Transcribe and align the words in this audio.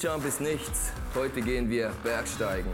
Jump 0.00 0.24
ist 0.26 0.40
nichts. 0.40 0.92
Heute 1.12 1.42
gehen 1.42 1.68
wir 1.68 1.90
Bergsteigen. 2.04 2.70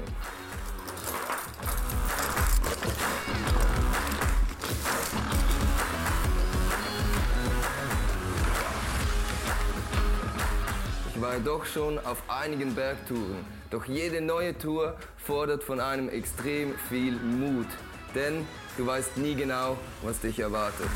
Ich 11.15 11.23
war 11.23 11.39
doch 11.39 11.65
schon 11.65 11.99
auf 12.01 12.23
einigen 12.29 12.75
Bergtouren, 12.75 13.47
doch 13.71 13.87
jede 13.87 14.21
neue 14.21 14.59
Tour 14.59 14.95
fordert 15.17 15.65
von 15.65 15.81
einem 15.81 16.11
extrem 16.11 16.75
viel 16.91 17.13
Mut, 17.13 17.69
denn 18.15 18.47
du 18.77 18.87
weißt 18.87 19.17
nie 19.17 19.35
genau, 19.35 19.79
was 20.03 20.21
dich 20.21 20.41
erwartet. 20.41 20.91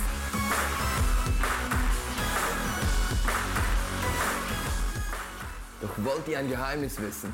Wollt 6.05 6.29
ihr 6.29 6.39
ein 6.39 6.49
Geheimnis 6.49 7.01
wissen? 7.01 7.33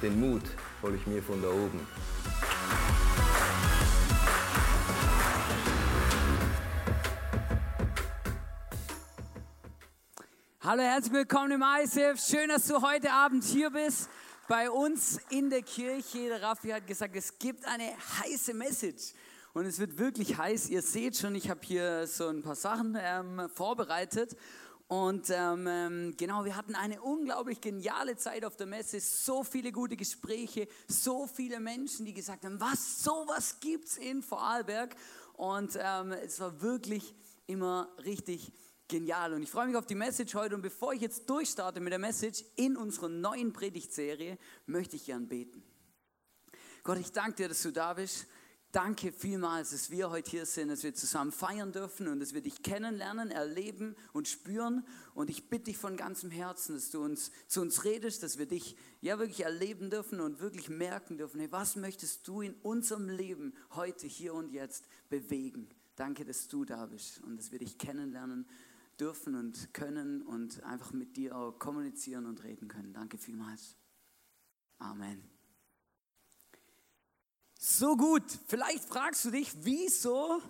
Den 0.00 0.20
Mut 0.20 0.42
hole 0.82 0.96
ich 0.96 1.06
mir 1.06 1.22
von 1.22 1.40
da 1.42 1.48
oben. 1.48 1.86
Hallo, 10.60 10.82
herzlich 10.82 11.12
willkommen 11.12 11.52
im 11.52 11.62
ICF. 11.62 12.18
Schön, 12.18 12.48
dass 12.48 12.66
du 12.66 12.80
heute 12.80 13.12
Abend 13.12 13.44
hier 13.44 13.70
bist 13.70 14.08
bei 14.48 14.70
uns 14.70 15.18
in 15.30 15.50
der 15.50 15.62
Kirche. 15.62 16.28
Der 16.28 16.42
Raffi 16.42 16.68
hat 16.68 16.86
gesagt, 16.86 17.14
es 17.16 17.38
gibt 17.38 17.66
eine 17.66 17.92
heiße 18.20 18.54
Message. 18.54 19.12
Und 19.52 19.66
es 19.66 19.78
wird 19.78 19.98
wirklich 19.98 20.36
heiß. 20.36 20.68
Ihr 20.68 20.82
seht 20.82 21.16
schon, 21.16 21.34
ich 21.34 21.48
habe 21.48 21.60
hier 21.62 22.06
so 22.06 22.28
ein 22.28 22.42
paar 22.42 22.56
Sachen 22.56 22.96
ähm, 23.00 23.48
vorbereitet. 23.54 24.36
Und 24.86 25.30
ähm, 25.30 25.66
ähm, 25.66 26.14
genau, 26.16 26.44
wir 26.44 26.56
hatten 26.56 26.74
eine 26.74 27.00
unglaublich 27.00 27.60
geniale 27.60 28.16
Zeit 28.16 28.44
auf 28.44 28.56
der 28.56 28.66
Messe, 28.66 29.00
so 29.00 29.42
viele 29.42 29.72
gute 29.72 29.96
Gespräche, 29.96 30.68
so 30.86 31.26
viele 31.26 31.58
Menschen, 31.58 32.04
die 32.04 32.12
gesagt 32.12 32.44
haben, 32.44 32.60
was, 32.60 33.02
sowas 33.02 33.60
gibt's 33.60 33.96
in 33.96 34.22
Vorarlberg. 34.22 34.94
Und 35.32 35.78
ähm, 35.80 36.12
es 36.12 36.38
war 36.38 36.60
wirklich 36.60 37.14
immer 37.46 37.88
richtig 38.04 38.52
genial. 38.88 39.32
Und 39.32 39.42
ich 39.42 39.50
freue 39.50 39.66
mich 39.66 39.76
auf 39.76 39.86
die 39.86 39.94
Message 39.94 40.34
heute. 40.34 40.54
Und 40.54 40.62
bevor 40.62 40.92
ich 40.92 41.00
jetzt 41.00 41.28
durchstarte 41.28 41.80
mit 41.80 41.92
der 41.92 41.98
Message 41.98 42.44
in 42.56 42.76
unserer 42.76 43.08
neuen 43.08 43.52
Predigtserie, 43.52 44.38
möchte 44.66 44.96
ich 44.96 45.06
gern 45.06 45.26
beten. 45.26 45.62
Gott, 46.82 46.98
ich 46.98 47.10
danke 47.12 47.36
dir, 47.36 47.48
dass 47.48 47.62
du 47.62 47.70
da 47.70 47.94
bist. 47.94 48.26
Danke 48.74 49.12
vielmals, 49.12 49.70
dass 49.70 49.92
wir 49.92 50.10
heute 50.10 50.32
hier 50.32 50.46
sind, 50.46 50.68
dass 50.68 50.82
wir 50.82 50.92
zusammen 50.92 51.30
feiern 51.30 51.70
dürfen 51.70 52.08
und 52.08 52.18
dass 52.18 52.34
wir 52.34 52.40
dich 52.40 52.60
kennenlernen, 52.64 53.30
erleben 53.30 53.94
und 54.12 54.26
spüren. 54.26 54.84
Und 55.14 55.30
ich 55.30 55.48
bitte 55.48 55.66
dich 55.66 55.78
von 55.78 55.96
ganzem 55.96 56.32
Herzen, 56.32 56.74
dass 56.74 56.90
du 56.90 57.00
uns 57.04 57.30
zu 57.46 57.60
uns 57.60 57.84
redest, 57.84 58.24
dass 58.24 58.36
wir 58.36 58.46
dich 58.46 58.76
ja 59.00 59.20
wirklich 59.20 59.44
erleben 59.44 59.90
dürfen 59.90 60.18
und 60.20 60.40
wirklich 60.40 60.68
merken 60.70 61.18
dürfen, 61.18 61.38
hey, 61.38 61.52
was 61.52 61.76
möchtest 61.76 62.26
du 62.26 62.40
in 62.40 62.54
unserem 62.64 63.08
Leben 63.08 63.54
heute, 63.70 64.08
hier 64.08 64.34
und 64.34 64.50
jetzt 64.50 64.88
bewegen? 65.08 65.68
Danke, 65.94 66.24
dass 66.24 66.48
du 66.48 66.64
da 66.64 66.86
bist 66.86 67.22
und 67.22 67.36
dass 67.36 67.52
wir 67.52 67.60
dich 67.60 67.78
kennenlernen 67.78 68.44
dürfen 68.98 69.36
und 69.36 69.72
können 69.72 70.22
und 70.22 70.64
einfach 70.64 70.92
mit 70.92 71.16
dir 71.16 71.36
auch 71.36 71.60
kommunizieren 71.60 72.26
und 72.26 72.42
reden 72.42 72.66
können. 72.66 72.92
Danke 72.92 73.18
vielmals. 73.18 73.76
Amen. 74.78 75.33
So 77.66 77.96
gut. 77.96 78.24
Vielleicht 78.46 78.84
fragst 78.84 79.24
du 79.24 79.30
dich, 79.30 79.50
wieso 79.64 80.42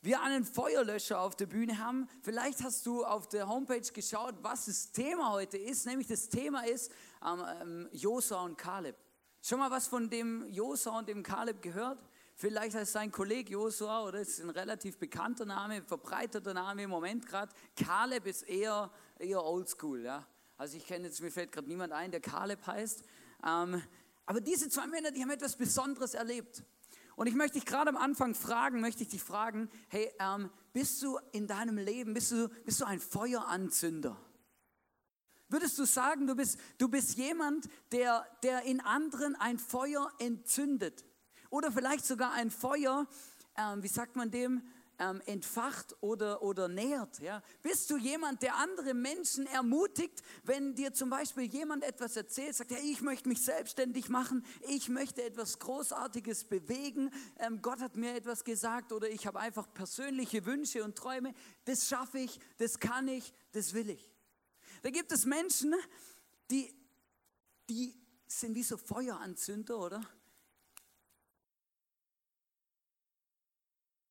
wir 0.00 0.22
einen 0.22 0.46
Feuerlöscher 0.46 1.20
auf 1.20 1.36
der 1.36 1.44
Bühne 1.44 1.78
haben. 1.78 2.08
Vielleicht 2.22 2.64
hast 2.64 2.86
du 2.86 3.04
auf 3.04 3.28
der 3.28 3.46
Homepage 3.46 3.82
geschaut, 3.92 4.36
was 4.40 4.64
das 4.64 4.90
Thema 4.90 5.32
heute 5.32 5.58
ist. 5.58 5.84
Nämlich 5.84 6.06
das 6.06 6.30
Thema 6.30 6.66
ist 6.66 6.90
ähm, 7.22 7.86
Josua 7.92 8.44
und 8.44 8.56
Kaleb. 8.56 8.96
Schon 9.42 9.58
mal 9.58 9.70
was 9.70 9.88
von 9.88 10.08
dem 10.08 10.46
Josua 10.48 11.00
und 11.00 11.08
dem 11.10 11.22
Kaleb 11.22 11.60
gehört? 11.60 11.98
Vielleicht 12.34 12.74
heißt 12.74 12.92
sein 12.92 13.12
Kollege 13.12 13.52
Josua 13.52 14.02
oder 14.02 14.20
ist 14.20 14.40
ein 14.40 14.48
relativ 14.48 14.96
bekannter 14.96 15.44
Name, 15.44 15.82
verbreiteter 15.82 16.54
Name 16.54 16.84
im 16.84 16.90
Moment 16.90 17.26
gerade. 17.26 17.52
Kaleb 17.76 18.26
ist 18.26 18.42
eher, 18.44 18.90
eher 19.18 19.44
oldschool. 19.44 20.02
Ja? 20.02 20.26
Also 20.56 20.78
ich 20.78 20.86
kenne 20.86 21.08
jetzt, 21.08 21.20
mir 21.20 21.30
fällt 21.30 21.52
gerade 21.52 21.68
niemand 21.68 21.92
ein, 21.92 22.10
der 22.10 22.20
Kaleb 22.20 22.66
heißt. 22.66 23.04
Ähm, 23.46 23.82
aber 24.26 24.40
diese 24.40 24.68
zwei 24.68 24.86
Männer, 24.86 25.10
die 25.10 25.22
haben 25.22 25.30
etwas 25.30 25.56
Besonderes 25.56 26.14
erlebt. 26.14 26.62
Und 27.16 27.26
ich 27.28 27.34
möchte 27.34 27.58
dich 27.58 27.66
gerade 27.66 27.90
am 27.90 27.96
Anfang 27.96 28.34
fragen, 28.34 28.80
möchte 28.80 29.02
ich 29.02 29.08
dich 29.08 29.22
fragen, 29.22 29.70
hey, 29.88 30.10
ähm, 30.18 30.50
bist 30.72 31.02
du 31.02 31.18
in 31.32 31.46
deinem 31.46 31.78
Leben, 31.78 32.14
bist 32.14 32.32
du, 32.32 32.48
bist 32.64 32.80
du 32.80 32.84
ein 32.84 32.98
Feueranzünder? 32.98 34.16
Würdest 35.48 35.78
du 35.78 35.84
sagen, 35.84 36.26
du 36.26 36.34
bist, 36.34 36.58
du 36.78 36.88
bist 36.88 37.16
jemand, 37.16 37.68
der, 37.92 38.26
der 38.42 38.62
in 38.62 38.80
anderen 38.80 39.36
ein 39.36 39.58
Feuer 39.58 40.10
entzündet? 40.18 41.04
Oder 41.50 41.70
vielleicht 41.70 42.04
sogar 42.04 42.32
ein 42.32 42.50
Feuer, 42.50 43.06
ähm, 43.56 43.82
wie 43.82 43.88
sagt 43.88 44.16
man 44.16 44.32
dem, 44.32 44.62
ähm, 44.98 45.22
entfacht 45.26 45.96
oder, 46.00 46.42
oder 46.42 46.68
nährt? 46.68 47.20
Ja? 47.20 47.42
Bist 47.62 47.90
du 47.90 47.96
jemand, 47.96 48.42
der 48.42 48.56
andere 48.56 48.94
Menschen 48.94 49.46
ermutigt, 49.46 50.22
wenn 50.44 50.74
dir 50.74 50.92
zum 50.92 51.10
Beispiel 51.10 51.44
jemand 51.44 51.84
etwas 51.84 52.16
erzählt, 52.16 52.54
sagt, 52.54 52.70
hey, 52.70 52.90
ich 52.90 53.00
möchte 53.00 53.28
mich 53.28 53.42
selbstständig 53.42 54.08
machen, 54.08 54.44
ich 54.68 54.88
möchte 54.88 55.22
etwas 55.22 55.58
Großartiges 55.58 56.44
bewegen, 56.44 57.10
ähm, 57.38 57.60
Gott 57.62 57.80
hat 57.80 57.96
mir 57.96 58.14
etwas 58.14 58.44
gesagt 58.44 58.92
oder 58.92 59.08
ich 59.08 59.26
habe 59.26 59.40
einfach 59.40 59.72
persönliche 59.72 60.46
Wünsche 60.46 60.84
und 60.84 60.96
Träume, 60.96 61.34
das 61.64 61.88
schaffe 61.88 62.18
ich, 62.18 62.40
das 62.58 62.78
kann 62.78 63.08
ich, 63.08 63.32
das 63.52 63.74
will 63.74 63.90
ich. 63.90 64.12
Da 64.82 64.90
gibt 64.90 65.12
es 65.12 65.24
Menschen, 65.24 65.74
die, 66.50 66.72
die 67.68 67.94
sind 68.26 68.54
wie 68.54 68.62
so 68.62 68.76
Feueranzünder, 68.76 69.78
oder? 69.78 70.02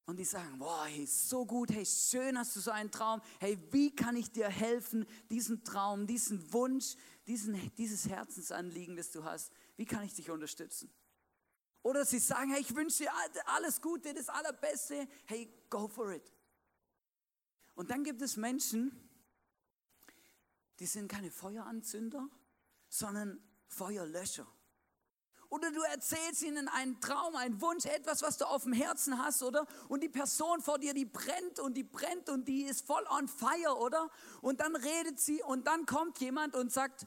Und 0.06 0.18
die 0.18 0.25
sagen, 0.25 0.59
boah, 0.59 0.86
hey, 0.86 1.06
so 1.06 1.46
gut, 1.46 1.72
hey, 1.72 1.86
schön 1.86 2.38
hast 2.38 2.56
du 2.56 2.59
so 2.59 2.72
einen 2.72 2.91
Traum. 2.91 3.22
Hey, 3.40 3.58
wie 3.72 3.96
kann 3.96 4.18
ich 4.18 4.31
dir 4.31 4.50
helfen, 4.50 5.06
diesen 5.30 5.64
Traum, 5.64 6.08
diesen 6.08 6.52
Wunsch, 6.52 6.96
diesen, 7.25 7.74
dieses 7.75 8.09
Herzensanliegen, 8.09 8.97
das 8.97 9.12
du 9.12 9.24
hast, 9.24 9.53
wie 9.78 9.86
kann 9.86 10.03
ich 10.03 10.14
dich 10.14 10.30
unterstützen? 10.30 10.94
Oder 11.84 12.06
sie 12.06 12.19
sagen, 12.19 12.52
hey, 12.52 12.62
ich 12.62 12.75
wünsche 12.75 13.03
dir 13.03 13.12
alles 13.46 13.81
Gute, 13.81 14.14
das 14.14 14.30
Allerbeste. 14.30 15.08
Hey, 15.25 15.53
go 15.69 15.88
for 15.88 16.12
it. 16.12 16.34
Und 17.75 17.90
dann 17.90 18.03
gibt 18.03 18.22
es 18.22 18.38
Menschen, 18.38 18.91
die 20.80 20.85
sind 20.85 21.08
keine 21.08 21.31
Feueranzünder, 21.31 22.30
sondern 22.90 23.41
Feuerlöscher. 23.68 24.47
Oder 25.53 25.72
du 25.72 25.84
erzählst 25.84 26.41
ihnen 26.41 26.68
einen 26.68 27.00
Traum, 27.00 27.36
einen 27.36 27.62
Wunsch, 27.62 27.86
etwas, 27.86 28.24
was 28.24 28.40
du 28.40 28.46
auf 28.46 28.64
dem 28.64 28.74
Herzen 28.74 29.24
hast, 29.24 29.44
oder? 29.44 29.68
Und 29.88 30.02
die 30.02 30.09
Person 30.09 30.64
vor 30.64 30.80
dir, 30.80 30.96
die 30.96 31.06
brennt 31.06 31.59
und 31.59 31.75
die 31.75 31.84
brennt 31.84 32.28
und 32.30 32.47
die 32.47 32.64
ist 32.64 32.88
voll 32.88 33.06
on 33.08 33.28
fire, 33.28 33.78
oder? 33.78 34.09
Und 34.41 34.61
dann 34.61 34.76
redet 34.76 35.20
sie 35.20 35.44
und 35.44 35.67
dann 35.67 35.85
kommt 35.85 36.20
jemand 36.20 36.55
und 36.55 36.72
sagt, 36.72 37.05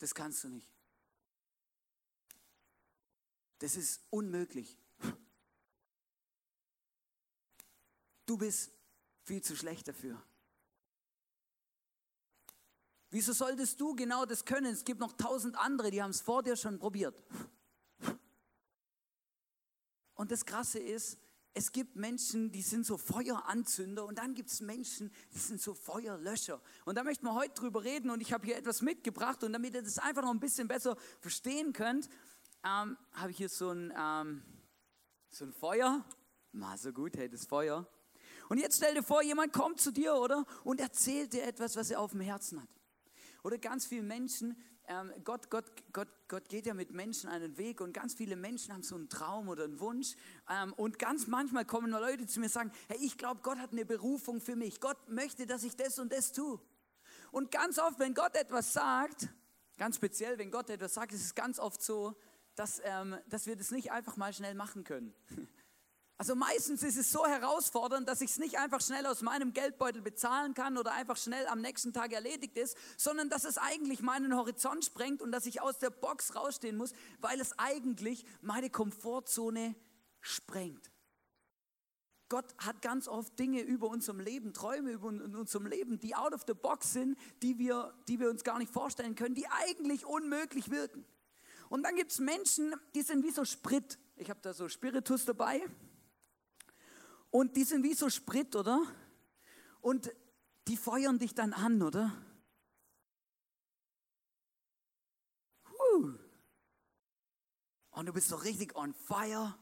das 0.00 0.14
kannst 0.14 0.44
du 0.44 0.50
nicht. 0.50 0.68
Das 3.60 3.74
ist 3.74 4.02
unmöglich. 4.10 4.76
Du 8.26 8.36
bist 8.36 8.70
viel 9.24 9.40
zu 9.40 9.56
schlecht 9.56 9.88
dafür. 9.88 10.22
Wieso 13.10 13.32
solltest 13.32 13.80
du 13.80 13.94
genau 13.94 14.24
das 14.24 14.44
können? 14.44 14.72
Es 14.72 14.84
gibt 14.84 15.00
noch 15.00 15.12
tausend 15.12 15.58
andere, 15.58 15.90
die 15.90 16.02
haben 16.02 16.10
es 16.10 16.20
vor 16.20 16.42
dir 16.42 16.56
schon 16.56 16.78
probiert. 16.78 17.20
Und 20.14 20.30
das 20.30 20.44
Krasse 20.44 20.78
ist, 20.78 21.18
es 21.52 21.72
gibt 21.72 21.96
Menschen, 21.96 22.52
die 22.52 22.62
sind 22.62 22.86
so 22.86 22.96
Feueranzünder 22.96 24.04
und 24.04 24.18
dann 24.18 24.34
gibt 24.34 24.50
es 24.50 24.60
Menschen, 24.60 25.10
die 25.34 25.38
sind 25.38 25.60
so 25.60 25.74
Feuerlöscher. 25.74 26.60
Und 26.84 26.94
da 26.96 27.02
möchten 27.02 27.26
wir 27.26 27.34
heute 27.34 27.54
drüber 27.54 27.82
reden 27.82 28.10
und 28.10 28.20
ich 28.20 28.32
habe 28.32 28.46
hier 28.46 28.56
etwas 28.56 28.82
mitgebracht 28.82 29.42
und 29.42 29.52
damit 29.52 29.74
ihr 29.74 29.82
das 29.82 29.98
einfach 29.98 30.22
noch 30.22 30.30
ein 30.30 30.38
bisschen 30.38 30.68
besser 30.68 30.96
verstehen 31.18 31.72
könnt, 31.72 32.08
ähm, 32.64 32.96
habe 33.12 33.30
ich 33.30 33.38
hier 33.38 33.48
so 33.48 33.70
ein, 33.70 33.92
ähm, 33.96 34.42
so 35.30 35.44
ein 35.44 35.52
Feuer. 35.52 36.04
Mal 36.52 36.78
so 36.78 36.92
gut, 36.92 37.16
hey, 37.16 37.28
das 37.28 37.46
Feuer. 37.46 37.88
Und 38.48 38.58
jetzt 38.58 38.76
stell 38.76 38.94
dir 38.94 39.02
vor, 39.02 39.22
jemand 39.22 39.52
kommt 39.52 39.80
zu 39.80 39.92
dir, 39.92 40.14
oder? 40.14 40.44
Und 40.62 40.80
erzählt 40.80 41.32
dir 41.32 41.44
etwas, 41.44 41.76
was 41.76 41.90
er 41.90 42.00
auf 42.00 42.12
dem 42.12 42.20
Herzen 42.20 42.60
hat. 42.62 42.79
Oder 43.42 43.58
ganz 43.58 43.86
viele 43.86 44.02
Menschen, 44.02 44.56
ähm, 44.90 45.12
Gott, 45.22 45.50
Gott, 45.50 45.66
Gott, 45.92 46.08
Gott 46.26 46.48
geht 46.48 46.66
ja 46.66 46.74
mit 46.74 46.90
Menschen 46.90 47.30
einen 47.30 47.56
Weg 47.58 47.80
und 47.80 47.92
ganz 47.92 48.14
viele 48.14 48.34
Menschen 48.34 48.74
haben 48.74 48.82
so 48.82 48.96
einen 48.96 49.08
Traum 49.08 49.48
oder 49.48 49.64
einen 49.64 49.78
Wunsch. 49.78 50.16
Ähm, 50.48 50.72
und 50.72 50.98
ganz 50.98 51.28
manchmal 51.28 51.64
kommen 51.64 51.92
Leute 51.92 52.26
zu 52.26 52.40
mir 52.40 52.46
und 52.46 52.52
sagen, 52.52 52.72
hey, 52.88 52.98
ich 53.00 53.16
glaube, 53.16 53.40
Gott 53.42 53.58
hat 53.58 53.70
eine 53.70 53.84
Berufung 53.84 54.40
für 54.40 54.56
mich. 54.56 54.80
Gott 54.80 54.98
möchte, 55.08 55.46
dass 55.46 55.62
ich 55.62 55.76
das 55.76 56.00
und 56.00 56.12
das 56.12 56.32
tue. 56.32 56.58
Und 57.30 57.52
ganz 57.52 57.78
oft, 57.78 58.00
wenn 58.00 58.14
Gott 58.14 58.34
etwas 58.34 58.72
sagt, 58.72 59.28
ganz 59.78 59.96
speziell, 59.96 60.38
wenn 60.38 60.50
Gott 60.50 60.68
etwas 60.70 60.94
sagt, 60.94 61.12
ist 61.12 61.24
es 61.24 61.34
ganz 61.36 61.60
oft 61.60 61.80
so, 61.82 62.16
dass, 62.56 62.80
ähm, 62.84 63.16
dass 63.28 63.46
wir 63.46 63.54
das 63.54 63.70
nicht 63.70 63.92
einfach 63.92 64.16
mal 64.16 64.32
schnell 64.32 64.54
machen 64.54 64.82
können. 64.82 65.14
Also 66.20 66.34
meistens 66.34 66.82
ist 66.82 66.98
es 66.98 67.10
so 67.10 67.26
herausfordernd, 67.26 68.06
dass 68.06 68.20
ich 68.20 68.32
es 68.32 68.38
nicht 68.38 68.58
einfach 68.58 68.82
schnell 68.82 69.06
aus 69.06 69.22
meinem 69.22 69.54
Geldbeutel 69.54 70.02
bezahlen 70.02 70.52
kann 70.52 70.76
oder 70.76 70.92
einfach 70.92 71.16
schnell 71.16 71.46
am 71.46 71.62
nächsten 71.62 71.94
Tag 71.94 72.12
erledigt 72.12 72.58
ist, 72.58 72.76
sondern 72.98 73.30
dass 73.30 73.44
es 73.44 73.56
eigentlich 73.56 74.02
meinen 74.02 74.36
Horizont 74.36 74.84
sprengt 74.84 75.22
und 75.22 75.32
dass 75.32 75.46
ich 75.46 75.62
aus 75.62 75.78
der 75.78 75.88
Box 75.88 76.36
rausstehen 76.36 76.76
muss, 76.76 76.92
weil 77.22 77.40
es 77.40 77.58
eigentlich 77.58 78.26
meine 78.42 78.68
Komfortzone 78.68 79.74
sprengt. 80.20 80.92
Gott 82.28 82.54
hat 82.58 82.82
ganz 82.82 83.08
oft 83.08 83.38
Dinge 83.38 83.62
über 83.62 83.88
unserem 83.88 84.20
Leben, 84.20 84.52
Träume 84.52 84.90
über 84.90 85.06
unserem 85.06 85.64
Leben, 85.64 86.00
die 86.00 86.14
out 86.14 86.34
of 86.34 86.42
the 86.46 86.52
box 86.52 86.92
sind, 86.92 87.16
die 87.40 87.58
wir, 87.58 87.94
die 88.08 88.20
wir 88.20 88.28
uns 88.28 88.44
gar 88.44 88.58
nicht 88.58 88.70
vorstellen 88.70 89.14
können, 89.14 89.34
die 89.34 89.46
eigentlich 89.48 90.04
unmöglich 90.04 90.70
wirken. 90.70 91.02
Und 91.70 91.82
dann 91.82 91.96
gibt 91.96 92.12
es 92.12 92.18
Menschen, 92.18 92.74
die 92.94 93.00
sind 93.00 93.24
wie 93.24 93.30
so 93.30 93.46
Sprit. 93.46 93.98
Ich 94.16 94.28
habe 94.28 94.40
da 94.42 94.52
so 94.52 94.68
Spiritus 94.68 95.24
dabei. 95.24 95.62
Und 97.30 97.56
die 97.56 97.64
sind 97.64 97.82
wie 97.82 97.94
so 97.94 98.10
Sprit, 98.10 98.56
oder? 98.56 98.82
Und 99.80 100.10
die 100.68 100.76
feuern 100.76 101.18
dich 101.18 101.34
dann 101.34 101.52
an, 101.52 101.82
oder? 101.82 102.12
Und 108.00 108.06
du 108.06 108.14
bist 108.14 108.28
so 108.28 108.36
richtig 108.36 108.76
on 108.76 108.94
fire. 108.94 109.54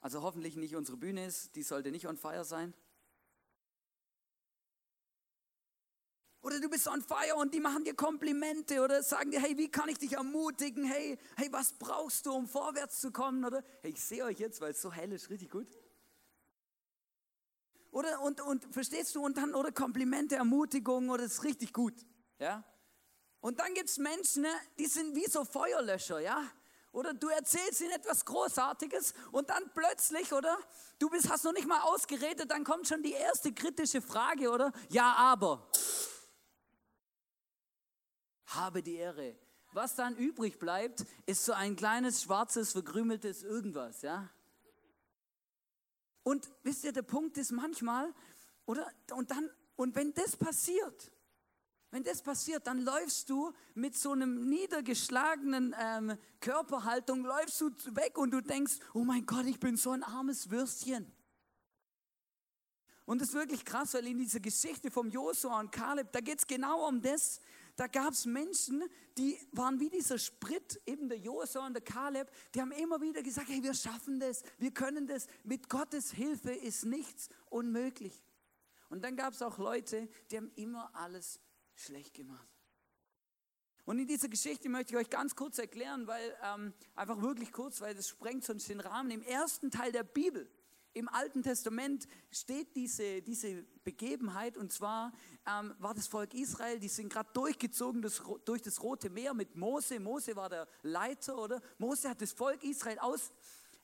Also 0.00 0.22
hoffentlich 0.22 0.56
nicht 0.56 0.76
unsere 0.76 0.96
Bühne 0.96 1.26
ist, 1.26 1.54
die 1.56 1.62
sollte 1.62 1.90
nicht 1.90 2.06
on 2.06 2.16
fire 2.16 2.42
sein. 2.42 2.72
Oder 6.40 6.58
du 6.58 6.70
bist 6.70 6.88
on 6.88 7.02
fire 7.02 7.36
und 7.36 7.52
die 7.52 7.60
machen 7.60 7.84
dir 7.84 7.94
Komplimente 7.94 8.80
oder 8.82 9.02
sagen 9.02 9.30
dir, 9.30 9.40
hey, 9.40 9.58
wie 9.58 9.70
kann 9.70 9.90
ich 9.90 9.98
dich 9.98 10.12
ermutigen? 10.12 10.84
Hey, 10.84 11.18
hey, 11.36 11.52
was 11.52 11.74
brauchst 11.74 12.24
du, 12.24 12.32
um 12.32 12.46
vorwärts 12.46 13.00
zu 13.02 13.12
kommen? 13.12 13.44
Oder 13.44 13.62
hey, 13.82 13.92
ich 13.92 14.02
sehe 14.02 14.24
euch 14.24 14.38
jetzt, 14.38 14.62
weil 14.62 14.72
es 14.72 14.80
so 14.80 14.90
hell 14.90 15.12
ist, 15.12 15.28
richtig 15.28 15.50
gut. 15.50 15.68
Oder, 17.94 18.20
und, 18.22 18.40
und 18.40 18.64
verstehst 18.74 19.14
du, 19.14 19.24
und 19.24 19.36
dann, 19.36 19.54
oder 19.54 19.70
Komplimente, 19.70 20.34
Ermutigung, 20.34 21.10
oder 21.10 21.22
das 21.22 21.34
ist 21.34 21.44
richtig 21.44 21.72
gut. 21.72 21.94
Ja? 22.40 22.64
Und 23.38 23.60
dann 23.60 23.72
gibt 23.72 23.88
es 23.88 23.98
Menschen, 23.98 24.42
ne, 24.42 24.48
die 24.80 24.86
sind 24.86 25.14
wie 25.14 25.30
so 25.30 25.44
Feuerlöscher, 25.44 26.18
ja? 26.18 26.42
Oder 26.90 27.14
du 27.14 27.28
erzählst 27.28 27.80
ihnen 27.82 27.92
etwas 27.92 28.24
Großartiges 28.24 29.14
und 29.30 29.48
dann 29.48 29.70
plötzlich, 29.74 30.32
oder? 30.32 30.58
Du 30.98 31.08
bist, 31.08 31.30
hast 31.30 31.44
noch 31.44 31.52
nicht 31.52 31.68
mal 31.68 31.82
ausgeredet, 31.82 32.50
dann 32.50 32.64
kommt 32.64 32.88
schon 32.88 33.00
die 33.00 33.12
erste 33.12 33.52
kritische 33.52 34.02
Frage, 34.02 34.50
oder? 34.50 34.72
Ja, 34.88 35.14
aber. 35.14 35.70
Habe 38.46 38.82
die 38.82 38.96
Ehre. 38.96 39.38
Was 39.72 39.94
dann 39.94 40.16
übrig 40.16 40.58
bleibt, 40.58 41.06
ist 41.26 41.44
so 41.44 41.52
ein 41.52 41.76
kleines, 41.76 42.24
schwarzes, 42.24 42.72
verkrümeltes 42.72 43.44
irgendwas, 43.44 44.02
ja? 44.02 44.30
Und 46.24 46.50
wisst 46.62 46.82
ihr, 46.84 46.92
der 46.92 47.02
Punkt 47.02 47.38
ist 47.38 47.52
manchmal, 47.52 48.12
oder? 48.66 48.90
Und 49.12 49.30
dann, 49.30 49.48
und 49.76 49.94
wenn 49.94 50.12
das 50.14 50.36
passiert, 50.36 51.12
wenn 51.90 52.02
das 52.02 52.22
passiert, 52.22 52.66
dann 52.66 52.80
läufst 52.80 53.30
du 53.30 53.52
mit 53.74 53.96
so 53.96 54.10
einem 54.10 54.48
niedergeschlagenen 54.48 55.76
ähm, 55.78 56.18
Körperhaltung, 56.40 57.24
läufst 57.24 57.60
du 57.60 57.70
weg 57.94 58.18
und 58.18 58.32
du 58.32 58.40
denkst, 58.40 58.80
oh 58.94 59.04
mein 59.04 59.24
Gott, 59.26 59.46
ich 59.46 59.60
bin 59.60 59.76
so 59.76 59.90
ein 59.92 60.02
armes 60.02 60.50
Würstchen. 60.50 61.12
Und 63.04 63.20
das 63.20 63.28
ist 63.28 63.34
wirklich 63.34 63.64
krass, 63.64 63.94
weil 63.94 64.06
in 64.06 64.18
dieser 64.18 64.40
Geschichte 64.40 64.90
vom 64.90 65.08
Josua 65.10 65.60
und 65.60 65.70
Kaleb, 65.70 66.10
da 66.10 66.20
geht 66.20 66.38
es 66.38 66.46
genau 66.46 66.88
um 66.88 67.00
das. 67.02 67.40
Da 67.76 67.88
gab 67.88 68.12
es 68.12 68.24
Menschen, 68.24 68.84
die 69.18 69.36
waren 69.52 69.80
wie 69.80 69.88
dieser 69.88 70.18
Sprit, 70.18 70.80
eben 70.86 71.08
der 71.08 71.18
Josua 71.18 71.66
und 71.66 71.74
der 71.74 71.82
Kaleb, 71.82 72.30
die 72.54 72.60
haben 72.60 72.70
immer 72.70 73.00
wieder 73.00 73.22
gesagt, 73.22 73.48
hey, 73.48 73.62
wir 73.62 73.74
schaffen 73.74 74.20
das, 74.20 74.42
wir 74.58 74.70
können 74.70 75.06
das, 75.06 75.26
mit 75.42 75.68
Gottes 75.68 76.12
Hilfe 76.12 76.52
ist 76.52 76.84
nichts 76.84 77.28
unmöglich. 77.50 78.24
Und 78.90 79.02
dann 79.02 79.16
gab 79.16 79.32
es 79.32 79.42
auch 79.42 79.58
Leute, 79.58 80.08
die 80.30 80.36
haben 80.36 80.52
immer 80.54 80.94
alles 80.94 81.40
schlecht 81.74 82.14
gemacht. 82.14 82.48
Und 83.84 83.98
in 83.98 84.06
dieser 84.06 84.28
Geschichte 84.28 84.68
möchte 84.68 84.94
ich 84.94 85.00
euch 85.00 85.10
ganz 85.10 85.34
kurz 85.34 85.58
erklären, 85.58 86.06
weil 86.06 86.36
ähm, 86.42 86.72
einfach 86.94 87.20
wirklich 87.20 87.52
kurz, 87.52 87.80
weil 87.80 87.94
das 87.94 88.08
sprengt 88.08 88.44
sonst 88.44 88.68
den 88.68 88.80
Rahmen. 88.80 89.10
Im 89.10 89.22
ersten 89.22 89.70
Teil 89.70 89.92
der 89.92 90.04
Bibel, 90.04 90.48
im 90.94 91.08
Alten 91.08 91.42
Testament 91.42 92.06
steht 92.30 92.74
diese, 92.76 93.20
diese 93.20 93.64
Begebenheit 93.82 94.56
und 94.56 94.72
zwar 94.72 95.12
ähm, 95.46 95.74
war 95.78 95.92
das 95.92 96.06
Volk 96.06 96.32
Israel, 96.34 96.78
die 96.78 96.88
sind 96.88 97.12
gerade 97.12 97.28
durchgezogen 97.32 98.00
das, 98.00 98.22
durch 98.44 98.62
das 98.62 98.82
Rote 98.82 99.10
Meer 99.10 99.34
mit 99.34 99.56
Mose. 99.56 99.98
Mose 99.98 100.36
war 100.36 100.48
der 100.48 100.68
Leiter, 100.82 101.36
oder? 101.36 101.60
Mose 101.78 102.08
hat 102.08 102.22
das 102.22 102.32
Volk 102.32 102.62
Israel 102.62 103.00
aus, 103.00 103.32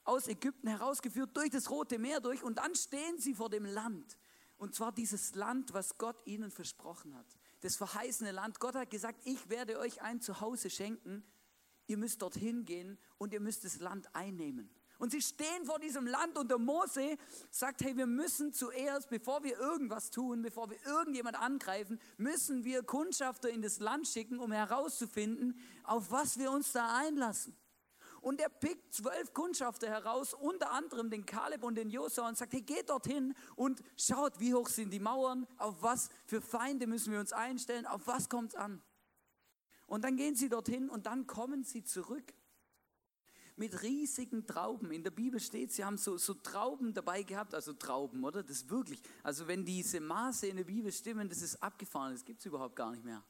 aus 0.04 0.28
Ägypten 0.28 0.68
herausgeführt 0.68 1.36
durch 1.36 1.50
das 1.50 1.68
Rote 1.68 1.98
Meer 1.98 2.20
durch 2.20 2.44
und 2.44 2.58
dann 2.58 2.74
stehen 2.76 3.18
sie 3.18 3.34
vor 3.34 3.50
dem 3.50 3.64
Land. 3.64 4.16
Und 4.56 4.74
zwar 4.74 4.92
dieses 4.92 5.34
Land, 5.34 5.72
was 5.72 5.98
Gott 5.98 6.16
ihnen 6.26 6.50
versprochen 6.50 7.16
hat. 7.16 7.26
Das 7.62 7.76
verheißene 7.76 8.30
Land. 8.30 8.60
Gott 8.60 8.74
hat 8.74 8.90
gesagt, 8.90 9.20
ich 9.24 9.48
werde 9.48 9.78
euch 9.78 10.02
ein 10.02 10.20
Zuhause 10.20 10.70
schenken. 10.70 11.24
Ihr 11.86 11.96
müsst 11.96 12.22
dorthin 12.22 12.64
gehen 12.64 12.98
und 13.18 13.32
ihr 13.32 13.40
müsst 13.40 13.64
das 13.64 13.80
Land 13.80 14.14
einnehmen. 14.14 14.70
Und 15.00 15.12
sie 15.12 15.22
stehen 15.22 15.64
vor 15.64 15.78
diesem 15.78 16.06
Land 16.06 16.36
und 16.36 16.50
der 16.50 16.58
Mose 16.58 17.16
sagt, 17.48 17.80
hey, 17.80 17.96
wir 17.96 18.06
müssen 18.06 18.52
zuerst, 18.52 19.08
bevor 19.08 19.42
wir 19.42 19.58
irgendwas 19.58 20.10
tun, 20.10 20.42
bevor 20.42 20.68
wir 20.68 20.76
irgendjemand 20.84 21.40
angreifen, 21.40 21.98
müssen 22.18 22.64
wir 22.64 22.82
Kundschafter 22.82 23.48
in 23.48 23.62
das 23.62 23.80
Land 23.80 24.06
schicken, 24.06 24.38
um 24.38 24.52
herauszufinden, 24.52 25.58
auf 25.84 26.10
was 26.10 26.38
wir 26.38 26.52
uns 26.52 26.72
da 26.72 26.98
einlassen. 26.98 27.56
Und 28.20 28.42
er 28.42 28.50
pickt 28.50 28.92
zwölf 28.92 29.32
Kundschafter 29.32 29.88
heraus, 29.88 30.34
unter 30.34 30.70
anderem 30.70 31.08
den 31.08 31.24
Kaleb 31.24 31.64
und 31.64 31.76
den 31.76 31.88
Josua 31.88 32.28
und 32.28 32.36
sagt, 32.36 32.52
hey, 32.52 32.60
geht 32.60 32.90
dorthin 32.90 33.34
und 33.56 33.82
schaut, 33.96 34.38
wie 34.38 34.52
hoch 34.52 34.68
sind 34.68 34.90
die 34.90 35.00
Mauern, 35.00 35.46
auf 35.56 35.80
was 35.80 36.10
für 36.26 36.42
Feinde 36.42 36.86
müssen 36.86 37.10
wir 37.10 37.20
uns 37.20 37.32
einstellen, 37.32 37.86
auf 37.86 38.06
was 38.06 38.28
kommt 38.28 38.50
es 38.50 38.54
an. 38.54 38.82
Und 39.86 40.04
dann 40.04 40.18
gehen 40.18 40.36
sie 40.36 40.50
dorthin 40.50 40.90
und 40.90 41.06
dann 41.06 41.26
kommen 41.26 41.64
sie 41.64 41.84
zurück 41.84 42.34
mit 43.60 43.82
riesigen 43.82 44.46
Trauben. 44.46 44.90
In 44.90 45.04
der 45.04 45.10
Bibel 45.10 45.38
steht, 45.38 45.70
sie 45.70 45.84
haben 45.84 45.98
so, 45.98 46.16
so 46.16 46.32
Trauben 46.32 46.94
dabei 46.94 47.22
gehabt, 47.22 47.54
also 47.54 47.74
Trauben, 47.74 48.24
oder? 48.24 48.42
Das 48.42 48.56
ist 48.56 48.70
wirklich, 48.70 49.02
also 49.22 49.46
wenn 49.46 49.66
diese 49.66 50.00
Maße 50.00 50.46
in 50.46 50.56
der 50.56 50.64
Bibel 50.64 50.90
stimmen, 50.90 51.28
das 51.28 51.42
ist 51.42 51.62
abgefahren, 51.62 52.14
das 52.14 52.24
gibt 52.24 52.40
es 52.40 52.46
überhaupt 52.46 52.74
gar 52.74 52.90
nicht 52.90 53.04
mehr. 53.04 53.22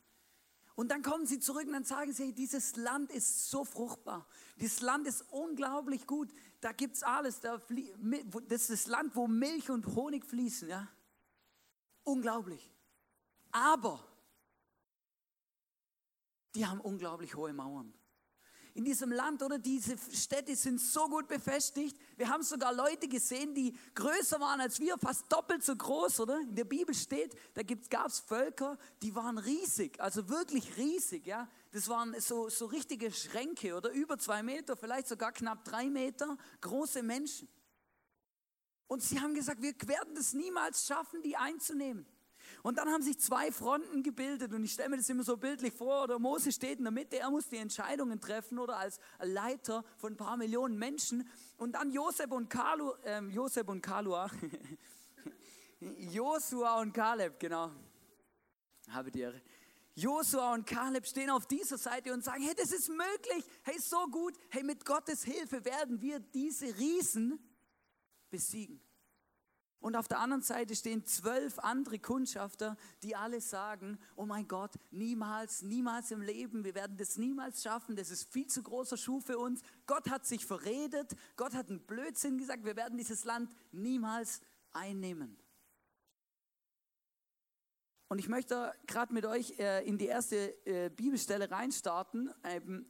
Und 0.76 0.92
dann 0.92 1.02
kommen 1.02 1.26
sie 1.26 1.40
zurück 1.40 1.66
und 1.66 1.72
dann 1.72 1.84
sagen 1.84 2.12
sie, 2.12 2.32
dieses 2.32 2.76
Land 2.76 3.10
ist 3.10 3.50
so 3.50 3.64
fruchtbar. 3.64 4.25
Dieses 4.60 4.80
Land 4.82 5.08
ist 5.08 5.22
unglaublich 5.32 6.06
gut. 6.06 6.32
Da 6.60 6.70
gibt 6.70 6.94
es 6.94 7.02
alles. 7.02 7.40
das 7.40 7.60
ist 7.68 8.70
das 8.70 8.87
Land, 8.87 9.16
wo 9.16 9.26
Milch 9.26 9.68
und 9.68 9.84
Honig 9.96 10.25
fließen. 10.25 10.68
Ja? 10.68 10.88
Unglaublich. 12.04 12.72
Aber 13.50 14.02
die 16.54 16.64
haben 16.64 16.80
unglaublich 16.80 17.34
hohe 17.34 17.52
Mauern 17.52 17.92
in 18.74 18.84
diesem 18.84 19.12
Land 19.12 19.42
oder 19.42 19.58
diese 19.58 19.96
Städte 20.12 20.54
sind 20.56 20.80
so 20.80 21.08
gut 21.08 21.28
befestigt. 21.28 21.96
Wir 22.16 22.28
haben 22.28 22.42
sogar 22.42 22.72
Leute 22.72 23.08
gesehen, 23.08 23.54
die 23.54 23.76
größer 23.94 24.40
waren 24.40 24.60
als 24.60 24.78
wir, 24.80 24.96
fast 24.98 25.30
doppelt 25.32 25.62
so 25.62 25.74
groß, 25.74 26.20
oder? 26.20 26.40
In 26.40 26.54
der 26.54 26.64
Bibel 26.64 26.94
steht, 26.94 27.34
da 27.54 27.62
gab 27.62 28.06
es 28.06 28.20
Völker, 28.20 28.78
die 29.02 29.14
waren 29.14 29.38
riesig, 29.38 30.00
also 30.00 30.28
wirklich 30.28 30.76
riesig, 30.76 31.26
ja. 31.26 31.48
Das 31.72 31.88
waren 31.88 32.18
so, 32.20 32.48
so 32.48 32.66
richtige 32.66 33.12
Schränke 33.12 33.76
oder 33.76 33.90
über 33.90 34.18
zwei 34.18 34.42
Meter, 34.42 34.76
vielleicht 34.76 35.08
sogar 35.08 35.32
knapp 35.32 35.64
drei 35.64 35.88
Meter 35.88 36.36
große 36.60 37.02
Menschen. 37.02 37.48
Und 38.88 39.02
sie 39.02 39.20
haben 39.20 39.34
gesagt, 39.34 39.62
wir 39.62 39.74
werden 39.86 40.16
es 40.16 40.32
niemals 40.32 40.86
schaffen, 40.86 41.22
die 41.22 41.36
einzunehmen. 41.36 42.06
Und 42.62 42.79
dann 42.79 42.88
haben 42.88 43.02
sich 43.02 43.19
zwei 43.19 43.50
Fronten 43.50 44.02
gebildet. 44.02 44.52
Und 44.52 44.64
ich 44.64 44.73
stelle 44.73 44.90
mir 44.90 44.97
das 44.99 45.09
immer 45.09 45.25
so 45.25 45.37
bildlich 45.37 45.73
vor, 45.73 46.05
oder 46.05 46.19
Mose 46.19 46.52
steht 46.52 46.79
in 46.79 46.85
der 46.85 46.93
Mitte, 46.93 47.19
er 47.19 47.31
muss 47.31 47.49
die 47.49 47.57
Entscheidungen 47.57 48.21
treffen 48.21 48.59
oder 48.59 48.76
als 48.76 48.99
Leiter 49.21 49.85
von 49.97 50.12
ein 50.12 50.17
paar 50.17 50.37
Millionen 50.37 50.79
Menschen. 50.79 51.29
Und 51.57 51.73
dann 51.73 51.90
Josef 51.90 52.31
und 52.31 52.49
Kalu, 52.49 52.93
äh, 53.05 53.21
Josef 53.29 53.69
und 53.69 53.81
Kalua, 53.81 54.31
Josua 55.81 56.81
und 56.81 56.93
Kaleb, 56.93 57.38
genau, 57.38 57.71
habe 58.90 59.11
die 59.11 59.21
Ehre. 59.21 59.40
Josua 59.95 60.55
und 60.55 60.67
Kaleb 60.67 61.07
stehen 61.07 61.31
auf 61.31 61.47
dieser 61.47 61.79
Seite 61.79 62.12
und 62.12 62.23
sagen, 62.23 62.43
hey, 62.43 62.55
das 62.55 62.73
ist 62.73 62.88
möglich, 62.88 63.45
hey, 63.62 63.79
so 63.79 64.07
gut, 64.07 64.35
hey, 64.50 64.62
mit 64.62 64.85
Gottes 64.85 65.25
Hilfe 65.25 65.64
werden 65.64 66.00
wir 66.00 66.21
diese 66.21 66.67
Riesen 66.79 67.38
besiegen. 68.31 68.81
Und 69.80 69.96
auf 69.96 70.08
der 70.08 70.18
anderen 70.18 70.42
Seite 70.42 70.76
stehen 70.76 71.06
zwölf 71.06 71.58
andere 71.58 71.99
Kundschafter, 71.99 72.76
die 73.02 73.16
alle 73.16 73.40
sagen, 73.40 73.99
oh 74.14 74.26
mein 74.26 74.46
Gott, 74.46 74.72
niemals, 74.90 75.62
niemals 75.62 76.10
im 76.10 76.20
Leben, 76.20 76.64
wir 76.64 76.75
werden 76.75 76.99
das 76.99 77.16
niemals 77.16 77.62
schaffen, 77.62 77.96
das 77.96 78.10
ist 78.10 78.30
viel 78.30 78.46
zu 78.46 78.62
großer 78.62 78.99
Schuh 78.99 79.20
für 79.20 79.38
uns. 79.38 79.62
Gott 79.87 80.10
hat 80.10 80.26
sich 80.26 80.44
verredet, 80.44 81.16
Gott 81.37 81.54
hat 81.54 81.70
einen 81.70 81.80
Blödsinn 81.80 82.37
gesagt, 82.37 82.64
wir 82.66 82.76
werden 82.76 82.99
dieses 82.99 83.25
Land 83.25 83.50
niemals 83.72 84.42
einnehmen. 84.72 85.38
Und 88.08 88.18
ich 88.18 88.28
möchte 88.28 88.75
gerade 88.87 89.14
mit 89.14 89.25
euch 89.25 89.58
äh, 89.58 89.87
in 89.87 89.96
die 89.96 90.06
erste 90.06 90.66
äh, 90.66 90.90
Bibelstelle 90.90 91.50
reinstarten, 91.50 92.30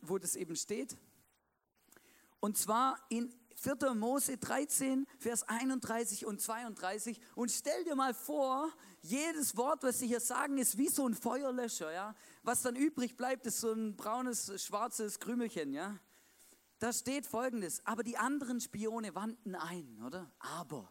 wo 0.00 0.18
das 0.18 0.34
eben 0.34 0.56
steht. 0.56 0.96
Und 2.40 2.56
zwar 2.56 2.98
in 3.10 3.32
4. 3.60 3.94
Mose 3.94 4.38
13, 4.38 5.06
Vers 5.18 5.46
31 5.46 6.24
und 6.24 6.40
32. 6.40 7.20
Und 7.34 7.50
stell 7.50 7.84
dir 7.84 7.94
mal 7.94 8.14
vor, 8.14 8.72
jedes 9.02 9.54
Wort, 9.54 9.82
was 9.82 9.98
sie 9.98 10.06
hier 10.06 10.20
sagen, 10.20 10.56
ist 10.56 10.78
wie 10.78 10.88
so 10.88 11.06
ein 11.06 11.14
Feuerlöscher. 11.14 11.92
Ja? 11.92 12.14
Was 12.42 12.62
dann 12.62 12.74
übrig 12.74 13.18
bleibt, 13.18 13.46
ist 13.46 13.60
so 13.60 13.72
ein 13.72 13.96
braunes, 13.96 14.64
schwarzes 14.64 15.20
Krümelchen. 15.20 15.74
Ja? 15.74 15.98
Da 16.78 16.90
steht 16.94 17.26
folgendes, 17.26 17.84
aber 17.84 18.02
die 18.02 18.16
anderen 18.16 18.60
Spione 18.60 19.14
wandten 19.14 19.54
ein, 19.54 20.02
oder? 20.06 20.32
Aber. 20.38 20.90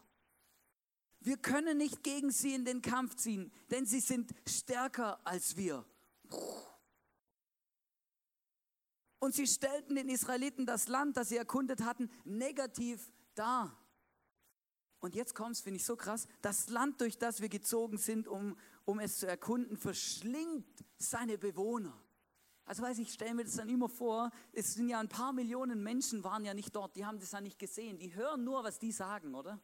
Wir 1.21 1.37
können 1.37 1.79
nicht 1.79 2.03
gegen 2.03 2.29
sie 2.29 2.53
in 2.53 2.65
den 2.65 2.83
Kampf 2.83 3.15
ziehen, 3.15 3.51
denn 3.71 3.87
sie 3.87 3.99
sind 3.99 4.31
stärker 4.47 5.19
als 5.25 5.57
wir. 5.57 5.83
Und 9.19 9.35
sie 9.35 9.47
stellten 9.47 9.95
den 9.95 10.09
Israeliten 10.09 10.65
das 10.65 10.87
Land, 10.87 11.17
das 11.17 11.29
sie 11.29 11.37
erkundet 11.37 11.83
hatten, 11.83 12.09
negativ 12.23 13.11
dar. 13.35 13.77
Und 14.99 15.15
jetzt 15.15 15.35
kommt 15.35 15.55
es, 15.55 15.61
finde 15.61 15.77
ich 15.77 15.85
so 15.85 15.95
krass, 15.95 16.27
das 16.41 16.69
Land, 16.69 16.99
durch 17.01 17.17
das 17.17 17.41
wir 17.41 17.49
gezogen 17.49 17.97
sind, 17.97 18.27
um, 18.27 18.57
um 18.85 18.99
es 18.99 19.17
zu 19.17 19.27
erkunden, 19.27 19.77
verschlingt 19.77 20.83
seine 20.97 21.37
Bewohner. 21.37 21.97
Also 22.65 22.83
weiß 22.83 22.99
ich, 22.99 23.11
stelle 23.11 23.33
mir 23.33 23.45
das 23.45 23.55
dann 23.55 23.69
immer 23.69 23.89
vor, 23.89 24.29
es 24.51 24.73
sind 24.73 24.89
ja 24.89 24.99
ein 24.99 25.09
paar 25.09 25.33
Millionen 25.33 25.81
Menschen, 25.81 26.23
waren 26.23 26.45
ja 26.45 26.53
nicht 26.53 26.75
dort, 26.75 26.95
die 26.95 27.05
haben 27.05 27.19
das 27.19 27.31
ja 27.31 27.41
nicht 27.41 27.57
gesehen, 27.57 27.97
die 27.97 28.13
hören 28.13 28.43
nur, 28.43 28.63
was 28.63 28.77
die 28.77 28.91
sagen, 28.91 29.33
oder? 29.33 29.59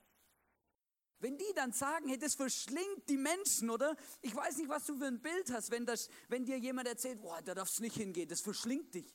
Wenn 1.19 1.37
die 1.37 1.53
dann 1.55 1.71
sagen, 1.71 2.09
hey, 2.09 2.17
das 2.17 2.35
verschlingt 2.35 3.07
die 3.07 3.17
Menschen, 3.17 3.69
oder? 3.69 3.95
Ich 4.21 4.35
weiß 4.35 4.57
nicht, 4.57 4.69
was 4.69 4.85
du 4.85 4.97
für 4.97 5.05
ein 5.05 5.21
Bild 5.21 5.51
hast, 5.51 5.69
wenn, 5.71 5.85
das, 5.85 6.09
wenn 6.29 6.45
dir 6.45 6.57
jemand 6.57 6.87
erzählt, 6.87 7.21
boah, 7.21 7.41
da 7.41 7.53
darfst 7.53 7.77
du 7.77 7.83
nicht 7.83 7.95
hingehen, 7.95 8.27
das 8.27 8.41
verschlingt 8.41 8.93
dich. 8.95 9.13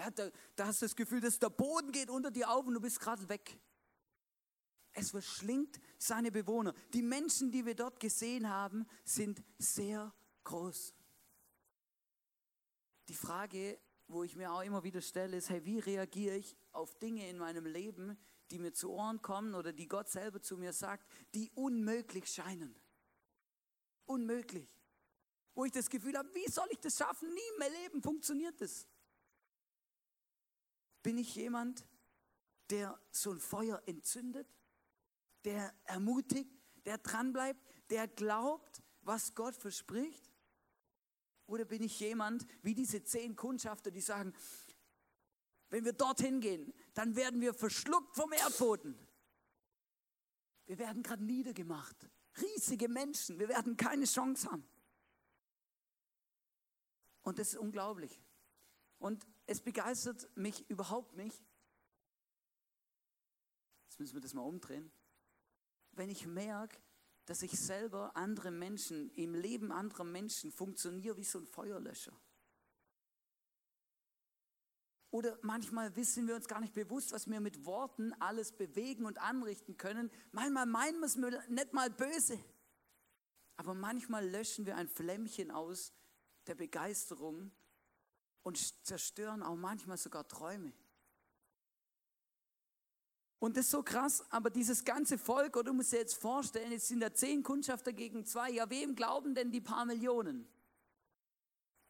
Ja, 0.00 0.10
da, 0.10 0.30
da 0.56 0.66
hast 0.66 0.80
du 0.80 0.86
das 0.86 0.96
Gefühl, 0.96 1.20
dass 1.20 1.38
der 1.38 1.50
Boden 1.50 1.92
geht 1.92 2.08
unter 2.08 2.30
dir 2.30 2.50
auf 2.50 2.66
und 2.66 2.72
du 2.72 2.80
bist 2.80 2.98
gerade 3.00 3.28
weg. 3.28 3.60
Es 4.94 5.10
verschlingt 5.10 5.78
seine 5.98 6.32
Bewohner. 6.32 6.72
Die 6.94 7.02
Menschen, 7.02 7.52
die 7.52 7.66
wir 7.66 7.74
dort 7.74 8.00
gesehen 8.00 8.48
haben, 8.48 8.86
sind 9.04 9.42
sehr 9.58 10.14
groß. 10.44 10.94
Die 13.08 13.14
Frage, 13.14 13.78
wo 14.08 14.24
ich 14.24 14.36
mir 14.36 14.50
auch 14.50 14.62
immer 14.62 14.82
wieder 14.84 15.02
stelle, 15.02 15.36
ist, 15.36 15.50
hey, 15.50 15.66
wie 15.66 15.80
reagiere 15.80 16.36
ich 16.36 16.56
auf 16.72 16.98
Dinge 16.98 17.28
in 17.28 17.36
meinem 17.36 17.66
Leben, 17.66 18.16
die 18.50 18.58
mir 18.58 18.72
zu 18.72 18.90
Ohren 18.92 19.20
kommen 19.20 19.54
oder 19.54 19.70
die 19.70 19.86
Gott 19.86 20.08
selber 20.08 20.40
zu 20.40 20.56
mir 20.56 20.72
sagt, 20.72 21.06
die 21.34 21.50
unmöglich 21.54 22.26
scheinen. 22.26 22.74
Unmöglich. 24.06 24.74
Wo 25.54 25.66
ich 25.66 25.72
das 25.72 25.90
Gefühl 25.90 26.16
habe, 26.16 26.34
wie 26.34 26.50
soll 26.50 26.68
ich 26.70 26.78
das 26.78 26.96
schaffen? 26.96 27.28
Nie 27.28 27.58
meinem 27.58 27.74
Leben 27.82 28.02
funktioniert 28.02 28.58
das. 28.62 28.86
Bin 31.02 31.18
ich 31.18 31.34
jemand, 31.34 31.86
der 32.70 32.98
so 33.10 33.32
ein 33.32 33.40
Feuer 33.40 33.82
entzündet, 33.86 34.48
der 35.44 35.74
ermutigt, 35.84 36.50
der 36.84 36.98
dranbleibt, 36.98 37.60
der 37.90 38.08
glaubt, 38.08 38.82
was 39.02 39.34
Gott 39.34 39.56
verspricht? 39.56 40.30
Oder 41.46 41.64
bin 41.64 41.82
ich 41.82 41.98
jemand 41.98 42.46
wie 42.62 42.74
diese 42.74 43.02
zehn 43.02 43.34
Kundschafter, 43.34 43.90
die 43.90 44.00
sagen, 44.00 44.32
wenn 45.70 45.84
wir 45.84 45.92
dorthin 45.92 46.40
gehen, 46.40 46.72
dann 46.94 47.16
werden 47.16 47.40
wir 47.40 47.54
verschluckt 47.54 48.14
vom 48.14 48.32
Erdboden. 48.32 48.96
Wir 50.66 50.78
werden 50.78 51.02
gerade 51.02 51.24
niedergemacht. 51.24 52.08
Riesige 52.40 52.88
Menschen, 52.88 53.38
wir 53.38 53.48
werden 53.48 53.76
keine 53.76 54.04
Chance 54.04 54.50
haben. 54.50 54.64
Und 57.22 57.38
das 57.38 57.54
ist 57.54 57.58
unglaublich. 57.58 58.22
Und 58.98 59.26
es 59.50 59.60
begeistert 59.60 60.30
mich 60.36 60.70
überhaupt 60.70 61.16
nicht. 61.16 61.44
Jetzt 63.88 63.98
müssen 63.98 64.14
wir 64.14 64.20
das 64.20 64.32
mal 64.32 64.42
umdrehen. 64.42 64.92
Wenn 65.90 66.08
ich 66.08 66.24
merke, 66.24 66.78
dass 67.24 67.42
ich 67.42 67.58
selber 67.58 68.16
andere 68.16 68.52
Menschen, 68.52 69.10
im 69.10 69.34
Leben 69.34 69.72
anderer 69.72 70.04
Menschen 70.04 70.52
funktioniere 70.52 71.16
wie 71.16 71.24
so 71.24 71.40
ein 71.40 71.48
Feuerlöscher. 71.48 72.16
Oder 75.10 75.36
manchmal 75.42 75.96
wissen 75.96 76.28
wir 76.28 76.36
uns 76.36 76.46
gar 76.46 76.60
nicht 76.60 76.72
bewusst, 76.72 77.10
was 77.10 77.28
wir 77.28 77.40
mit 77.40 77.64
Worten 77.66 78.12
alles 78.20 78.52
bewegen 78.52 79.04
und 79.04 79.18
anrichten 79.18 79.76
können. 79.76 80.12
Manchmal 80.30 80.66
meinen 80.66 81.00
wir 81.00 81.06
es 81.06 81.16
nicht 81.48 81.72
mal 81.72 81.90
böse. 81.90 82.38
Aber 83.56 83.74
manchmal 83.74 84.28
löschen 84.28 84.64
wir 84.64 84.76
ein 84.76 84.86
Flämmchen 84.86 85.50
aus 85.50 85.92
der 86.46 86.54
Begeisterung 86.54 87.50
und 88.42 88.86
zerstören 88.86 89.42
auch 89.42 89.56
manchmal 89.56 89.96
sogar 89.96 90.26
Träume. 90.26 90.72
Und 93.38 93.56
das 93.56 93.64
ist 93.66 93.70
so 93.70 93.82
krass, 93.82 94.22
aber 94.30 94.50
dieses 94.50 94.84
ganze 94.84 95.16
Volk, 95.16 95.56
oder 95.56 95.70
du 95.70 95.72
musst 95.72 95.92
dir 95.92 95.98
jetzt 95.98 96.14
vorstellen, 96.14 96.72
jetzt 96.72 96.88
sind 96.88 97.00
da 97.00 97.12
zehn 97.12 97.42
Kundschafter 97.42 97.92
gegen 97.92 98.26
zwei. 98.26 98.50
Ja, 98.50 98.68
wem 98.68 98.94
glauben 98.94 99.34
denn 99.34 99.50
die 99.50 99.62
paar 99.62 99.86
Millionen? 99.86 100.46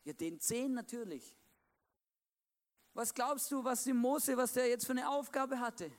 Ja, 0.05 0.13
den 0.13 0.39
zehn 0.39 0.73
natürlich. 0.73 1.37
Was 2.95 3.15
glaubst 3.15 3.51
du, 3.51 3.65
was 3.65 3.83
die 3.83 3.93
Mose, 3.93 4.37
was 4.37 4.53
der 4.53 4.69
jetzt 4.69 4.87
für 4.87 4.93
eine 4.93 5.09
Aufgabe 5.09 5.59
hatte? 5.59 5.91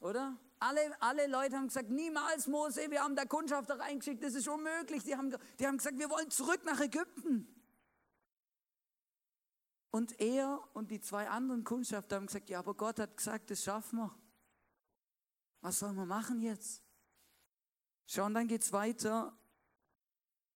Oder? 0.00 0.36
Alle, 0.58 1.00
alle 1.00 1.26
Leute 1.28 1.56
haben 1.56 1.68
gesagt, 1.68 1.90
niemals 1.90 2.48
Mose, 2.48 2.90
wir 2.90 3.02
haben 3.02 3.14
da 3.14 3.24
Kundschafter 3.24 3.78
reingeschickt, 3.78 4.22
das 4.22 4.34
ist 4.34 4.48
unmöglich. 4.48 5.04
Die 5.04 5.16
haben, 5.16 5.34
die 5.58 5.66
haben 5.66 5.76
gesagt, 5.76 5.98
wir 5.98 6.10
wollen 6.10 6.30
zurück 6.30 6.64
nach 6.64 6.80
Ägypten. 6.80 7.46
Und 9.92 10.18
er 10.20 10.58
und 10.72 10.90
die 10.90 11.00
zwei 11.00 11.28
anderen 11.28 11.64
Kundschafter 11.64 12.16
haben 12.16 12.26
gesagt, 12.26 12.48
ja, 12.48 12.58
aber 12.58 12.74
Gott 12.74 12.98
hat 12.98 13.14
gesagt, 13.16 13.50
das 13.50 13.62
schaffen 13.62 13.98
wir. 13.98 14.14
Was 15.60 15.78
sollen 15.78 15.94
wir 15.96 16.06
machen 16.06 16.40
jetzt? 16.40 16.82
Schau, 18.06 18.28
dann 18.30 18.48
geht 18.48 18.62
es 18.62 18.72
weiter 18.72 19.38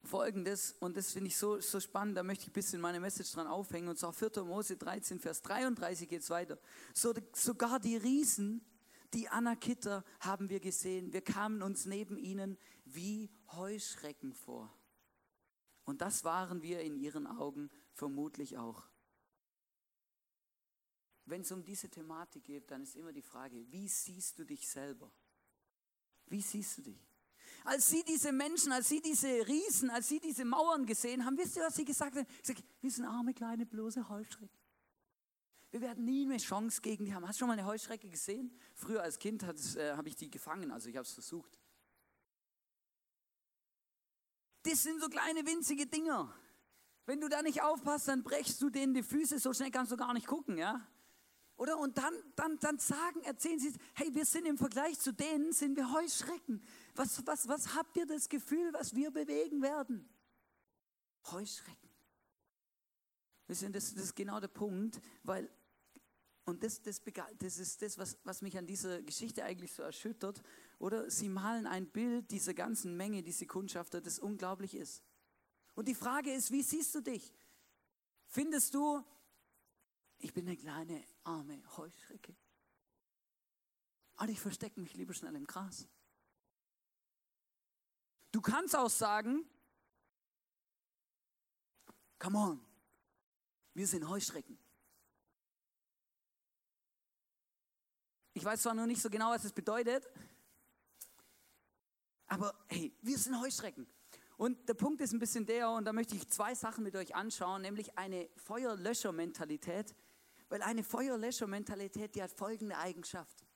folgendes, 0.03 0.73
und 0.81 0.97
das 0.97 1.13
finde 1.13 1.29
ich 1.29 1.37
so, 1.37 1.61
so 1.61 1.81
spannend, 1.81 2.17
da 2.17 2.23
möchte 2.23 2.45
ich 2.45 2.51
ein 2.51 2.53
bisschen 2.53 2.81
meine 2.81 2.99
Message 2.99 3.33
dran 3.33 3.47
aufhängen, 3.47 3.89
und 3.89 3.99
zwar 3.99 4.13
4. 4.13 4.43
Mose 4.45 4.77
13, 4.77 5.21
Vers 5.21 5.43
33 5.43 6.09
geht 6.09 6.23
es 6.23 6.31
weiter. 6.31 6.59
So, 6.95 7.13
sogar 7.35 7.79
die 7.79 7.97
Riesen, 7.97 8.65
die 9.13 9.29
Anakiter 9.29 10.05
haben 10.21 10.49
wir 10.49 10.61
gesehen. 10.61 11.13
Wir 11.13 11.23
kamen 11.23 11.63
uns 11.63 11.85
neben 11.85 12.17
ihnen 12.17 12.57
wie 12.85 13.31
Heuschrecken 13.53 14.33
vor. 14.33 14.73
Und 15.85 16.01
das 16.01 16.25
waren 16.25 16.63
wir 16.63 16.81
in 16.81 16.97
ihren 16.97 17.27
Augen 17.27 17.71
vermutlich 17.93 18.57
auch. 18.57 18.85
Wenn 21.27 21.41
es 21.41 21.51
um 21.51 21.63
diese 21.65 21.89
Thematik 21.89 22.45
geht, 22.45 22.71
dann 22.71 22.83
ist 22.83 22.97
immer 22.97 23.13
die 23.13 23.23
Frage, 23.23 23.71
wie 23.71 23.89
siehst 23.89 24.39
du 24.39 24.45
dich 24.45 24.69
selber? 24.69 25.11
Wie 26.27 26.41
siehst 26.41 26.79
du 26.79 26.83
dich? 26.83 27.07
Als 27.65 27.91
sie 27.91 28.05
diese 28.05 28.31
Menschen, 28.31 28.71
als 28.71 28.89
sie 28.89 29.01
diese 29.01 29.27
Riesen, 29.47 29.91
als 29.91 30.09
sie 30.09 30.21
diese 30.21 30.45
Mauern 30.45 30.87
gesehen 30.87 31.25
haben, 31.25 31.37
wisst 31.37 31.57
ihr, 31.57 31.63
was 31.63 31.75
sie 31.75 31.85
gesagt 31.85 32.17
haben? 32.17 32.27
Sie 32.43 32.55
gesagt, 32.55 32.73
wir 32.81 32.91
sind 32.91 33.05
arme, 33.07 33.35
kleine, 33.35 33.67
bloße 33.67 34.09
Heuschrecken. 34.09 34.57
Wir 35.73 35.81
werden 35.81 36.05
nie 36.05 36.25
eine 36.25 36.39
Chance 36.39 36.81
gegen 36.81 37.05
die 37.05 37.13
haben. 37.13 37.27
Hast 37.27 37.37
du 37.37 37.41
schon 37.41 37.49
mal 37.49 37.59
eine 37.59 37.67
Heuschrecke 37.67 38.09
gesehen? 38.09 38.57
Früher 38.75 39.03
als 39.03 39.19
Kind 39.19 39.43
äh, 39.43 39.95
habe 39.97 40.09
ich 40.09 40.15
die 40.15 40.31
gefangen, 40.31 40.71
also 40.71 40.89
ich 40.89 40.97
habe 40.97 41.07
es 41.07 41.13
versucht. 41.13 41.59
Das 44.63 44.83
sind 44.83 45.01
so 45.01 45.09
kleine, 45.09 45.45
winzige 45.45 45.87
Dinger. 45.87 46.33
Wenn 47.05 47.21
du 47.21 47.29
da 47.29 47.43
nicht 47.43 47.63
aufpasst, 47.63 48.09
dann 48.09 48.23
brechst 48.23 48.63
du 48.63 48.71
denen 48.71 48.95
die 48.95 49.03
Füße, 49.03 49.39
so 49.41 49.53
schnell 49.53 49.71
kannst 49.73 49.91
du 49.91 49.97
gar 49.97 50.15
nicht 50.15 50.27
gucken, 50.27 50.57
ja? 50.57 50.87
Oder? 51.57 51.79
Und 51.79 51.97
dann, 51.97 52.15
dann, 52.35 52.59
dann 52.59 52.79
sagen, 52.79 53.23
erzählen 53.23 53.59
sie, 53.59 53.73
hey, 53.95 54.15
wir 54.15 54.27
sind 54.27 54.47
im 54.47 54.59
Vergleich 54.59 54.99
zu 54.99 55.13
denen, 55.13 55.53
sind 55.53 55.77
wir 55.77 55.93
Heuschrecken. 55.93 56.63
Was, 56.95 57.27
was, 57.27 57.49
was 57.49 57.75
habt 57.75 57.97
ihr 57.97 58.07
das 58.07 58.29
Gefühl, 58.29 58.73
was 58.73 58.95
wir 58.95 59.11
bewegen 59.11 59.63
werden? 59.63 60.09
Heuschrecken. 61.31 61.87
Das 63.47 63.63
ist 63.63 64.17
genau 64.17 64.41
der 64.41 64.49
Punkt, 64.49 65.01
weil, 65.23 65.49
und 66.45 66.63
das, 66.63 66.83
das, 66.83 67.01
das 67.39 67.59
ist 67.59 67.81
das, 67.81 67.97
was, 67.97 68.19
was 68.25 68.43
mich 68.43 68.59
an 68.59 68.67
dieser 68.67 69.03
Geschichte 69.03 69.45
eigentlich 69.45 69.73
so 69.73 69.83
erschüttert, 69.83 70.43
oder? 70.79 71.11
Sie 71.11 71.29
malen 71.29 71.67
ein 71.67 71.87
Bild 71.87 72.31
dieser 72.31 72.55
ganzen 72.55 72.97
Menge, 72.97 73.23
diese 73.23 73.47
Kundschafter, 73.47 74.01
das 74.01 74.19
unglaublich 74.19 74.75
ist. 74.75 75.03
Und 75.75 75.89
die 75.89 75.95
Frage 75.95 76.33
ist, 76.33 76.51
wie 76.51 76.63
siehst 76.63 76.95
du 76.95 77.01
dich? 77.01 77.33
Findest 78.27 78.75
du, 78.75 79.05
ich 80.19 80.33
bin 80.33 80.47
eine 80.47 80.57
kleine, 80.57 81.05
arme 81.25 81.63
Heuschrecke. 81.77 82.35
Und 84.19 84.29
ich 84.29 84.41
verstecke 84.41 84.81
mich 84.81 84.95
lieber 84.95 85.15
schnell 85.15 85.35
im 85.35 85.47
Gras. 85.47 85.87
Du 88.33 88.41
kannst 88.41 88.75
auch 88.75 88.91
sagen, 88.91 89.49
come 92.19 92.39
on, 92.39 92.67
wir 93.75 93.87
sind 93.87 94.09
Heuschrecken. 94.09 94.59
Ich 98.33 98.45
weiß 98.45 98.63
zwar 98.63 98.75
noch 98.75 98.87
nicht 98.87 99.01
so 99.01 99.09
genau, 99.09 99.31
was 99.31 99.45
es 99.45 99.53
bedeutet, 99.53 100.07
aber 102.27 102.55
hey, 102.69 102.95
wir 103.01 103.19
sind 103.19 103.41
Heuschrecken. 103.41 103.87
Und 104.37 104.69
der 104.69 104.75
Punkt 104.75 105.01
ist 105.01 105.13
ein 105.13 105.19
bisschen 105.19 105.47
der, 105.47 105.71
und 105.71 105.87
da 105.87 105.93
möchte 105.93 106.15
ich 106.15 106.29
zwei 106.29 106.55
Sachen 106.55 106.85
mit 106.85 106.95
euch 106.95 107.15
anschauen, 107.15 107.63
nämlich 107.63 107.97
eine 107.97 108.29
Feuerlöscher-Mentalität, 108.37 109.95
weil 110.49 110.63
eine 110.63 110.85
Feuerlöscher-Mentalität, 110.85 112.15
die 112.15 112.23
hat 112.23 112.33
folgende 112.33 112.77
Eigenschaft. 112.77 113.47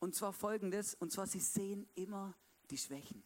Und 0.00 0.14
zwar 0.14 0.32
folgendes, 0.32 0.94
und 0.94 1.10
zwar 1.12 1.26
sie 1.26 1.40
sehen 1.40 1.88
immer 1.94 2.36
die 2.70 2.78
Schwächen. 2.78 3.24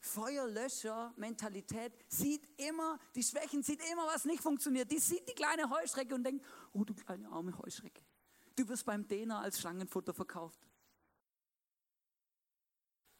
Feuerlöscher-Mentalität 0.00 1.92
sieht 2.08 2.48
immer 2.58 2.98
die 3.14 3.22
Schwächen, 3.22 3.62
sieht 3.62 3.82
immer, 3.92 4.06
was 4.06 4.24
nicht 4.24 4.42
funktioniert. 4.42 4.90
Die 4.90 4.98
sieht 4.98 5.28
die 5.28 5.34
kleine 5.34 5.68
Heuschrecke 5.68 6.14
und 6.14 6.24
denkt, 6.24 6.44
oh 6.72 6.82
du 6.84 6.94
kleine 6.94 7.28
arme 7.28 7.56
Heuschrecke, 7.58 8.02
du 8.56 8.66
wirst 8.68 8.86
beim 8.86 9.06
Däner 9.06 9.40
als 9.40 9.60
Schlangenfutter 9.60 10.14
verkauft. 10.14 10.66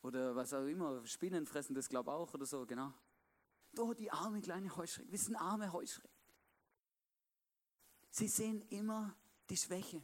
Oder 0.08 0.34
was 0.34 0.54
auch 0.54 0.64
immer, 0.64 1.04
Spinnen 1.04 1.44
fressen 1.44 1.74
das 1.74 1.86
glaube 1.86 2.10
ich 2.10 2.14
auch 2.14 2.32
oder 2.32 2.46
so, 2.46 2.64
genau. 2.64 2.94
Oh, 3.76 3.92
die 3.92 4.10
arme 4.10 4.40
kleine 4.40 4.74
Heuschrecke, 4.74 5.12
wir 5.12 5.18
sind 5.18 5.36
arme 5.36 5.70
Heuschrecken. 5.70 6.16
Sie 8.08 8.26
sehen 8.26 8.62
immer 8.70 9.14
die 9.50 9.58
Schwäche. 9.58 10.02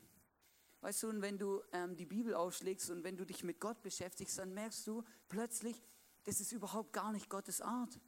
Weißt 0.82 1.04
du, 1.04 1.08
und 1.08 1.22
wenn 1.22 1.38
du 1.38 1.62
ähm, 1.72 1.96
die 1.96 2.04
Bibel 2.04 2.34
aufschlägst 2.34 2.90
und 2.90 3.02
wenn 3.02 3.16
du 3.16 3.24
dich 3.24 3.44
mit 3.44 3.58
Gott 3.60 3.80
beschäftigst, 3.80 4.38
dann 4.38 4.52
merkst 4.52 4.86
du 4.86 5.02
plötzlich, 5.28 5.82
das 6.24 6.38
ist 6.38 6.52
überhaupt 6.52 6.92
gar 6.92 7.10
nicht 7.10 7.30
Gottes 7.30 7.62
Art. 7.62 7.98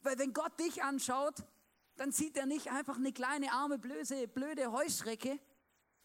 Weil 0.00 0.18
wenn 0.18 0.32
Gott 0.32 0.58
dich 0.58 0.82
anschaut, 0.82 1.44
dann 1.96 2.10
sieht 2.10 2.38
er 2.38 2.46
nicht 2.46 2.70
einfach 2.70 2.96
eine 2.96 3.12
kleine 3.12 3.52
arme, 3.52 3.78
blöde, 3.78 4.28
blöde 4.28 4.72
Heuschrecke, 4.72 5.38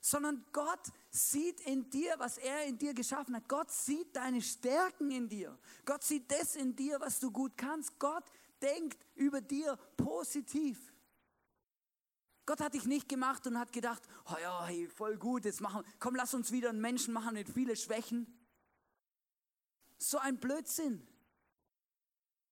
sondern 0.09 0.45
Gott 0.53 0.91
sieht 1.09 1.59
in 1.61 1.89
dir, 1.89 2.13
was 2.17 2.37
er 2.37 2.63
in 2.65 2.77
dir 2.77 2.93
geschaffen 2.93 3.35
hat. 3.35 3.49
Gott 3.49 3.69
sieht 3.69 4.15
deine 4.15 4.41
Stärken 4.41 5.11
in 5.11 5.27
dir. 5.27 5.57
Gott 5.85 6.01
sieht 6.01 6.31
das 6.31 6.55
in 6.55 6.73
dir, 6.75 6.97
was 7.01 7.19
du 7.19 7.29
gut 7.29 7.57
kannst. 7.57 7.99
Gott 7.99 8.23
denkt 8.61 9.05
über 9.15 9.41
dir 9.41 9.77
positiv. 9.97 10.93
Gott 12.45 12.61
hat 12.61 12.73
dich 12.73 12.85
nicht 12.85 13.09
gemacht 13.09 13.45
und 13.47 13.59
hat 13.59 13.73
gedacht, 13.73 14.01
oh 14.31 14.37
ja, 14.41 14.65
hey, 14.65 14.87
voll 14.87 15.17
gut, 15.17 15.43
jetzt 15.43 15.59
machen, 15.59 15.83
komm, 15.99 16.15
lass 16.15 16.33
uns 16.33 16.53
wieder 16.53 16.69
einen 16.69 16.79
Menschen 16.79 17.13
machen 17.13 17.33
mit 17.33 17.49
vielen 17.49 17.75
Schwächen. 17.75 18.33
So 19.97 20.19
ein 20.19 20.39
Blödsinn. 20.39 21.05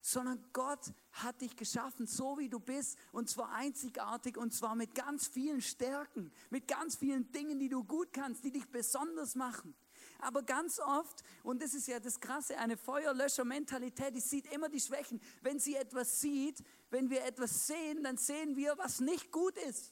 Sondern 0.07 0.45
Gott 0.53 0.93
hat 1.13 1.41
dich 1.41 1.55
geschaffen, 1.55 2.05
so 2.05 2.37
wie 2.37 2.47
du 2.47 2.59
bist, 2.59 2.95
und 3.11 3.27
zwar 3.27 3.53
einzigartig, 3.53 4.37
und 4.37 4.53
zwar 4.53 4.75
mit 4.75 4.93
ganz 4.93 5.25
vielen 5.25 5.63
Stärken, 5.63 6.31
mit 6.51 6.67
ganz 6.67 6.95
vielen 6.95 7.31
Dingen, 7.31 7.57
die 7.57 7.69
du 7.69 7.83
gut 7.83 8.13
kannst, 8.13 8.43
die 8.43 8.51
dich 8.51 8.69
besonders 8.69 9.33
machen. 9.33 9.75
Aber 10.19 10.43
ganz 10.43 10.79
oft, 10.79 11.23
und 11.41 11.59
das 11.59 11.73
ist 11.73 11.87
ja 11.87 11.99
das 11.99 12.19
Krasse, 12.19 12.55
eine 12.59 12.77
Feuerlöscher-Mentalität, 12.77 14.15
die 14.15 14.19
sieht 14.19 14.45
immer 14.53 14.69
die 14.69 14.79
Schwächen. 14.79 15.19
Wenn 15.41 15.57
sie 15.57 15.73
etwas 15.73 16.21
sieht, 16.21 16.63
wenn 16.91 17.09
wir 17.09 17.25
etwas 17.25 17.65
sehen, 17.65 18.03
dann 18.03 18.17
sehen 18.17 18.55
wir, 18.55 18.77
was 18.77 18.99
nicht 18.99 19.31
gut 19.31 19.57
ist. 19.57 19.91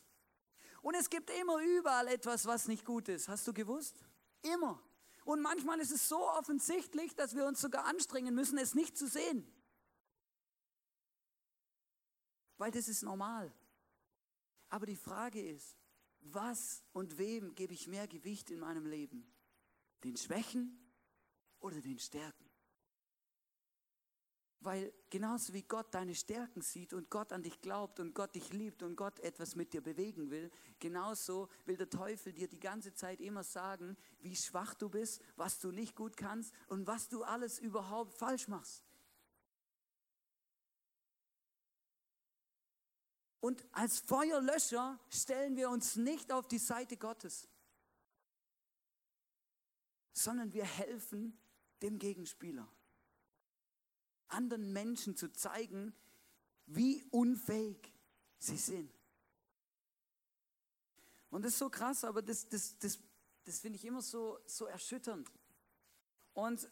Und 0.83 0.93
es 0.93 1.09
gibt 1.09 1.31
immer 1.41 1.57
überall 1.57 2.07
etwas, 2.09 2.45
was 2.45 2.67
nicht 2.67 2.85
gut 2.85 3.09
ist. 3.09 3.29
Hast 3.29 3.47
du 3.47 3.53
gewusst? 3.53 3.95
Immer. 4.43 4.79
Und 5.25 5.41
manchmal 5.41 5.79
ist 5.79 5.91
es 5.91 6.07
so 6.07 6.29
offensichtlich, 6.29 7.15
dass 7.15 7.35
wir 7.35 7.47
uns 7.47 7.61
sogar 7.61 7.85
anstrengen 7.85 8.35
müssen, 8.35 8.59
es 8.59 8.75
nicht 8.75 8.95
zu 8.95 9.07
sehen. 9.07 9.51
Weil 12.63 12.71
das 12.71 12.87
ist 12.87 13.03
normal. 13.03 13.53
Aber 14.69 14.85
die 14.85 14.95
Frage 14.95 15.41
ist, 15.41 15.75
was 16.21 16.81
und 16.93 17.17
wem 17.17 17.53
gebe 17.55 17.73
ich 17.73 17.89
mehr 17.89 18.07
Gewicht 18.07 18.51
in 18.51 18.59
meinem 18.61 18.85
Leben? 18.85 19.29
Den 20.05 20.15
Schwächen 20.15 20.79
oder 21.59 21.81
den 21.81 21.99
Stärken? 21.99 22.49
Weil 24.61 24.93
genauso 25.09 25.51
wie 25.51 25.63
Gott 25.63 25.93
deine 25.93 26.15
Stärken 26.15 26.61
sieht 26.61 26.93
und 26.93 27.09
Gott 27.09 27.33
an 27.33 27.43
dich 27.43 27.59
glaubt 27.59 27.99
und 27.99 28.15
Gott 28.15 28.33
dich 28.33 28.53
liebt 28.53 28.81
und 28.81 28.95
Gott 28.95 29.19
etwas 29.19 29.57
mit 29.57 29.73
dir 29.73 29.81
bewegen 29.81 30.31
will, 30.31 30.49
genauso 30.79 31.49
will 31.65 31.75
der 31.75 31.89
Teufel 31.89 32.31
dir 32.31 32.47
die 32.47 32.61
ganze 32.61 32.93
Zeit 32.93 33.19
immer 33.19 33.43
sagen, 33.43 33.97
wie 34.21 34.37
schwach 34.37 34.73
du 34.73 34.87
bist, 34.87 35.21
was 35.35 35.59
du 35.59 35.71
nicht 35.73 35.97
gut 35.97 36.15
kannst 36.15 36.53
und 36.67 36.87
was 36.87 37.09
du 37.09 37.23
alles 37.23 37.59
überhaupt 37.59 38.13
falsch 38.13 38.47
machst. 38.47 38.85
Und 43.43 43.65
als 43.73 43.99
Feuerlöscher 43.99 44.97
stellen 45.09 45.57
wir 45.57 45.69
uns 45.69 45.97
nicht 45.97 46.31
auf 46.31 46.47
die 46.47 46.59
Seite 46.59 46.95
Gottes, 46.95 47.49
sondern 50.13 50.53
wir 50.53 50.63
helfen 50.63 51.37
dem 51.81 51.99
Gegenspieler 51.99 52.65
anderen 54.29 54.71
Menschen 54.71 55.17
zu 55.17 55.29
zeigen, 55.33 55.93
wie 56.67 57.03
unfähig 57.11 57.91
sie 58.39 58.55
sind. 58.55 58.97
Und 61.29 61.43
das 61.43 61.51
ist 61.51 61.59
so 61.59 61.69
krass, 61.69 62.05
aber 62.05 62.21
das, 62.21 62.47
das, 62.47 62.77
das, 62.79 62.97
das 63.43 63.59
finde 63.59 63.75
ich 63.75 63.83
immer 63.83 64.01
so, 64.01 64.39
so 64.45 64.67
erschütternd. 64.67 65.29
Und 66.31 66.71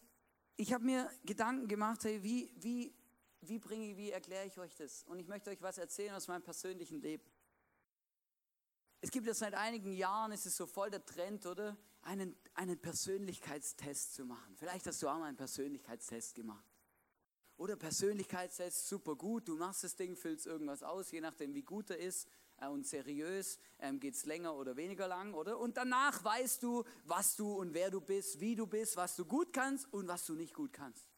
ich 0.56 0.72
habe 0.72 0.86
mir 0.86 1.12
Gedanken 1.26 1.68
gemacht, 1.68 2.06
hey, 2.06 2.24
wie, 2.24 2.54
wie, 2.56 2.96
wie 3.42 3.60
bringe 3.60 3.98
wie 3.98 4.12
erkläre 4.12 4.46
ich 4.46 4.58
euch 4.60 4.76
das? 4.76 5.04
Und 5.04 5.20
ich 5.20 5.28
möchte 5.28 5.50
euch 5.50 5.62
was 5.62 5.78
erzählen 5.78 6.14
aus 6.14 6.28
meinem 6.28 6.44
persönlichen 6.44 7.02
Leben. 7.02 7.24
Es 9.02 9.10
gibt 9.10 9.26
ja 9.26 9.34
seit 9.34 9.56
einigen 9.56 9.94
Jahren, 9.94 10.32
ist 10.32 10.46
es 10.46 10.56
so 10.56 10.68
voll 10.68 10.92
der 10.92 11.04
Trend, 11.04 11.46
oder? 11.48 11.76
Einen, 12.04 12.36
einen 12.54 12.80
Persönlichkeitstest 12.80 14.14
zu 14.14 14.26
machen. 14.26 14.56
Vielleicht 14.56 14.86
hast 14.86 15.02
du 15.02 15.08
auch 15.08 15.18
mal 15.18 15.26
einen 15.26 15.38
Persönlichkeitstest 15.38 16.36
gemacht. 16.36 16.66
Oder 17.58 17.76
Persönlichkeitstest, 17.76 18.88
super 18.88 19.16
gut, 19.16 19.48
du 19.48 19.56
machst 19.56 19.84
das 19.84 19.96
Ding, 19.96 20.16
füllst 20.16 20.48
irgendwas 20.48 20.82
aus, 20.82 21.12
je 21.12 21.22
nachdem 21.22 21.54
wie 21.54 21.62
gut 21.62 21.92
er 21.92 21.98
ist 21.98 22.28
äh, 22.58 22.68
und 22.68 22.88
seriös, 22.88 23.60
ähm, 23.80 24.00
geht 24.00 24.16
es 24.16 24.26
länger 24.26 24.56
oder 24.56 24.76
weniger 24.76 25.08
lang, 25.08 25.34
oder? 25.34 25.60
Und 25.60 25.78
danach 25.78 26.24
weißt 26.24 26.64
du, 26.64 26.84
was 27.06 27.36
du 27.36 27.54
und 27.54 27.74
wer 27.74 27.92
du 27.92 28.02
bist, 28.02 28.40
wie 28.40 28.56
du 28.56 28.66
bist, 28.66 28.98
was 28.98 29.16
du 29.16 29.26
gut 29.26 29.54
kannst 29.54 29.92
und 29.94 30.08
was 30.08 30.26
du 30.26 30.34
nicht 30.34 30.54
gut 30.54 30.74
kannst. 30.74 31.11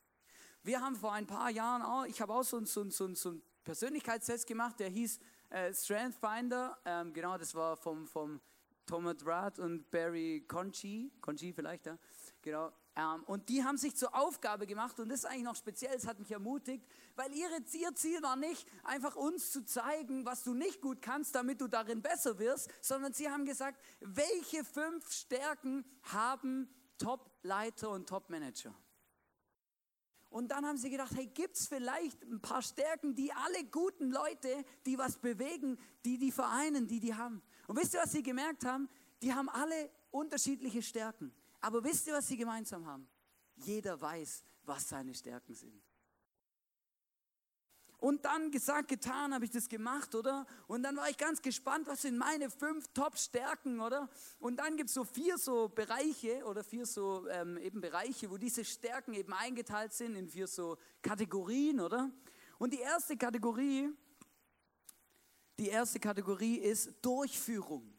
Wir 0.66 0.80
haben 0.80 0.96
vor 0.96 1.12
ein 1.12 1.28
paar 1.28 1.50
Jahren 1.50 1.82
auch, 1.82 2.06
ich 2.06 2.22
habe 2.22 2.34
auch 2.34 2.44
so, 2.44 2.64
so, 2.64 2.90
so, 2.90 3.14
so 3.14 3.30
einen 3.30 3.42
Persönlichkeitstest 3.66 4.48
gemacht, 4.48 4.80
der 4.80 4.88
hieß 4.88 5.20
äh, 5.50 5.74
Strength 5.74 6.16
Finder, 6.16 6.78
ähm, 6.86 7.12
genau, 7.12 7.38
das 7.38 7.54
war 7.54 7.76
vom, 7.76 8.08
vom 8.08 8.40
Thomas 8.86 9.18
Rath 9.26 9.60
und 9.60 9.92
Barry 9.92 10.46
Conchi, 10.48 11.12
Conchi 11.20 11.52
vielleicht, 11.52 11.86
ja, 11.86 11.98
genau. 12.42 12.72
Ähm, 12.96 13.24
und 13.26 13.50
die 13.50 13.62
haben 13.62 13.76
sich 13.76 13.98
zur 13.98 14.16
Aufgabe 14.16 14.66
gemacht, 14.66 14.98
und 15.02 15.10
das 15.10 15.20
ist 15.20 15.26
eigentlich 15.26 15.44
noch 15.44 15.58
speziell, 15.58 15.94
es 15.98 16.08
hat 16.08 16.18
mich 16.20 16.32
ermutigt, 16.32 16.88
weil 17.18 17.34
ihre, 17.34 17.58
ihr 17.74 17.94
Ziel 17.96 18.22
war 18.24 18.38
nicht, 18.38 18.66
einfach 18.86 19.18
uns 19.18 19.52
zu 19.52 19.66
zeigen, 19.66 20.26
was 20.26 20.46
du 20.46 20.54
nicht 20.54 20.80
gut 20.80 21.02
kannst, 21.02 21.36
damit 21.36 21.60
du 21.60 21.68
darin 21.68 22.02
besser 22.02 22.40
wirst, 22.40 22.70
sondern 22.80 23.12
sie 23.12 23.30
haben 23.30 23.44
gesagt, 23.44 23.82
welche 24.00 24.64
fünf 24.64 25.12
Stärken 25.12 25.84
haben 26.04 26.70
Top-Leiter 26.98 27.90
und 27.90 28.08
Top-Manager? 28.08 28.74
Und 30.34 30.48
dann 30.48 30.66
haben 30.66 30.78
sie 30.78 30.90
gedacht, 30.90 31.14
hey, 31.16 31.28
gibt 31.28 31.58
es 31.58 31.68
vielleicht 31.68 32.24
ein 32.24 32.42
paar 32.42 32.64
Stärken, 32.64 33.14
die 33.14 33.32
alle 33.32 33.66
guten 33.66 34.10
Leute, 34.10 34.66
die 34.84 34.98
was 34.98 35.16
bewegen, 35.16 35.78
die 36.06 36.18
die 36.18 36.32
vereinen, 36.32 36.88
die 36.88 37.00
die 37.00 37.14
haben. 37.14 37.44
Und 37.68 37.78
wisst 37.78 37.94
ihr, 37.94 38.00
was 38.00 38.14
sie 38.14 38.24
gemerkt 38.24 38.66
haben? 38.66 38.90
Die 39.22 39.32
haben 39.32 39.48
alle 39.48 39.92
unterschiedliche 40.10 40.82
Stärken. 40.82 41.32
Aber 41.62 41.84
wisst 41.84 42.08
ihr, 42.08 42.14
was 42.14 42.28
sie 42.28 42.36
gemeinsam 42.36 42.88
haben? 42.88 43.08
Jeder 43.58 44.02
weiß, 44.02 44.44
was 44.64 44.90
seine 44.90 45.14
Stärken 45.14 45.54
sind. 45.54 45.84
Und 48.04 48.26
dann 48.26 48.52
gesagt, 48.52 48.90
getan, 48.90 49.34
habe 49.34 49.46
ich 49.46 49.52
das 49.52 49.70
gemacht, 49.70 50.14
oder? 50.14 50.46
Und 50.68 50.84
dann 50.84 50.98
war 50.98 51.10
ich 51.10 51.16
ganz 51.16 51.42
gespannt, 51.42 51.88
was 51.88 52.02
sind 52.02 52.18
meine 52.18 52.50
fünf 52.50 52.90
Top-Stärken, 52.90 53.80
oder? 53.80 54.10
Und 54.40 54.58
dann 54.58 54.76
gibt 54.76 54.90
es 54.90 54.94
so 54.94 55.06
vier 55.06 55.38
so 55.38 55.70
Bereiche 55.70 56.44
oder 56.44 56.66
vier 56.66 56.86
so 56.86 57.26
ähm, 57.30 57.58
eben 57.58 57.80
Bereiche, 57.80 58.30
wo 58.30 58.36
diese 58.36 58.66
Stärken 58.66 59.14
eben 59.14 59.32
eingeteilt 59.32 59.94
sind 59.94 60.18
in 60.18 60.28
vier 60.28 60.48
so 60.48 60.78
Kategorien, 61.02 61.80
oder? 61.80 62.12
Und 62.60 62.74
die 62.74 62.82
erste 62.82 63.16
Kategorie, 63.16 63.90
die 65.58 65.70
erste 65.70 66.02
Kategorie 66.02 66.58
ist 66.58 66.94
Durchführung. 67.02 67.98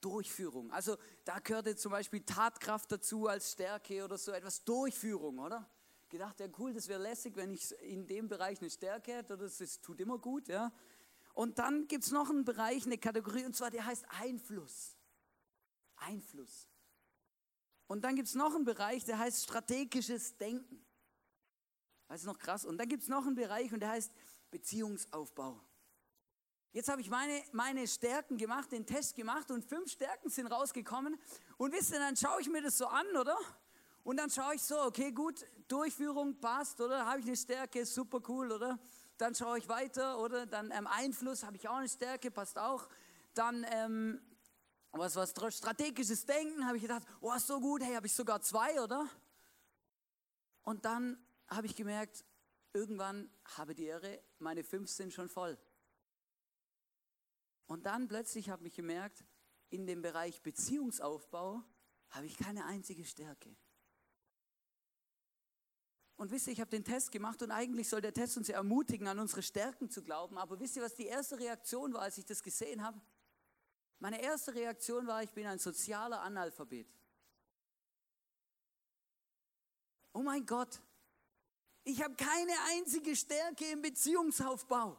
Durchführung. 0.00 0.70
Also 0.70 0.96
da 1.24 1.40
gehörte 1.40 1.74
zum 1.74 1.90
Beispiel 1.90 2.20
Tatkraft 2.20 2.92
dazu 2.92 3.26
als 3.26 3.50
Stärke 3.50 4.04
oder 4.04 4.16
so 4.16 4.30
etwas. 4.30 4.62
Durchführung, 4.62 5.40
oder? 5.40 5.68
Gedacht, 6.08 6.40
ja 6.40 6.46
cool, 6.58 6.72
das 6.72 6.88
wäre 6.88 7.02
lässig, 7.02 7.36
wenn 7.36 7.50
ich 7.50 7.72
in 7.82 8.06
dem 8.06 8.28
Bereich 8.28 8.60
eine 8.60 8.70
Stärke 8.70 9.12
hätte, 9.12 9.36
das 9.36 9.60
ist, 9.60 9.82
tut 9.82 10.00
immer 10.00 10.18
gut, 10.18 10.48
ja. 10.48 10.72
Und 11.34 11.58
dann 11.58 11.86
gibt 11.86 12.04
es 12.04 12.10
noch 12.10 12.30
einen 12.30 12.44
Bereich, 12.44 12.86
eine 12.86 12.98
Kategorie, 12.98 13.44
und 13.44 13.54
zwar 13.54 13.70
der 13.70 13.84
heißt 13.84 14.06
Einfluss. 14.20 14.96
Einfluss. 15.96 16.68
Und 17.86 18.02
dann 18.02 18.16
gibt 18.16 18.28
es 18.28 18.34
noch 18.34 18.54
einen 18.54 18.64
Bereich, 18.64 19.04
der 19.04 19.18
heißt 19.18 19.44
strategisches 19.44 20.36
Denken. 20.36 20.84
Das 22.08 22.20
ist 22.20 22.26
noch 22.26 22.38
krass. 22.38 22.64
Und 22.64 22.78
dann 22.78 22.88
gibt 22.88 23.02
es 23.02 23.08
noch 23.08 23.26
einen 23.26 23.34
Bereich 23.34 23.72
und 23.72 23.80
der 23.80 23.90
heißt 23.90 24.12
Beziehungsaufbau. 24.50 25.60
Jetzt 26.72 26.88
habe 26.88 27.00
ich 27.00 27.10
meine, 27.10 27.42
meine 27.52 27.86
Stärken 27.86 28.36
gemacht, 28.36 28.72
den 28.72 28.86
Test 28.86 29.14
gemacht 29.14 29.50
und 29.50 29.64
fünf 29.64 29.90
Stärken 29.90 30.28
sind 30.28 30.46
rausgekommen. 30.46 31.18
Und 31.56 31.72
wisst 31.72 31.92
ihr, 31.92 31.98
dann 31.98 32.16
schaue 32.16 32.40
ich 32.40 32.48
mir 32.48 32.62
das 32.62 32.78
so 32.78 32.86
an, 32.86 33.06
oder? 33.16 33.38
Und 34.04 34.16
dann 34.16 34.30
schaue 34.30 34.54
ich 34.54 34.62
so, 34.62 34.80
okay, 34.82 35.12
gut, 35.12 35.46
Durchführung 35.68 36.40
passt, 36.40 36.80
oder? 36.80 37.04
Habe 37.04 37.20
ich 37.20 37.26
eine 37.26 37.36
Stärke, 37.36 37.84
super 37.84 38.20
cool, 38.28 38.52
oder? 38.52 38.78
Dann 39.18 39.34
schaue 39.34 39.58
ich 39.58 39.68
weiter, 39.68 40.18
oder? 40.18 40.46
Dann 40.46 40.70
ähm, 40.70 40.86
Einfluss, 40.86 41.42
habe 41.42 41.56
ich 41.56 41.68
auch 41.68 41.76
eine 41.76 41.88
Stärke, 41.88 42.30
passt 42.30 42.58
auch. 42.58 42.88
Dann 43.34 43.66
ähm, 43.70 44.20
was, 44.92 45.16
was 45.16 45.30
strategisches 45.30 46.24
Denken, 46.24 46.66
habe 46.66 46.76
ich 46.76 46.82
gedacht, 46.82 47.06
oh, 47.20 47.36
so 47.38 47.60
gut, 47.60 47.82
hey, 47.82 47.94
habe 47.94 48.06
ich 48.06 48.14
sogar 48.14 48.40
zwei, 48.40 48.80
oder? 48.80 49.08
Und 50.62 50.84
dann 50.84 51.18
habe 51.48 51.66
ich 51.66 51.76
gemerkt, 51.76 52.24
irgendwann 52.72 53.30
habe 53.56 53.74
die 53.74 53.84
Ehre, 53.84 54.22
meine 54.38 54.64
fünf 54.64 54.90
sind 54.90 55.12
schon 55.12 55.28
voll. 55.28 55.58
Und 57.66 57.86
dann 57.86 58.08
plötzlich 58.08 58.50
habe 58.50 58.66
ich 58.66 58.74
gemerkt, 58.74 59.24
in 59.70 59.86
dem 59.86 60.00
Bereich 60.00 60.42
Beziehungsaufbau 60.42 61.62
habe 62.10 62.26
ich 62.26 62.36
keine 62.36 62.64
einzige 62.64 63.04
Stärke. 63.04 63.54
Und 66.18 66.32
wisst 66.32 66.48
ihr, 66.48 66.52
ich 66.52 66.60
habe 66.60 66.70
den 66.70 66.84
Test 66.84 67.12
gemacht 67.12 67.40
und 67.42 67.52
eigentlich 67.52 67.88
soll 67.88 68.00
der 68.00 68.12
Test 68.12 68.36
uns 68.36 68.48
ja 68.48 68.56
ermutigen, 68.56 69.06
an 69.06 69.20
unsere 69.20 69.40
Stärken 69.40 69.88
zu 69.88 70.02
glauben. 70.02 70.36
Aber 70.36 70.58
wisst 70.58 70.74
ihr, 70.76 70.82
was 70.82 70.96
die 70.96 71.06
erste 71.06 71.38
Reaktion 71.38 71.94
war, 71.94 72.02
als 72.02 72.18
ich 72.18 72.24
das 72.24 72.42
gesehen 72.42 72.82
habe? 72.82 73.00
Meine 74.00 74.20
erste 74.20 74.52
Reaktion 74.52 75.06
war, 75.06 75.22
ich 75.22 75.32
bin 75.32 75.46
ein 75.46 75.60
sozialer 75.60 76.20
Analphabet. 76.20 76.88
Oh 80.12 80.22
mein 80.22 80.44
Gott, 80.44 80.80
ich 81.84 82.02
habe 82.02 82.16
keine 82.16 82.52
einzige 82.72 83.14
Stärke 83.14 83.66
im 83.66 83.80
Beziehungsaufbau. 83.80 84.98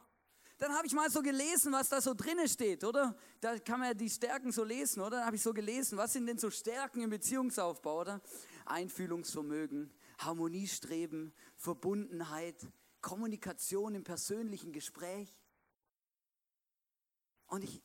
Dann 0.57 0.73
habe 0.73 0.87
ich 0.87 0.93
mal 0.93 1.09
so 1.09 1.21
gelesen, 1.21 1.73
was 1.73 1.89
da 1.89 1.99
so 1.99 2.13
drinne 2.13 2.47
steht, 2.47 2.85
oder? 2.85 3.17
Da 3.41 3.59
kann 3.59 3.79
man 3.79 3.89
ja 3.89 3.93
die 3.93 4.09
Stärken 4.09 4.53
so 4.53 4.63
lesen, 4.63 5.01
oder? 5.01 5.17
Dann 5.17 5.25
habe 5.25 5.35
ich 5.35 5.41
so 5.41 5.53
gelesen, 5.53 5.97
was 5.97 6.13
sind 6.13 6.25
denn 6.27 6.37
so 6.37 6.49
Stärken 6.49 7.01
im 7.01 7.09
Beziehungsaufbau, 7.09 8.01
oder? 8.01 8.21
Einfühlungsvermögen, 8.65 9.91
Harmoniestreben, 10.19 11.33
Verbundenheit, 11.55 12.67
Kommunikation 13.01 13.95
im 13.95 14.03
persönlichen 14.03 14.71
Gespräch. 14.71 15.33
Und 17.47 17.63
ich, 17.63 17.81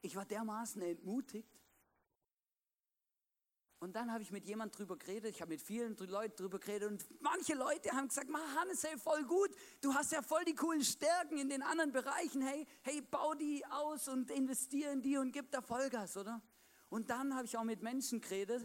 ich 0.00 0.16
war 0.16 0.24
dermaßen 0.24 0.80
entmutigt. 0.82 1.60
Und 3.80 3.96
dann 3.96 4.12
habe 4.12 4.22
ich 4.22 4.30
mit 4.30 4.44
jemand 4.44 4.78
drüber 4.78 4.98
geredet, 4.98 5.34
ich 5.34 5.40
habe 5.40 5.52
mit 5.52 5.62
vielen 5.62 5.96
Leuten 5.96 6.36
drüber 6.36 6.58
geredet 6.58 6.90
und 6.90 7.22
manche 7.22 7.54
Leute 7.54 7.90
haben 7.92 8.08
gesagt, 8.08 8.28
Hannes, 8.30 8.84
hey, 8.84 8.98
voll 8.98 9.24
gut, 9.24 9.50
du 9.80 9.94
hast 9.94 10.12
ja 10.12 10.20
voll 10.20 10.44
die 10.44 10.54
coolen 10.54 10.84
Stärken 10.84 11.38
in 11.38 11.48
den 11.48 11.62
anderen 11.62 11.90
Bereichen, 11.90 12.42
hey, 12.42 12.66
hey, 12.82 13.00
bau 13.00 13.32
die 13.32 13.64
aus 13.64 14.06
und 14.08 14.30
investiere 14.30 14.92
in 14.92 15.00
die 15.00 15.16
und 15.16 15.32
gib 15.32 15.50
da 15.50 15.62
Vollgas, 15.62 16.18
oder? 16.18 16.42
Und 16.90 17.08
dann 17.08 17.34
habe 17.34 17.46
ich 17.46 17.56
auch 17.56 17.64
mit 17.64 17.80
Menschen 17.80 18.20
geredet, 18.20 18.62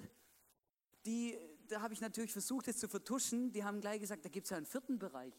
die, 1.05 1.39
da 1.67 1.81
habe 1.81 1.93
ich 1.93 2.01
natürlich 2.01 2.31
versucht, 2.31 2.67
es 2.67 2.77
zu 2.77 2.87
vertuschen, 2.87 3.51
die 3.51 3.63
haben 3.63 3.81
gleich 3.81 3.99
gesagt, 3.99 4.25
da 4.25 4.29
gibt 4.29 4.45
es 4.45 4.51
ja 4.51 4.57
einen 4.57 4.65
vierten 4.65 4.99
Bereich. 4.99 5.33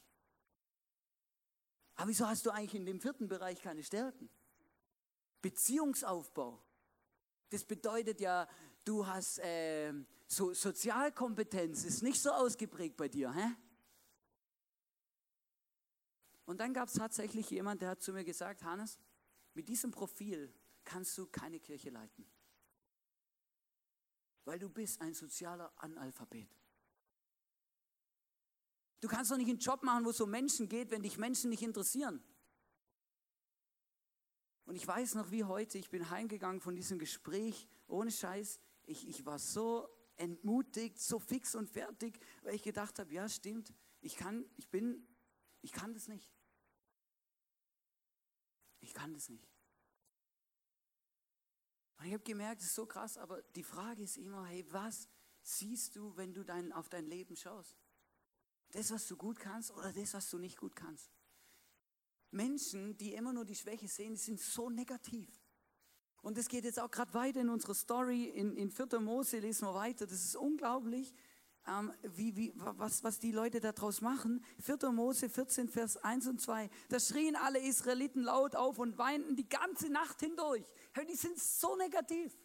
Aber 1.97 2.09
wieso 2.09 2.27
hast 2.27 2.45
du 2.45 2.51
eigentlich 2.51 2.75
in 2.75 2.87
dem 2.87 3.01
vierten 3.01 3.29
Bereich 3.29 3.61
keine 3.61 3.83
Stärken? 3.83 4.29
Beziehungsaufbau. 5.41 6.63
Das 7.51 7.65
bedeutet 7.65 8.21
ja, 8.21 8.49
du 8.85 9.07
hast 9.07 9.39
äh, 9.39 9.93
so 10.27 10.53
Sozialkompetenz, 10.53 11.85
ist 11.85 12.03
nicht 12.03 12.21
so 12.21 12.31
ausgeprägt 12.31 12.97
bei 12.97 13.09
dir. 13.09 13.33
Hä? 13.33 13.55
Und 16.45 16.59
dann 16.61 16.75
gab 16.75 16.89
es 16.89 16.95
tatsächlich 16.95 17.51
jemand, 17.51 17.83
der 17.83 17.91
hat 17.91 18.03
zu 18.03 18.13
mir 18.13 18.25
gesagt, 18.25 18.63
Hannes, 18.63 18.99
mit 19.55 19.69
diesem 19.69 19.91
Profil 19.91 20.53
kannst 20.85 21.17
du 21.19 21.27
keine 21.27 21.61
Kirche 21.61 21.91
leiten. 21.91 22.27
Weil 24.47 24.59
du 24.59 24.71
bist 24.71 25.01
ein 25.03 25.13
sozialer 25.13 25.73
Analphabet. 25.77 26.49
Du 29.01 29.09
kannst 29.09 29.31
doch 29.31 29.37
nicht 29.37 29.51
einen 29.51 29.59
Job 29.59 29.83
machen, 29.83 30.05
wo 30.05 30.11
es 30.11 30.21
um 30.21 30.31
Menschen 30.31 30.69
geht, 30.69 30.91
wenn 30.91 31.03
dich 31.03 31.19
Menschen 31.19 31.51
nicht 31.51 31.63
interessieren. 31.63 32.23
Und 34.65 34.77
ich 34.77 34.87
weiß 34.87 35.17
noch 35.17 35.31
wie 35.31 35.45
heute, 35.45 35.79
ich 35.79 35.91
bin 35.91 36.11
heimgegangen 36.11 36.61
von 36.61 36.75
diesem 36.77 36.99
Gespräch, 36.99 37.69
ohne 37.89 38.11
Scheiß. 38.11 38.61
Ich, 38.85 39.09
ich 39.09 39.27
war 39.27 39.39
so 39.41 39.89
entmutigt, 40.17 41.01
so 41.01 41.19
fix 41.19 41.57
und 41.57 41.69
fertig, 41.69 42.19
weil 42.43 42.55
ich 42.55 42.63
gedacht 42.63 42.99
habe, 43.01 43.13
ja 43.13 43.29
stimmt, 43.29 43.75
ich 44.01 44.17
kann, 44.17 44.49
ich 44.57 44.69
bin, 44.69 45.07
ich 45.61 45.73
kann 45.73 45.93
das 45.93 46.07
nicht. 46.07 46.33
Ich 48.81 48.95
kann 48.95 49.13
das 49.13 49.29
nicht. 49.29 49.56
Und 51.99 52.07
ich 52.07 52.13
habe 52.13 52.23
gemerkt, 52.23 52.61
es 52.61 52.69
ist 52.69 52.75
so 52.75 52.87
krass, 52.87 53.17
aber 53.17 53.43
die 53.55 53.63
Frage 53.63 54.03
ist 54.03 54.17
immer, 54.17 54.45
hey, 54.47 54.67
was 54.71 55.09
siehst 55.43 55.97
du, 55.97 56.17
wenn 56.17 56.35
du 56.35 56.45
dein, 56.45 56.73
auf 56.73 56.89
dein 56.89 57.07
Leben 57.07 57.37
schaust? 57.37 57.77
Das, 58.73 58.91
was 58.91 59.07
du 59.07 59.17
gut 59.17 59.39
kannst 59.39 59.71
oder 59.71 59.93
das, 59.93 60.15
was 60.15 60.29
du 60.29 60.39
nicht 60.39 60.59
gut 60.59 60.77
kannst? 60.77 61.11
Menschen, 62.31 62.97
die 62.99 63.15
immer 63.15 63.33
nur 63.33 63.45
die 63.45 63.55
Schwäche 63.55 63.89
sehen, 63.89 64.15
die 64.15 64.21
sind 64.21 64.41
so 64.41 64.69
negativ. 64.69 65.31
Und 66.23 66.37
es 66.37 66.49
geht 66.49 66.65
jetzt 66.65 66.81
auch 66.81 66.91
gerade 66.91 67.15
weiter 67.15 67.41
in 67.41 67.49
unserer 67.49 67.75
Story, 67.75 68.25
in, 68.25 68.57
in 68.57 68.71
4. 68.71 68.99
Mose 69.01 69.39
lesen 69.39 69.69
wir 69.69 69.75
weiter. 69.75 70.07
Das 70.07 70.25
ist 70.25 70.37
unglaublich, 70.37 71.15
ähm, 71.69 71.93
wie, 72.03 72.37
wie, 72.37 72.53
was, 72.57 73.03
was 73.03 73.19
die 73.19 73.33
Leute 73.33 73.61
daraus 73.61 74.01
machen. 74.01 74.45
4. 74.61 74.91
Mose 74.93 75.29
14, 75.29 75.69
Vers 75.69 75.97
1 75.99 76.27
und 76.29 76.41
2. 76.41 76.71
Da 76.89 77.01
schrien 77.01 77.37
alle 77.37 77.59
Israeliten 77.59 78.23
laut 78.23 78.55
auf 78.55 78.79
und 78.79 78.99
weinten 78.99 79.37
die 79.37 79.49
ganze 79.49 79.91
Nacht 79.91 80.21
hindurch. 80.21 80.65
Die 81.09 81.15
sind 81.15 81.39
so 81.39 81.77
negativ. 81.77 82.37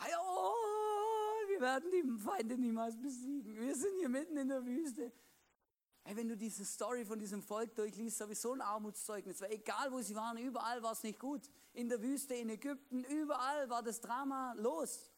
Oh, 0.00 1.48
wir 1.48 1.60
werden 1.60 1.90
die 1.90 2.22
Feinde 2.22 2.56
niemals 2.56 2.96
besiegen. 3.00 3.56
Wir 3.56 3.74
sind 3.74 3.98
hier 3.98 4.08
mitten 4.08 4.36
in 4.36 4.48
der 4.48 4.64
Wüste. 4.64 5.12
Hey, 6.04 6.16
wenn 6.16 6.28
du 6.28 6.36
diese 6.36 6.64
Story 6.64 7.04
von 7.04 7.18
diesem 7.18 7.42
Volk 7.42 7.76
durchliest, 7.76 8.18
sowieso 8.18 8.52
ein 8.52 8.60
Armutszeugnis. 8.60 9.40
Weil 9.40 9.52
egal 9.52 9.92
wo 9.92 10.00
sie 10.00 10.16
waren, 10.16 10.36
überall 10.36 10.82
war 10.82 10.92
es 10.92 11.02
nicht 11.04 11.20
gut. 11.20 11.48
In 11.72 11.88
der 11.88 12.02
Wüste, 12.02 12.34
in 12.34 12.50
Ägypten, 12.50 13.04
überall 13.04 13.70
war 13.70 13.82
das 13.82 14.00
Drama 14.00 14.52
los. 14.54 15.11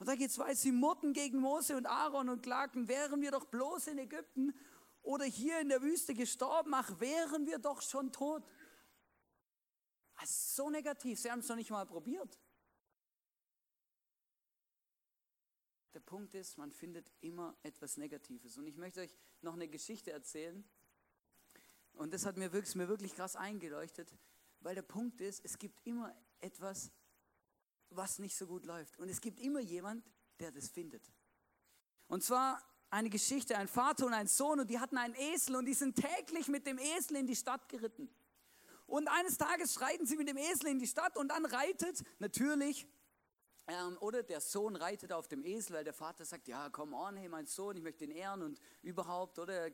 Und 0.00 0.08
da 0.08 0.14
geht 0.14 0.30
es 0.30 0.38
weiter, 0.38 0.54
sie 0.54 0.72
murrten 0.72 1.12
gegen 1.12 1.40
Mose 1.40 1.76
und 1.76 1.84
Aaron 1.84 2.30
und 2.30 2.42
klagten, 2.42 2.88
wären 2.88 3.20
wir 3.20 3.32
doch 3.32 3.44
bloß 3.44 3.88
in 3.88 3.98
Ägypten 3.98 4.54
oder 5.02 5.26
hier 5.26 5.60
in 5.60 5.68
der 5.68 5.82
Wüste 5.82 6.14
gestorben, 6.14 6.72
ach, 6.72 6.98
wären 7.00 7.46
wir 7.46 7.58
doch 7.58 7.82
schon 7.82 8.10
tot. 8.10 8.42
Das 10.18 10.30
ist 10.30 10.56
so 10.56 10.70
negativ, 10.70 11.20
sie 11.20 11.30
haben 11.30 11.40
es 11.40 11.48
noch 11.48 11.56
nicht 11.56 11.70
mal 11.70 11.84
probiert. 11.84 12.40
Der 15.92 16.00
Punkt 16.00 16.34
ist, 16.34 16.56
man 16.56 16.72
findet 16.72 17.12
immer 17.20 17.54
etwas 17.62 17.98
Negatives. 17.98 18.56
Und 18.56 18.66
ich 18.66 18.78
möchte 18.78 19.00
euch 19.00 19.14
noch 19.42 19.52
eine 19.52 19.68
Geschichte 19.68 20.12
erzählen. 20.12 20.64
Und 21.92 22.14
das 22.14 22.24
hat 22.24 22.38
mir 22.38 22.54
wirklich, 22.54 22.74
mir 22.74 22.88
wirklich 22.88 23.14
krass 23.14 23.36
eingeleuchtet, 23.36 24.16
weil 24.60 24.74
der 24.74 24.82
Punkt 24.82 25.20
ist, 25.20 25.44
es 25.44 25.58
gibt 25.58 25.78
immer 25.86 26.16
etwas, 26.38 26.90
was 27.90 28.18
nicht 28.18 28.36
so 28.36 28.46
gut 28.46 28.64
läuft. 28.64 28.98
Und 28.98 29.08
es 29.08 29.20
gibt 29.20 29.40
immer 29.40 29.60
jemand, 29.60 30.04
der 30.38 30.50
das 30.52 30.68
findet. 30.68 31.02
Und 32.08 32.24
zwar 32.24 32.62
eine 32.90 33.10
Geschichte, 33.10 33.56
ein 33.56 33.68
Vater 33.68 34.06
und 34.06 34.14
ein 34.14 34.26
Sohn, 34.26 34.60
und 34.60 34.70
die 34.70 34.78
hatten 34.78 34.98
einen 34.98 35.14
Esel 35.14 35.56
und 35.56 35.66
die 35.66 35.74
sind 35.74 35.96
täglich 35.96 36.48
mit 36.48 36.66
dem 36.66 36.78
Esel 36.78 37.16
in 37.16 37.26
die 37.26 37.36
Stadt 37.36 37.68
geritten. 37.68 38.08
Und 38.86 39.06
eines 39.08 39.38
Tages 39.38 39.80
reiten 39.80 40.06
sie 40.06 40.16
mit 40.16 40.28
dem 40.28 40.36
Esel 40.36 40.66
in 40.66 40.78
die 40.80 40.86
Stadt 40.88 41.16
und 41.16 41.28
dann 41.28 41.44
reitet 41.44 42.02
natürlich 42.18 42.88
ähm, 43.70 43.96
oder 44.00 44.24
der 44.24 44.40
Sohn 44.40 44.74
reitet 44.74 45.12
auf 45.12 45.28
dem 45.28 45.44
Esel, 45.44 45.76
weil 45.76 45.84
der 45.84 45.92
Vater 45.92 46.24
sagt, 46.24 46.48
ja, 46.48 46.68
komm 46.70 46.92
on, 46.92 47.16
hey, 47.16 47.28
mein 47.28 47.46
Sohn, 47.46 47.76
ich 47.76 47.82
möchte 47.82 48.04
ihn 48.04 48.10
ehren 48.10 48.42
und 48.42 48.60
überhaupt, 48.82 49.38
oder 49.38 49.66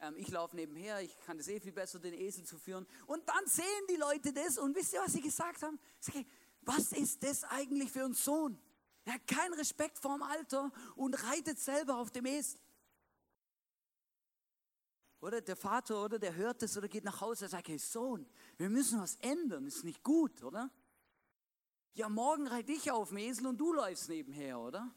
ähm, 0.00 0.16
ich 0.16 0.28
laufe 0.30 0.56
nebenher, 0.56 1.02
ich 1.02 1.18
kann 1.20 1.36
das 1.36 1.48
eh 1.48 1.60
viel 1.60 1.72
besser, 1.72 1.98
den 1.98 2.14
Esel 2.14 2.44
zu 2.44 2.56
führen. 2.56 2.86
Und 3.06 3.28
dann 3.28 3.46
sehen 3.46 3.66
die 3.90 3.96
Leute 3.96 4.32
das 4.32 4.56
und 4.56 4.74
wisst 4.74 4.94
ihr, 4.94 5.00
was 5.00 5.12
sie 5.12 5.20
gesagt 5.20 5.62
haben? 5.62 5.78
Sie 6.00 6.12
sagen, 6.12 6.26
was 6.62 6.92
ist 6.92 7.22
das 7.22 7.44
eigentlich 7.44 7.90
für 7.90 8.04
ein 8.04 8.14
Sohn? 8.14 8.58
Er 9.04 9.14
hat 9.14 9.26
keinen 9.26 9.54
Respekt 9.54 9.98
vorm 9.98 10.22
Alter 10.22 10.70
und 10.96 11.14
reitet 11.24 11.58
selber 11.58 11.96
auf 11.96 12.10
dem 12.10 12.26
Esel. 12.26 12.60
Oder 15.20 15.40
der 15.40 15.56
Vater, 15.56 16.04
oder 16.04 16.18
der 16.18 16.34
hört 16.34 16.62
das 16.62 16.76
oder 16.76 16.88
geht 16.88 17.04
nach 17.04 17.20
Hause 17.20 17.44
und 17.44 17.50
sagt, 17.50 17.68
hey 17.68 17.78
Sohn, 17.78 18.26
wir 18.56 18.68
müssen 18.68 19.00
was 19.00 19.16
ändern, 19.16 19.66
ist 19.66 19.84
nicht 19.84 20.02
gut, 20.02 20.42
oder? 20.42 20.70
Ja, 21.94 22.08
morgen 22.08 22.48
reite 22.48 22.72
ich 22.72 22.90
auf 22.90 23.10
dem 23.10 23.18
Esel 23.18 23.46
und 23.46 23.58
du 23.58 23.72
läufst 23.72 24.08
nebenher, 24.08 24.58
oder? 24.58 24.92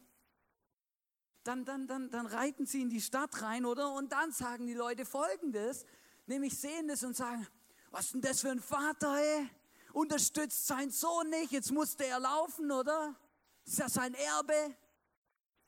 Dann, 1.43 1.63
dann, 1.63 1.85
dann, 1.87 2.09
dann 2.09 2.25
reiten 2.25 2.65
sie 2.65 2.81
in 2.81 2.89
die 2.89 3.01
Stadt 3.01 3.41
rein, 3.43 3.65
oder? 3.65 3.91
Und 3.93 4.13
dann 4.13 4.31
sagen 4.31 4.65
die 4.65 4.73
Leute 4.73 5.05
Folgendes, 5.05 5.85
nämlich 6.25 6.57
sehen 6.57 6.87
das 6.87 7.03
und 7.03 7.15
sagen, 7.15 7.45
was 7.91 8.05
ist 8.05 8.13
denn 8.15 8.21
das 8.21 8.41
für 8.41 8.49
ein 8.49 8.59
Vater, 8.59 9.15
ey? 9.17 9.47
Unterstützt 9.95 10.67
seinen 10.67 10.91
Sohn 10.91 11.29
nicht, 11.29 11.53
jetzt 11.53 11.71
musste 11.71 12.05
er 12.05 12.19
laufen, 12.19 12.69
oder? 12.69 13.15
Ist 13.63 13.79
ja 13.79 13.87
sein 13.87 14.13
Erbe. 14.13 14.75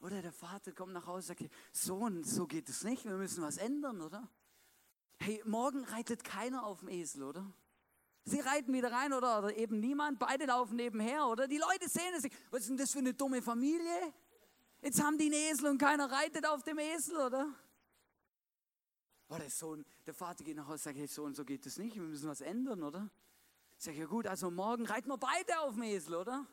Oder 0.02 0.22
der 0.22 0.34
Vater 0.34 0.74
kommt 0.74 0.92
nach 0.92 1.08
Hause 1.08 1.32
und 1.32 1.40
sagt, 1.40 1.52
Sohn, 1.72 2.26
so 2.26 2.46
geht 2.46 2.68
es 2.68 2.84
nicht, 2.84 3.06
wir 3.06 3.16
müssen 3.16 3.42
was 3.42 3.56
ändern, 3.56 4.02
oder? 4.02 4.30
Hey, 5.16 5.42
morgen 5.46 5.86
reitet 5.86 6.26
keiner 6.26 6.66
auf 6.66 6.82
dem 6.82 6.90
Esel, 6.90 7.24
oder? 7.24 7.54
Sie 8.26 8.42
reiten 8.42 8.74
wieder 8.74 8.92
rein 8.92 9.14
oder, 9.14 9.40
oder 9.40 9.56
eben 9.56 9.80
niemand, 9.80 10.20
beide 10.20 10.46
laufen 10.46 10.76
nebenher, 10.76 11.26
oder? 11.28 11.48
Die 11.48 11.58
Leute 11.58 11.88
sehen 11.88 12.14
es. 12.14 12.26
Was 12.52 12.64
ist 12.64 12.70
denn 12.70 12.76
das 12.76 12.92
für 12.92 13.00
eine 13.00 13.14
dumme 13.14 13.42
Familie? 13.42 14.14
Jetzt 14.82 15.02
haben 15.02 15.18
die 15.18 15.28
einen 15.28 15.54
Esel 15.54 15.70
und 15.70 15.78
keiner 15.78 16.12
reitet 16.12 16.46
auf 16.46 16.64
dem 16.64 16.80
Esel, 16.80 17.16
oder? 17.16 17.56
Oder 19.30 19.40
der 19.40 19.50
Sohn, 19.52 19.86
der 20.06 20.14
Vater 20.14 20.44
geht 20.44 20.58
nach 20.58 20.68
Hause 20.68 20.74
und 20.74 20.84
sagt, 20.84 20.98
hey 20.98 21.08
Sohn, 21.08 21.34
so 21.34 21.46
geht 21.46 21.66
das 21.66 21.78
nicht, 21.78 21.96
wir 21.96 22.02
müssen 22.02 22.28
was 22.28 22.42
ändern, 22.42 22.84
oder? 22.84 23.10
Ich 23.78 23.84
sage, 23.84 23.98
ja 24.00 24.06
gut, 24.06 24.26
also 24.26 24.50
morgen 24.50 24.86
reiten 24.86 25.08
wir 25.08 25.18
beide 25.18 25.60
auf 25.60 25.76
dem 25.76 25.84
Esel, 25.84 26.16
oder? 26.16 26.48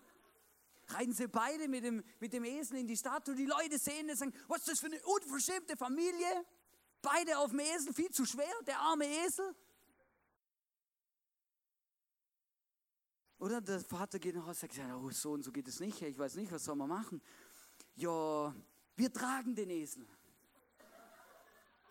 Reiten 0.88 1.14
sie 1.14 1.26
beide 1.26 1.68
mit 1.68 1.82
dem, 1.82 2.04
mit 2.20 2.32
dem 2.34 2.44
Esel 2.44 2.78
in 2.78 2.86
die 2.86 2.96
Stadt 2.96 3.26
und 3.28 3.36
die 3.36 3.46
Leute 3.46 3.78
sehen 3.78 4.06
das 4.08 4.20
und 4.20 4.34
sagen, 4.34 4.44
was 4.46 4.58
ist 4.58 4.68
das 4.68 4.80
für 4.80 4.86
eine 4.86 5.00
unverschämte 5.02 5.76
Familie? 5.76 6.44
Beide 7.00 7.38
auf 7.38 7.50
dem 7.50 7.60
Esel, 7.60 7.94
viel 7.94 8.10
zu 8.10 8.26
schwer, 8.26 8.52
der 8.66 8.78
arme 8.78 9.06
Esel. 9.06 9.54
Oder 13.38 13.62
der 13.62 13.80
Vater 13.80 14.18
geht 14.18 14.34
nach 14.34 14.46
Hause 14.46 14.66
und 14.66 14.74
sagt, 14.74 14.92
oh 14.94 15.10
Sohn, 15.10 15.42
so 15.42 15.50
geht 15.50 15.68
es 15.68 15.80
nicht, 15.80 16.02
ich 16.02 16.18
weiß 16.18 16.34
nicht, 16.36 16.52
was 16.52 16.64
soll 16.64 16.76
man 16.76 16.88
machen? 16.88 17.22
Ja, 17.94 18.54
wir 18.96 19.12
tragen 19.12 19.54
den 19.54 19.70
Esel. 19.70 20.06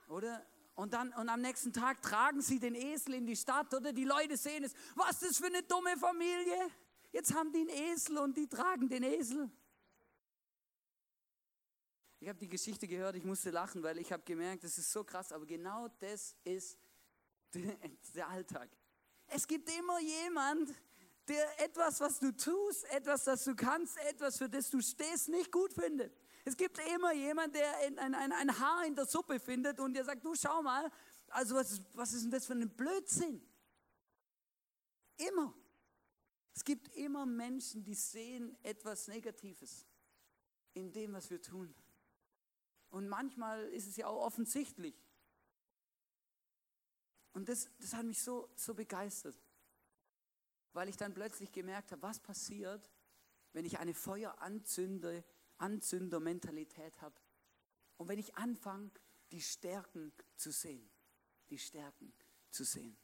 Oder? 0.08 0.46
Und 0.76 0.94
dann, 0.94 1.14
und 1.14 1.30
am 1.30 1.42
nächsten 1.42 1.72
Tag 1.72 2.02
tragen 2.02 2.42
sie 2.42 2.60
den 2.60 2.74
Esel 2.74 3.14
in 3.14 3.26
die 3.26 3.36
Stadt, 3.36 3.74
oder? 3.74 3.94
Die 3.94 4.06
Leute 4.06 4.38
sehen 4.38 4.64
es. 4.64 4.74
Was 4.96 5.22
ist 5.22 5.32
das 5.32 5.38
für 5.38 5.46
eine 5.46 5.62
dumme 5.64 5.96
Familie? 5.98 6.70
Jetzt 7.12 7.34
haben 7.36 7.52
die 7.52 7.60
einen 7.60 7.70
Esel 7.70 8.18
und 8.18 8.36
die 8.36 8.48
tragen 8.48 8.90
den 8.90 9.04
Esel. 9.04 9.52
Ich 12.20 12.30
habe 12.30 12.40
die 12.40 12.48
Geschichte 12.48 12.88
gehört, 12.88 13.16
ich 13.18 13.24
musste 13.24 13.52
lachen, 13.52 13.84
weil 13.84 13.98
ich 14.00 14.12
habe 14.12 14.24
gemerkt, 14.24 14.64
das 14.64 14.78
ist 14.78 14.92
so 14.92 15.04
krass, 15.04 15.32
aber 15.32 15.46
genau 15.46 15.90
das 16.00 16.36
ist 16.44 16.80
der 17.54 18.30
Alltag. 18.30 18.70
Es 19.28 19.46
gibt 19.46 19.70
immer 19.78 20.00
jemand, 20.00 20.74
der 21.28 21.62
etwas, 21.62 22.00
was 22.00 22.20
du 22.20 22.32
tust, 22.32 22.86
etwas, 22.86 23.26
das 23.26 23.44
du 23.44 23.56
kannst, 23.56 23.98
etwas, 23.98 24.38
für 24.38 24.50
das 24.50 24.70
du 24.70 24.82
stehst, 24.82 25.30
nicht 25.30 25.52
gut 25.52 25.74
findet. 25.74 26.18
Es 26.46 26.58
gibt 26.58 26.78
immer 26.94 27.14
jemand, 27.14 27.56
der 27.56 27.78
ein, 27.78 27.98
ein, 28.00 28.32
ein 28.32 28.60
Haar 28.60 28.86
in 28.86 28.96
der 28.96 29.06
Suppe 29.06 29.40
findet 29.40 29.80
und 29.80 29.94
der 29.94 30.04
sagt, 30.04 30.26
du 30.26 30.36
schau 30.36 30.62
mal, 30.62 30.92
also 31.30 31.56
was, 31.56 31.82
was 31.94 32.14
ist 32.14 32.24
denn 32.24 32.32
das 32.32 32.46
für 32.46 32.54
ein 32.54 32.70
Blödsinn? 32.70 33.42
Immer. 35.18 35.54
Es 36.54 36.64
gibt 36.64 36.90
immer 36.96 37.26
Menschen, 37.26 37.84
die 37.84 37.96
sehen 37.96 38.58
etwas 38.62 39.08
Negatives 39.08 39.88
in 40.74 40.92
dem, 40.92 41.14
was 41.14 41.30
wir 41.30 41.42
tun. 41.42 41.74
Und 42.90 43.08
manchmal 43.08 43.64
ist 43.70 43.88
es 43.88 43.96
ja 43.96 44.08
auch 44.08 44.26
offensichtlich. 44.26 44.96
Und 47.32 47.50
das, 47.50 47.70
das 47.80 47.94
hat 47.94 48.06
mich 48.06 48.22
so, 48.22 48.50
so 48.56 48.76
begeistert 48.76 49.36
weil 50.74 50.90
ich 50.90 50.98
dann 50.98 51.14
plötzlich 51.14 51.52
gemerkt 51.52 51.92
habe, 51.92 52.02
was 52.02 52.20
passiert, 52.20 52.92
wenn 53.54 53.66
ich 53.66 53.80
eine 53.80 53.94
Feueranzünder, 53.94 55.24
Anzündermentalität 55.64 57.02
habe 57.02 57.16
und 57.98 58.10
wenn 58.10 58.20
ich 58.20 58.36
anfange, 58.36 58.92
die 59.32 59.42
Stärken 59.42 60.14
zu 60.36 60.52
sehen, 60.52 60.90
die 61.50 61.58
Stärken 61.58 62.14
zu 62.52 62.64
sehen. 62.64 62.98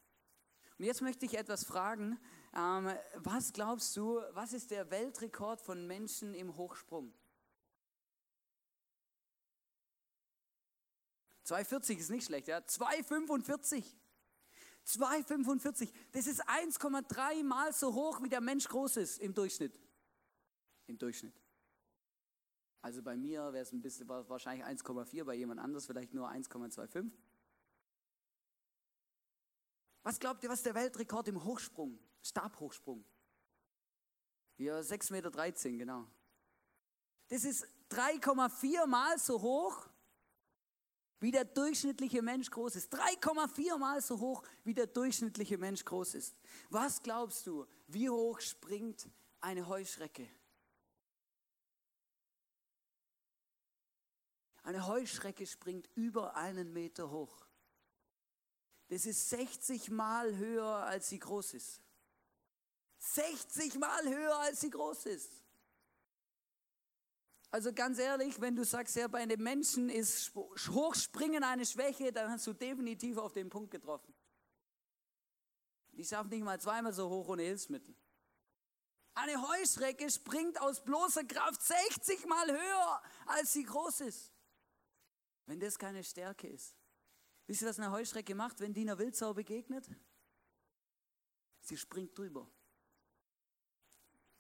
Und 0.78 0.86
jetzt 0.86 1.02
möchte 1.02 1.26
ich 1.26 1.38
etwas 1.38 1.64
fragen. 1.64 2.20
Ähm, 2.56 2.94
was 3.16 3.54
glaubst 3.54 3.96
du, 3.98 4.22
was 4.32 4.54
ist 4.54 4.72
der 4.72 4.90
Weltrekord 4.92 5.62
von 5.62 5.88
Menschen 5.88 6.34
im 6.34 6.56
Hochsprung? 6.56 7.14
2,40 11.46 11.98
ist 11.98 12.10
nicht 12.10 12.26
schlecht, 12.26 12.48
ja? 12.48 12.60
2,45. 12.60 13.84
2,45. 14.86 15.92
Das 16.12 16.28
ist 16.28 16.48
1,3 16.48 17.44
Mal 17.44 17.74
so 17.74 17.94
hoch, 17.94 18.22
wie 18.22 18.30
der 18.30 18.42
Mensch 18.42 18.68
groß 18.68 18.98
ist 18.98 19.20
im 19.20 19.34
Durchschnitt. 19.34 19.80
Im 20.88 20.98
Durchschnitt. 20.98 21.39
Also 22.82 23.02
bei 23.02 23.18
mir 23.18 23.52
wäre 23.54 23.64
es 23.64 23.74
ein 23.74 23.82
bisschen 23.82 24.08
wahrscheinlich 24.08 24.66
1,4, 24.66 25.24
bei 25.26 25.36
jemand 25.36 25.60
anders 25.60 25.86
vielleicht 25.86 26.14
nur 26.14 26.30
1,25. 26.30 27.12
Was 30.04 30.20
glaubt 30.20 30.44
ihr, 30.44 30.50
was 30.50 30.64
der 30.64 30.76
Weltrekord 30.76 31.28
im 31.28 31.44
Hochsprung, 31.44 32.00
Stabhochsprung? 32.22 33.04
Ja, 34.58 34.80
6,13 34.80 35.12
Meter, 35.12 35.78
genau. 35.78 36.08
Das 37.28 37.44
ist 37.44 37.68
3,4 37.92 38.88
Mal 38.88 39.18
so 39.20 39.42
hoch 39.42 39.88
wie 41.20 41.32
der 41.32 41.46
durchschnittliche 41.46 42.22
Mensch 42.22 42.50
groß 42.50 42.76
ist. 42.78 42.94
3,4 42.94 43.78
Mal 43.78 44.02
so 44.02 44.20
hoch, 44.20 44.44
wie 44.64 44.74
der 44.74 44.88
durchschnittliche 44.88 45.58
Mensch 45.58 45.84
groß 45.84 46.16
ist. 46.16 46.36
Was 46.70 47.02
glaubst 47.04 47.46
du, 47.46 47.68
wie 47.88 48.10
hoch 48.10 48.40
springt 48.40 49.10
eine 49.42 49.68
Heuschrecke? 49.68 50.30
Eine 54.70 54.86
Heuschrecke 54.86 55.48
springt 55.48 55.90
über 55.96 56.36
einen 56.36 56.72
Meter 56.72 57.10
hoch. 57.10 57.44
Das 58.90 59.08
ist 59.08 59.28
60 59.32 59.90
Mal 59.90 60.38
höher, 60.38 60.86
als 60.86 61.10
sie 61.10 61.18
groß 61.18 61.56
ist. 61.56 61.82
60 63.00 63.80
Mal 63.80 64.08
höher, 64.08 64.38
als 64.38 64.62
sie 64.62 64.70
groß 64.70 65.08
ist. 65.08 65.32
Also 67.50 67.74
ganz 67.74 67.98
ehrlich, 67.98 68.40
wenn 68.40 68.56
du 68.56 68.64
sagst, 68.64 68.96
ja, 68.96 69.08
bei 69.08 69.22
einem 69.24 69.42
Menschen 69.42 69.90
ist 69.90 70.36
Hochspringen 70.36 71.44
eine 71.44 71.66
Schwäche, 71.66 72.14
dann 72.14 72.30
hast 72.30 72.46
du 72.46 72.54
definitiv 72.54 73.18
auf 73.18 73.34
den 73.34 73.50
Punkt 73.50 73.72
getroffen. 73.72 74.14
Die 75.94 76.06
schafft 76.06 76.30
nicht 76.30 76.44
mal 76.44 76.62
zweimal 76.62 76.94
so 76.94 77.10
hoch 77.10 77.28
ohne 77.30 77.42
Hilfsmittel. 77.42 77.96
Eine 79.16 79.42
Heuschrecke 79.42 80.12
springt 80.12 80.62
aus 80.62 80.84
bloßer 80.84 81.24
Kraft 81.24 81.60
60 81.64 82.28
Mal 82.28 82.52
höher, 82.52 83.02
als 83.26 83.54
sie 83.54 83.64
groß 83.64 84.02
ist. 84.02 84.32
Wenn 85.50 85.60
das 85.60 85.80
keine 85.80 86.04
Stärke 86.04 86.48
ist. 86.48 86.76
Wisst 87.48 87.64
ihr, 87.64 87.68
was 87.70 87.80
eine 87.80 87.90
Heuschrecke 87.90 88.36
macht, 88.36 88.60
wenn 88.60 88.72
die 88.72 88.82
einer 88.82 89.00
Wildsau 89.00 89.34
begegnet? 89.34 89.90
Sie 91.62 91.76
springt 91.76 92.16
drüber. 92.16 92.48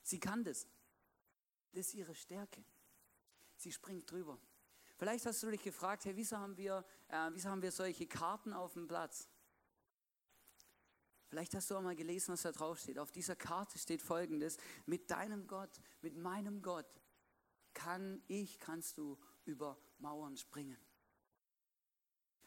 Sie 0.04 0.20
kann 0.20 0.44
das. 0.44 0.68
Das 1.72 1.88
ist 1.88 1.96
ihre 1.96 2.14
Stärke. 2.14 2.64
Sie 3.56 3.72
springt 3.72 4.12
drüber. 4.12 4.40
Vielleicht 4.98 5.26
hast 5.26 5.42
du 5.42 5.50
dich 5.50 5.64
gefragt, 5.64 6.06
hey, 6.06 6.16
wieso 6.16 6.38
haben 6.38 6.56
wir, 6.58 6.86
äh, 7.08 7.32
wieso 7.34 7.50
haben 7.50 7.64
wir 7.64 7.72
solche 7.72 8.06
Karten 8.06 8.54
auf 8.54 8.74
dem 8.74 8.88
Platz? 8.88 9.28
Vielleicht 11.26 11.56
hast 11.56 11.72
du 11.72 11.76
auch 11.76 11.82
mal 11.82 11.96
gelesen, 11.96 12.34
was 12.34 12.44
da 12.44 12.52
drauf 12.52 12.78
steht. 12.78 13.00
Auf 13.00 13.12
dieser 13.12 13.36
Karte 13.36 13.80
steht 13.80 14.04
folgendes: 14.04 14.58
Mit 14.86 15.10
deinem 15.10 15.48
Gott, 15.48 15.82
mit 16.02 16.16
meinem 16.16 16.62
Gott 16.62 17.02
kann 17.74 18.22
ich, 18.28 18.60
kannst 18.60 19.00
du 19.00 19.18
über 19.46 19.82
Mauern 19.98 20.38
springen. 20.38 20.78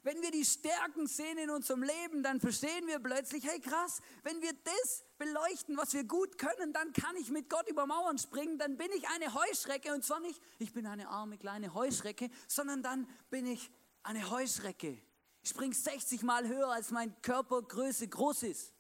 Wenn 0.05 0.21
wir 0.21 0.33
die 0.33 0.45
Stärken 0.45 1.07
sehen 1.07 1.38
in 1.38 1.51
unserem 1.51 1.85
Leben, 1.85 2.25
dann 2.25 2.41
verstehen 2.41 2.87
wir 2.88 2.99
plötzlich, 2.99 3.47
hey 3.47 3.61
krass, 3.61 4.01
wenn 4.25 4.43
wir 4.43 4.53
das 4.65 5.05
beleuchten, 5.17 5.77
was 5.77 5.93
wir 5.95 6.03
gut 6.03 6.38
können, 6.38 6.73
dann 6.73 6.93
kann 6.93 7.15
ich 7.17 7.31
mit 7.31 7.49
Gott 7.49 7.69
über 7.69 7.87
Mauern 7.87 8.19
springen, 8.19 8.59
dann 8.59 8.77
bin 8.77 8.88
ich 8.97 9.09
eine 9.11 9.33
Heuschrecke 9.33 9.95
und 9.95 10.05
zwar 10.05 10.19
nicht, 10.19 10.41
ich 10.59 10.73
bin 10.73 10.87
eine 10.87 11.09
arme 11.09 11.38
kleine 11.38 11.73
Heuschrecke, 11.73 12.31
sondern 12.49 12.83
dann 12.83 13.09
bin 13.31 13.47
ich 13.47 13.71
eine 14.03 14.29
Heuschrecke. 14.29 15.01
Ich 15.43 15.51
springe 15.51 15.75
60 15.75 16.25
Mal 16.25 16.49
höher, 16.49 16.69
als 16.69 16.91
mein 16.91 17.21
Körpergröße 17.23 18.09
groß 18.09 18.43
ist. 18.45 18.75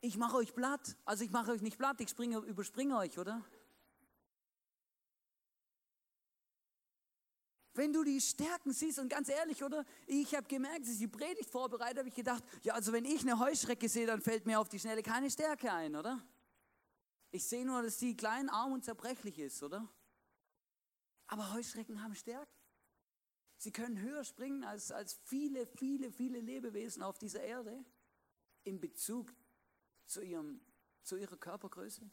Ich 0.00 0.16
mache 0.16 0.36
euch 0.36 0.54
platt, 0.54 0.96
also 1.04 1.24
ich 1.24 1.30
mache 1.30 1.50
euch 1.50 1.62
nicht 1.62 1.78
platt, 1.78 2.00
ich 2.00 2.08
springe, 2.08 2.38
überspringe 2.38 2.96
euch, 2.96 3.18
oder? 3.18 3.44
Wenn 7.74 7.92
du 7.92 8.04
die 8.04 8.20
Stärken 8.20 8.72
siehst, 8.72 9.00
und 9.00 9.08
ganz 9.08 9.28
ehrlich, 9.28 9.62
oder? 9.62 9.84
Ich 10.06 10.34
habe 10.34 10.46
gemerkt, 10.46 10.80
als 10.80 10.90
ich 10.90 10.98
die 10.98 11.08
Predigt 11.08 11.50
vorbereitet 11.50 11.98
habe, 11.98 12.08
ich 12.08 12.14
gedacht, 12.14 12.44
ja, 12.62 12.74
also 12.74 12.92
wenn 12.92 13.04
ich 13.04 13.22
eine 13.22 13.38
Heuschrecke 13.38 13.88
sehe, 13.88 14.06
dann 14.06 14.20
fällt 14.20 14.46
mir 14.46 14.60
auf 14.60 14.68
die 14.68 14.78
Schnelle 14.78 15.02
keine 15.02 15.28
Stärke 15.28 15.72
ein, 15.72 15.96
oder? 15.96 16.22
Ich 17.32 17.44
sehe 17.48 17.66
nur, 17.66 17.82
dass 17.82 17.98
sie 17.98 18.16
klein, 18.16 18.48
arm 18.48 18.72
und 18.72 18.84
zerbrechlich 18.84 19.40
ist, 19.40 19.60
oder? 19.62 19.88
Aber 21.26 21.52
Heuschrecken 21.52 22.00
haben 22.00 22.14
Stärken. 22.14 22.52
Sie 23.56 23.72
können 23.72 23.98
höher 23.98 24.22
springen 24.22 24.62
als, 24.62 24.92
als 24.92 25.14
viele, 25.24 25.66
viele, 25.66 26.12
viele 26.12 26.40
Lebewesen 26.40 27.02
auf 27.02 27.18
dieser 27.18 27.42
Erde 27.42 27.84
in 28.62 28.78
Bezug 28.78 29.34
zu, 30.06 30.22
ihrem, 30.22 30.60
zu 31.02 31.16
ihrer 31.16 31.36
Körpergröße. 31.36 32.08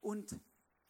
Und 0.00 0.38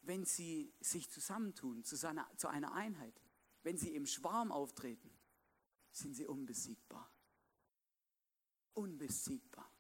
wenn 0.03 0.25
sie 0.25 0.73
sich 0.81 1.11
zusammentun 1.11 1.85
zu, 1.85 1.97
seiner, 1.97 2.29
zu 2.37 2.49
einer 2.49 2.73
Einheit, 2.73 3.21
wenn 3.63 3.77
sie 3.77 3.95
im 3.95 4.07
Schwarm 4.07 4.53
auftreten, 4.53 5.11
sind 5.91 6.15
sie 6.15 6.27
unbesiegbar. 6.27 7.11
Unbesiegbar. 8.75 9.71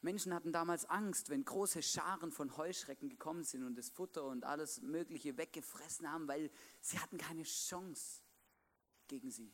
Menschen 0.00 0.34
hatten 0.34 0.52
damals 0.52 0.84
Angst, 0.84 1.30
wenn 1.30 1.44
große 1.44 1.82
Scharen 1.82 2.30
von 2.30 2.56
Heuschrecken 2.58 3.08
gekommen 3.08 3.42
sind 3.42 3.64
und 3.64 3.74
das 3.74 3.88
Futter 3.88 4.24
und 4.24 4.44
alles 4.44 4.82
Mögliche 4.82 5.38
weggefressen 5.38 6.10
haben, 6.10 6.28
weil 6.28 6.50
sie 6.80 6.98
hatten 6.98 7.16
keine 7.16 7.42
Chance 7.42 8.22
gegen 9.08 9.30
sie. 9.30 9.50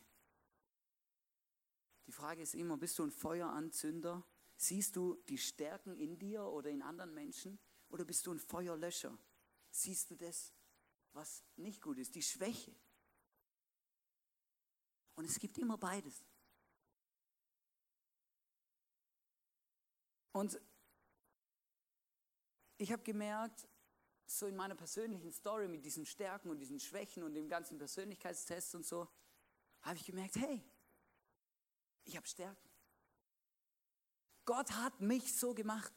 Die 2.08 2.12
Frage 2.12 2.42
ist 2.42 2.56
immer, 2.56 2.76
bist 2.76 2.98
du 2.98 3.04
ein 3.04 3.12
Feueranzünder? 3.12 4.26
Siehst 4.62 4.94
du 4.94 5.14
die 5.26 5.38
Stärken 5.38 5.96
in 5.96 6.18
dir 6.18 6.44
oder 6.44 6.68
in 6.68 6.82
anderen 6.82 7.14
Menschen? 7.14 7.58
Oder 7.88 8.04
bist 8.04 8.26
du 8.26 8.32
ein 8.32 8.38
Feuerlöscher? 8.38 9.18
Siehst 9.70 10.10
du 10.10 10.16
das, 10.16 10.52
was 11.14 11.42
nicht 11.56 11.80
gut 11.80 11.96
ist, 11.96 12.14
die 12.14 12.22
Schwäche? 12.22 12.76
Und 15.14 15.24
es 15.24 15.38
gibt 15.38 15.56
immer 15.56 15.78
beides. 15.78 16.22
Und 20.32 20.60
ich 22.76 22.92
habe 22.92 23.02
gemerkt, 23.02 23.66
so 24.26 24.44
in 24.44 24.56
meiner 24.56 24.74
persönlichen 24.74 25.32
Story 25.32 25.68
mit 25.68 25.86
diesen 25.86 26.04
Stärken 26.04 26.50
und 26.50 26.58
diesen 26.58 26.78
Schwächen 26.78 27.22
und 27.22 27.32
dem 27.32 27.48
ganzen 27.48 27.78
Persönlichkeitstest 27.78 28.74
und 28.74 28.84
so, 28.84 29.08
habe 29.80 29.96
ich 29.96 30.04
gemerkt, 30.04 30.36
hey, 30.36 30.62
ich 32.04 32.14
habe 32.14 32.26
Stärken. 32.26 32.69
Gott 34.50 34.72
hat 34.72 35.00
mich 35.00 35.32
so 35.32 35.54
gemacht. 35.54 35.92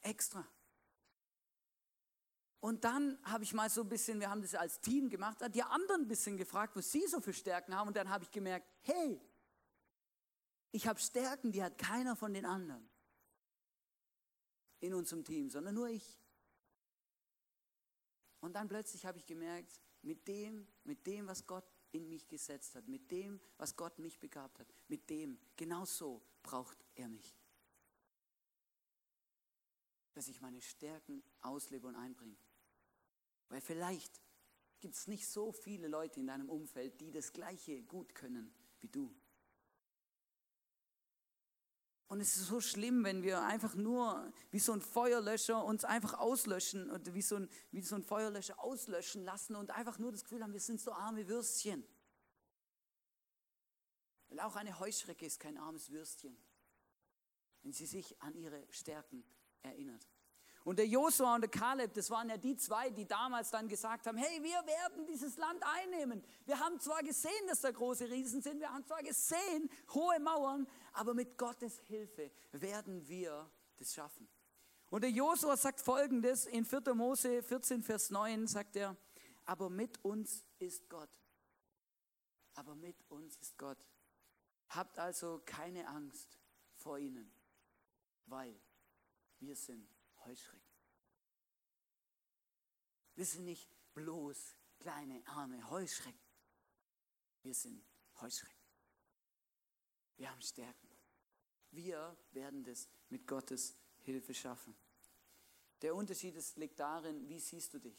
Extra. 0.00 0.44
Und 2.58 2.82
dann 2.82 3.16
habe 3.22 3.44
ich 3.44 3.54
mal 3.54 3.70
so 3.70 3.82
ein 3.82 3.88
bisschen, 3.88 4.18
wir 4.18 4.28
haben 4.28 4.42
das 4.42 4.56
als 4.56 4.80
Team 4.80 5.08
gemacht, 5.08 5.38
die 5.54 5.62
anderen 5.62 6.02
ein 6.02 6.08
bisschen 6.08 6.36
gefragt, 6.36 6.74
was 6.74 6.90
sie 6.90 7.06
so 7.06 7.20
für 7.20 7.32
Stärken 7.32 7.72
haben. 7.72 7.86
Und 7.86 7.96
dann 7.96 8.10
habe 8.10 8.24
ich 8.24 8.32
gemerkt, 8.32 8.66
hey, 8.80 9.20
ich 10.72 10.88
habe 10.88 10.98
Stärken, 10.98 11.52
die 11.52 11.62
hat 11.62 11.78
keiner 11.78 12.16
von 12.16 12.34
den 12.34 12.44
anderen 12.44 12.90
in 14.80 14.92
unserem 14.92 15.22
Team, 15.22 15.48
sondern 15.48 15.76
nur 15.76 15.86
ich. 15.86 16.18
Und 18.40 18.54
dann 18.54 18.66
plötzlich 18.66 19.06
habe 19.06 19.18
ich 19.18 19.26
gemerkt, 19.26 19.80
mit 20.02 20.26
dem, 20.26 20.66
mit 20.82 21.06
dem, 21.06 21.28
was 21.28 21.46
Gott 21.46 21.70
in 21.92 22.08
mich 22.08 22.26
gesetzt 22.26 22.74
hat, 22.74 22.88
mit 22.88 23.12
dem, 23.12 23.40
was 23.58 23.76
Gott 23.76 24.00
mich 24.00 24.18
begabt 24.18 24.58
hat, 24.58 24.74
mit 24.88 25.08
dem, 25.08 25.38
genau 25.54 25.84
so 25.84 26.20
braucht 26.42 26.84
er 26.96 27.06
mich. 27.06 27.43
Dass 30.14 30.28
ich 30.28 30.40
meine 30.40 30.60
Stärken 30.60 31.22
auslebe 31.40 31.86
und 31.86 31.96
einbringe. 31.96 32.36
Weil 33.48 33.60
vielleicht 33.60 34.20
gibt 34.80 34.94
es 34.94 35.06
nicht 35.06 35.28
so 35.28 35.52
viele 35.52 35.88
Leute 35.88 36.20
in 36.20 36.26
deinem 36.26 36.48
Umfeld, 36.48 37.00
die 37.00 37.10
das 37.10 37.32
Gleiche 37.32 37.82
gut 37.82 38.14
können 38.14 38.54
wie 38.80 38.88
du. 38.88 39.14
Und 42.06 42.20
es 42.20 42.36
ist 42.36 42.46
so 42.46 42.60
schlimm, 42.60 43.02
wenn 43.02 43.22
wir 43.22 43.42
einfach 43.42 43.74
nur 43.74 44.32
wie 44.50 44.58
so 44.58 44.72
ein 44.72 44.82
Feuerlöscher 44.82 45.64
uns 45.64 45.84
einfach 45.84 46.14
auslöschen 46.14 46.90
und 46.90 47.14
wie 47.14 47.22
so 47.22 47.36
ein, 47.36 47.48
wie 47.70 47.80
so 47.80 47.96
ein 47.96 48.04
Feuerlöscher 48.04 48.62
auslöschen 48.62 49.24
lassen 49.24 49.56
und 49.56 49.70
einfach 49.70 49.98
nur 49.98 50.12
das 50.12 50.22
Gefühl 50.22 50.42
haben, 50.42 50.52
wir 50.52 50.60
sind 50.60 50.80
so 50.80 50.92
arme 50.92 51.26
Würstchen. 51.26 51.84
Weil 54.28 54.40
auch 54.40 54.54
eine 54.56 54.78
Heuschrecke 54.78 55.26
ist 55.26 55.40
kein 55.40 55.56
armes 55.56 55.90
Würstchen, 55.90 56.36
wenn 57.62 57.72
sie 57.72 57.86
sich 57.86 58.20
an 58.22 58.34
ihre 58.34 58.64
Stärken 58.70 59.24
erinnert. 59.64 60.06
Und 60.64 60.78
der 60.78 60.86
Josua 60.86 61.34
und 61.34 61.42
der 61.42 61.50
Kaleb, 61.50 61.92
das 61.92 62.10
waren 62.10 62.30
ja 62.30 62.38
die 62.38 62.56
zwei, 62.56 62.88
die 62.88 63.06
damals 63.06 63.50
dann 63.50 63.68
gesagt 63.68 64.06
haben, 64.06 64.16
hey, 64.16 64.42
wir 64.42 64.66
werden 64.66 65.06
dieses 65.06 65.36
Land 65.36 65.62
einnehmen. 65.62 66.24
Wir 66.46 66.58
haben 66.58 66.80
zwar 66.80 67.02
gesehen, 67.02 67.46
dass 67.48 67.60
da 67.60 67.70
große 67.70 68.08
Riesen 68.10 68.40
sind, 68.40 68.60
wir 68.60 68.72
haben 68.72 68.86
zwar 68.86 69.02
gesehen, 69.02 69.68
hohe 69.92 70.18
Mauern, 70.20 70.66
aber 70.94 71.12
mit 71.12 71.36
Gottes 71.36 71.80
Hilfe 71.80 72.30
werden 72.52 73.06
wir 73.06 73.50
das 73.76 73.92
schaffen. 73.92 74.26
Und 74.88 75.02
der 75.02 75.10
Josua 75.10 75.56
sagt 75.56 75.82
folgendes 75.82 76.46
in 76.46 76.64
4. 76.64 76.94
Mose 76.94 77.42
14, 77.42 77.82
Vers 77.82 78.10
9, 78.10 78.46
sagt 78.46 78.76
er, 78.76 78.96
aber 79.44 79.68
mit 79.68 80.02
uns 80.02 80.44
ist 80.58 80.88
Gott. 80.88 81.10
Aber 82.54 82.74
mit 82.74 82.96
uns 83.10 83.36
ist 83.36 83.58
Gott. 83.58 83.78
Habt 84.68 84.98
also 84.98 85.42
keine 85.44 85.86
Angst 85.88 86.38
vor 86.76 86.98
ihnen, 86.98 87.30
weil 88.26 88.58
wir 89.40 89.56
sind 89.56 89.88
Heuschrecken. 90.24 90.60
Wir 93.14 93.24
sind 93.24 93.44
nicht 93.44 93.68
bloß 93.94 94.56
kleine, 94.78 95.22
arme 95.26 95.68
Heuschrecken. 95.70 96.20
Wir 97.42 97.54
sind 97.54 97.84
Heuschrecken. 98.20 98.54
Wir 100.16 100.30
haben 100.30 100.42
Stärken. 100.42 100.88
Wir 101.70 102.16
werden 102.32 102.64
das 102.64 102.88
mit 103.08 103.26
Gottes 103.26 103.76
Hilfe 104.00 104.34
schaffen. 104.34 104.74
Der 105.82 105.94
Unterschied 105.94 106.36
ist, 106.36 106.56
liegt 106.56 106.78
darin, 106.78 107.28
wie 107.28 107.40
siehst 107.40 107.74
du 107.74 107.78
dich? 107.78 107.98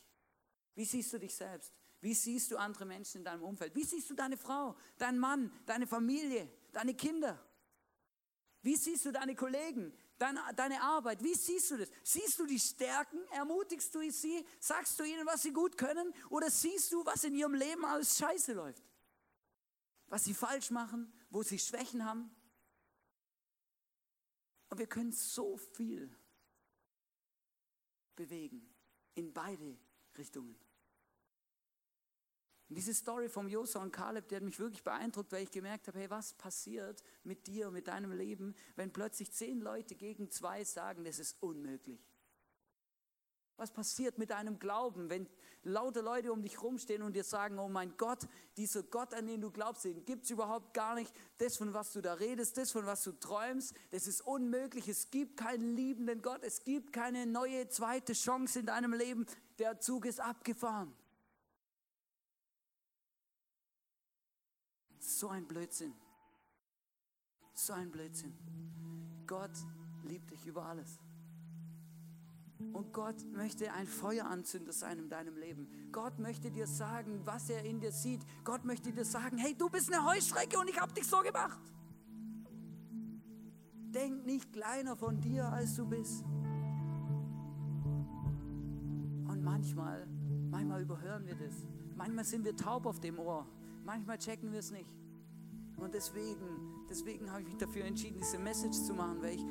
Wie 0.75 0.85
siehst 0.85 1.13
du 1.13 1.19
dich 1.19 1.35
selbst? 1.35 1.73
Wie 2.01 2.13
siehst 2.13 2.51
du 2.51 2.57
andere 2.57 2.85
Menschen 2.85 3.19
in 3.19 3.25
deinem 3.25 3.43
Umfeld? 3.43 3.75
Wie 3.75 3.83
siehst 3.83 4.09
du 4.09 4.13
deine 4.13 4.37
Frau, 4.37 4.75
deinen 4.97 5.19
Mann, 5.19 5.51
deine 5.65 5.87
Familie, 5.87 6.49
deine 6.71 6.93
Kinder? 6.93 7.43
Wie 8.61 8.75
siehst 8.75 9.05
du 9.05 9.11
deine 9.11 9.35
Kollegen, 9.35 9.93
deine, 10.17 10.41
deine 10.55 10.81
Arbeit? 10.81 11.23
Wie 11.23 11.35
siehst 11.35 11.71
du 11.71 11.77
das? 11.77 11.89
Siehst 12.03 12.39
du 12.39 12.45
die 12.45 12.59
Stärken? 12.59 13.19
Ermutigst 13.31 13.93
du 13.93 14.09
sie? 14.11 14.45
Sagst 14.59 14.99
du 14.99 15.03
ihnen, 15.03 15.25
was 15.25 15.43
sie 15.43 15.51
gut 15.51 15.77
können? 15.77 16.13
Oder 16.29 16.49
siehst 16.49 16.91
du, 16.91 17.05
was 17.05 17.23
in 17.23 17.35
ihrem 17.35 17.53
Leben 17.53 17.85
alles 17.85 18.17
scheiße 18.17 18.53
läuft? 18.53 18.83
Was 20.07 20.23
sie 20.23 20.33
falsch 20.33 20.71
machen? 20.71 21.11
Wo 21.29 21.43
sie 21.43 21.59
Schwächen 21.59 22.05
haben? 22.05 22.29
Und 24.69 24.77
wir 24.77 24.87
können 24.87 25.11
so 25.11 25.57
viel 25.57 26.13
bewegen 28.15 28.73
in 29.13 29.33
beide 29.33 29.77
Richtungen. 30.17 30.57
Und 32.67 32.77
diese 32.77 32.93
Story 32.93 33.29
vom 33.29 33.47
Josua 33.47 33.83
und 33.83 33.91
Kaleb, 33.91 34.27
die 34.27 34.35
hat 34.35 34.43
mich 34.43 34.59
wirklich 34.59 34.83
beeindruckt, 34.83 35.31
weil 35.31 35.43
ich 35.43 35.51
gemerkt 35.51 35.87
habe, 35.87 35.99
hey, 35.99 36.09
was 36.09 36.33
passiert 36.33 37.03
mit 37.23 37.45
dir, 37.45 37.69
mit 37.69 37.87
deinem 37.87 38.11
Leben, 38.11 38.55
wenn 38.75 38.91
plötzlich 38.91 39.31
zehn 39.31 39.61
Leute 39.61 39.95
gegen 39.95 40.31
zwei 40.31 40.63
sagen, 40.63 41.03
das 41.03 41.19
ist 41.19 41.37
unmöglich. 41.41 41.99
Was 43.57 43.71
passiert 43.71 44.17
mit 44.17 44.31
deinem 44.31 44.59
Glauben, 44.59 45.09
wenn 45.09 45.29
lauter 45.63 46.01
Leute 46.01 46.33
um 46.33 46.41
dich 46.41 46.61
rumstehen 46.61 47.01
und 47.01 47.15
dir 47.15 47.23
sagen, 47.23 47.57
oh 47.57 47.69
mein 47.69 47.95
Gott, 47.97 48.27
dieser 48.57 48.83
Gott, 48.83 49.13
an 49.13 49.27
den 49.27 49.39
du 49.39 49.49
glaubst, 49.49 49.85
den 49.85 50.03
gibt 50.03 50.25
es 50.25 50.31
überhaupt 50.31 50.73
gar 50.73 50.95
nicht. 50.95 51.13
Das, 51.37 51.55
von 51.55 51.73
was 51.73 51.93
du 51.93 52.01
da 52.01 52.15
redest, 52.15 52.57
das, 52.57 52.71
von 52.71 52.85
was 52.85 53.03
du 53.03 53.13
träumst, 53.13 53.73
das 53.91 54.07
ist 54.07 54.21
unmöglich. 54.21 54.89
Es 54.89 55.09
gibt 55.09 55.37
keinen 55.37 55.75
liebenden 55.75 56.21
Gott. 56.21 56.43
Es 56.43 56.63
gibt 56.63 56.91
keine 56.91 57.25
neue 57.25 57.69
zweite 57.69 58.13
Chance 58.13 58.59
in 58.59 58.65
deinem 58.65 58.91
Leben. 58.91 59.25
Der 59.57 59.79
Zug 59.79 60.05
ist 60.05 60.19
abgefahren. 60.19 60.93
So 65.05 65.29
ein 65.29 65.45
Blödsinn. 65.45 65.93
So 67.53 67.73
ein 67.73 67.91
Blödsinn. 67.91 68.33
Gott 69.27 69.51
liebt 70.03 70.31
dich 70.31 70.45
über 70.47 70.65
alles. 70.65 70.99
Und 72.73 72.91
Gott 72.91 73.23
möchte 73.31 73.71
ein 73.71 73.85
Feueranzünder 73.85 74.73
sein 74.73 74.97
in 74.97 75.09
deinem 75.09 75.37
Leben. 75.37 75.69
Gott 75.91 76.17
möchte 76.19 76.49
dir 76.51 76.65
sagen, 76.65 77.21
was 77.23 77.49
er 77.49 77.63
in 77.63 77.79
dir 77.79 77.91
sieht. 77.91 78.21
Gott 78.43 78.65
möchte 78.65 78.91
dir 78.91 79.05
sagen, 79.05 79.37
hey, 79.37 79.55
du 79.55 79.69
bist 79.69 79.93
eine 79.93 80.03
Heuschrecke 80.05 80.57
und 80.57 80.69
ich 80.69 80.81
habe 80.81 80.91
dich 80.93 81.05
so 81.05 81.19
gemacht. 81.21 81.61
Denk 83.93 84.25
nicht 84.25 84.51
kleiner 84.51 84.97
von 84.97 85.21
dir, 85.21 85.45
als 85.45 85.75
du 85.75 85.85
bist. 85.85 86.23
Und 89.27 89.43
manchmal, 89.43 90.07
manchmal 90.49 90.81
überhören 90.81 91.25
wir 91.27 91.35
das. 91.35 91.53
Manchmal 91.95 92.25
sind 92.25 92.43
wir 92.43 92.55
taub 92.55 92.85
auf 92.87 92.99
dem 92.99 93.19
Ohr. 93.19 93.47
Manchmal 93.85 94.17
checken 94.17 94.51
wir 94.51 94.59
es 94.59 94.71
nicht. 94.71 94.89
Und 95.77 95.93
deswegen, 95.93 96.85
deswegen 96.89 97.29
habe 97.29 97.41
ich 97.41 97.47
mich 97.47 97.57
dafür 97.57 97.85
entschieden, 97.85 98.17
diese 98.17 98.39
Message 98.39 98.77
zu 98.81 98.93
machen, 98.93 99.21
weil 99.21 99.35
ich 99.35 99.45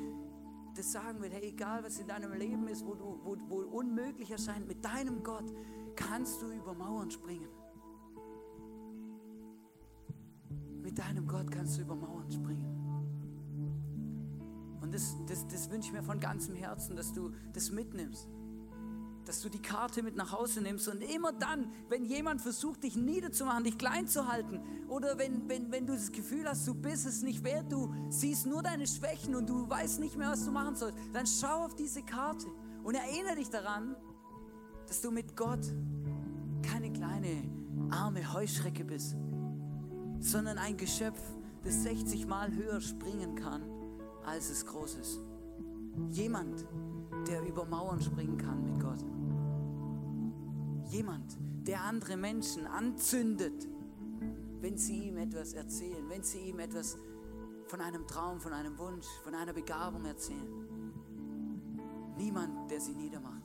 das 0.75 0.91
sagen 0.91 1.21
will, 1.21 1.29
hey, 1.31 1.47
egal 1.49 1.83
was 1.83 1.99
in 1.99 2.07
deinem 2.07 2.33
Leben 2.33 2.67
ist, 2.67 2.85
wo, 2.85 2.95
du, 2.95 3.19
wo, 3.23 3.37
wo 3.47 3.59
unmöglich 3.77 4.29
erscheint, 4.29 4.67
mit 4.67 4.83
deinem 4.83 5.23
Gott 5.23 5.45
kannst 5.95 6.41
du 6.41 6.51
über 6.51 6.73
Mauern 6.73 7.09
springen. 7.09 7.47
Mit 10.81 10.99
deinem 10.99 11.25
Gott 11.27 11.49
kannst 11.49 11.77
du 11.77 11.83
über 11.83 11.95
Mauern 11.95 12.29
springen. 12.29 12.75
Und 14.81 14.93
das, 14.93 15.15
das, 15.27 15.47
das 15.47 15.69
wünsche 15.71 15.87
ich 15.87 15.93
mir 15.93 16.03
von 16.03 16.19
ganzem 16.19 16.55
Herzen, 16.55 16.97
dass 16.97 17.13
du 17.13 17.31
das 17.53 17.71
mitnimmst 17.71 18.27
dass 19.25 19.41
du 19.41 19.49
die 19.49 19.61
Karte 19.61 20.03
mit 20.03 20.15
nach 20.15 20.31
Hause 20.31 20.61
nimmst 20.61 20.87
und 20.87 21.01
immer 21.01 21.33
dann, 21.33 21.71
wenn 21.89 22.05
jemand 22.05 22.41
versucht, 22.41 22.83
dich 22.83 22.95
niederzumachen, 22.95 23.63
dich 23.63 23.77
klein 23.77 24.07
zu 24.07 24.27
halten 24.27 24.61
oder 24.87 25.17
wenn, 25.17 25.49
wenn, 25.49 25.71
wenn 25.71 25.85
du 25.85 25.93
das 25.93 26.11
Gefühl 26.11 26.47
hast, 26.47 26.67
du 26.67 26.73
bist 26.73 27.05
es 27.05 27.21
nicht 27.23 27.43
wert, 27.43 27.71
du 27.71 27.93
siehst 28.09 28.45
nur 28.45 28.61
deine 28.61 28.87
Schwächen 28.87 29.35
und 29.35 29.49
du 29.49 29.67
weißt 29.67 29.99
nicht 29.99 30.15
mehr, 30.15 30.29
was 30.29 30.45
du 30.45 30.51
machen 30.51 30.75
sollst, 30.75 30.97
dann 31.13 31.25
schau 31.25 31.65
auf 31.65 31.75
diese 31.75 32.03
Karte 32.03 32.47
und 32.83 32.95
erinnere 32.95 33.35
dich 33.35 33.49
daran, 33.49 33.95
dass 34.87 35.01
du 35.01 35.11
mit 35.11 35.35
Gott 35.35 35.65
keine 36.61 36.91
kleine 36.91 37.43
arme 37.89 38.31
Heuschrecke 38.33 38.85
bist, 38.85 39.15
sondern 40.19 40.57
ein 40.57 40.77
Geschöpf, 40.77 41.19
das 41.63 41.83
60 41.83 42.27
Mal 42.27 42.53
höher 42.53 42.79
springen 42.79 43.35
kann, 43.35 43.63
als 44.23 44.49
es 44.49 44.65
groß 44.65 44.95
ist. 44.95 45.19
Jemand, 46.09 46.65
der 47.27 47.41
über 47.41 47.65
Mauern 47.65 48.01
springen 48.01 48.37
kann 48.37 48.63
mit 48.63 48.79
Gott. 48.79 49.03
Jemand, 50.95 51.37
der 51.67 51.81
andere 51.83 52.15
Menschen 52.15 52.65
anzündet, 52.67 53.67
wenn 54.61 54.77
sie 54.77 55.09
ihm 55.09 55.17
etwas 55.17 55.51
erzählen, 55.51 56.07
wenn 56.07 56.23
sie 56.23 56.39
ihm 56.39 56.59
etwas 56.59 56.97
von 57.67 57.81
einem 57.81 58.07
Traum, 58.07 58.39
von 58.39 58.53
einem 58.53 58.77
Wunsch, 58.77 59.05
von 59.21 59.35
einer 59.35 59.51
Begabung 59.51 60.05
erzählen. 60.05 60.93
Niemand, 62.17 62.71
der 62.71 62.79
sie 62.79 62.95
niedermacht. 62.95 63.43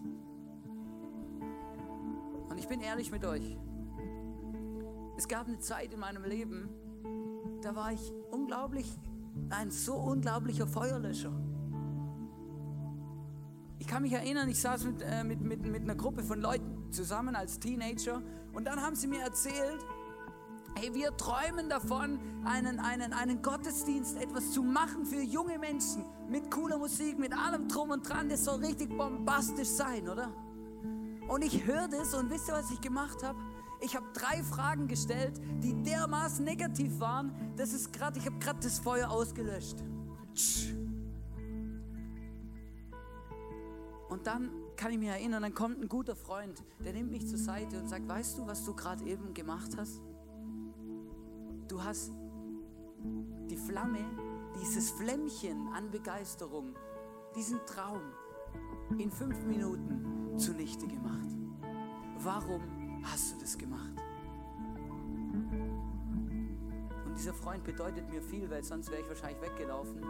Und 2.49 2.57
ich 2.57 2.69
bin 2.69 2.83
ehrlich 2.83 3.11
mit 3.11 3.25
euch. 3.25 3.59
Es 5.17 5.27
gab 5.27 5.49
eine 5.49 5.59
Zeit 5.59 5.93
in 5.93 5.99
meinem 5.99 6.23
Leben, 6.23 6.69
da 7.63 7.75
war 7.75 7.93
ich 7.93 8.13
unglaublich, 8.31 8.97
ein 9.49 9.73
so 9.73 9.95
unglaublicher 9.97 10.69
Feuerlöscher. 10.69 11.33
Kann 13.91 14.05
mich 14.05 14.13
erinnern, 14.13 14.49
ich 14.49 14.61
saß 14.61 14.85
mit, 14.85 15.03
äh, 15.03 15.25
mit, 15.25 15.41
mit, 15.41 15.67
mit 15.67 15.83
einer 15.83 15.97
Gruppe 15.97 16.23
von 16.23 16.41
Leuten 16.41 16.93
zusammen 16.93 17.35
als 17.35 17.59
Teenager 17.59 18.23
und 18.53 18.67
dann 18.67 18.81
haben 18.81 18.95
sie 18.95 19.09
mir 19.09 19.21
erzählt, 19.21 19.85
hey, 20.77 20.95
wir 20.95 21.17
träumen 21.17 21.69
davon, 21.69 22.21
einen, 22.45 22.79
einen, 22.79 23.13
einen 23.13 23.43
Gottesdienst, 23.43 24.17
etwas 24.17 24.53
zu 24.53 24.63
machen 24.63 25.05
für 25.07 25.21
junge 25.21 25.59
Menschen 25.59 26.05
mit 26.29 26.53
cooler 26.53 26.79
Musik, 26.79 27.19
mit 27.19 27.37
allem 27.37 27.67
drum 27.67 27.91
und 27.91 28.09
dran, 28.09 28.29
das 28.29 28.45
soll 28.45 28.65
richtig 28.65 28.97
bombastisch 28.97 29.67
sein, 29.67 30.09
oder? 30.09 30.33
Und 31.27 31.43
ich 31.43 31.67
höre 31.67 31.89
das 31.89 32.15
und 32.15 32.31
wisst 32.31 32.47
ihr, 32.49 32.55
was 32.55 32.71
ich 32.71 32.81
gemacht 32.81 33.25
habe? 33.25 33.41
Ich 33.81 33.97
habe 33.97 34.07
drei 34.13 34.41
Fragen 34.45 34.87
gestellt, 34.87 35.41
die 35.65 35.75
dermaßen 35.83 36.45
negativ 36.45 37.01
waren, 37.01 37.35
dass 37.57 37.73
es 37.73 37.91
gerade, 37.91 38.21
ich 38.21 38.27
habe 38.27 38.39
gerade 38.39 38.61
das 38.61 38.79
Feuer 38.79 39.11
ausgelöscht. 39.11 39.79
Und 44.11 44.27
dann 44.27 44.51
kann 44.77 44.91
ich 44.91 44.99
mich 44.99 45.09
erinnern, 45.09 45.43
dann 45.43 45.55
kommt 45.55 45.81
ein 45.81 45.89
guter 45.89 46.17
Freund, 46.17 46.63
der 46.85 46.93
nimmt 46.93 47.13
mich 47.13 47.27
zur 47.29 47.39
Seite 47.39 47.79
und 47.79 47.89
sagt, 47.89 48.09
weißt 48.09 48.39
du, 48.39 48.47
was 48.47 48.65
du 48.65 48.75
gerade 48.75 49.05
eben 49.05 49.33
gemacht 49.35 49.77
hast? 49.77 50.03
Du 51.69 51.83
hast 51.83 52.11
die 53.49 53.57
Flamme, 53.57 54.05
dieses 54.61 54.91
Flämmchen 54.91 55.69
an 55.69 55.91
Begeisterung, 55.93 56.75
diesen 57.37 57.61
Traum 57.67 58.01
in 58.99 59.13
fünf 59.13 59.45
Minuten 59.45 60.37
zunichte 60.37 60.89
gemacht. 60.89 61.29
Warum 62.19 62.63
hast 63.05 63.35
du 63.35 63.41
das 63.41 63.57
gemacht? 63.57 63.95
Und 67.07 67.17
dieser 67.17 67.33
Freund 67.33 67.63
bedeutet 67.63 68.11
mir 68.11 68.21
viel, 68.21 68.51
weil 68.51 68.65
sonst 68.65 68.91
wäre 68.91 69.03
ich 69.03 69.09
wahrscheinlich 69.09 69.41
weggelaufen. 69.41 70.03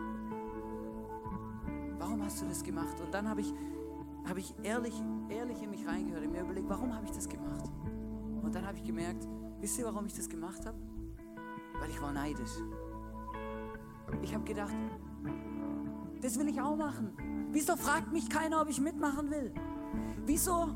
Warum 1.98 2.24
hast 2.24 2.40
du 2.40 2.46
das 2.46 2.64
gemacht? 2.64 2.98
Und 3.01 3.12
dann 3.12 3.28
habe 3.28 3.42
ich, 3.42 3.53
hab 4.29 4.37
ich 4.37 4.55
ehrlich, 4.62 4.95
ehrlich 5.29 5.62
in 5.62 5.71
mich 5.71 5.87
reingehört 5.87 6.25
und 6.25 6.33
mir 6.33 6.43
überlegt, 6.43 6.68
warum 6.68 6.95
habe 6.95 7.07
ich 7.07 7.12
das 7.12 7.29
gemacht? 7.29 7.71
Und 8.43 8.55
dann 8.55 8.66
habe 8.66 8.79
ich 8.79 8.85
gemerkt, 8.85 9.27
wisst 9.61 9.79
ihr, 9.79 9.85
warum 9.85 10.07
ich 10.07 10.14
das 10.14 10.29
gemacht 10.29 10.64
habe? 10.66 10.79
Weil 11.79 11.91
ich 11.91 12.01
war 12.01 12.12
neidisch. 12.12 12.53
Ich 14.23 14.35
habe 14.35 14.45
gedacht, 14.45 14.75
das 16.21 16.39
will 16.39 16.49
ich 16.49 16.61
auch 16.61 16.77
machen. 16.77 17.49
Wieso 17.53 17.77
fragt 17.77 18.12
mich 18.12 18.29
keiner, 18.29 18.61
ob 18.61 18.68
ich 18.68 18.81
mitmachen 18.81 19.31
will? 19.31 19.53
Wieso 20.27 20.68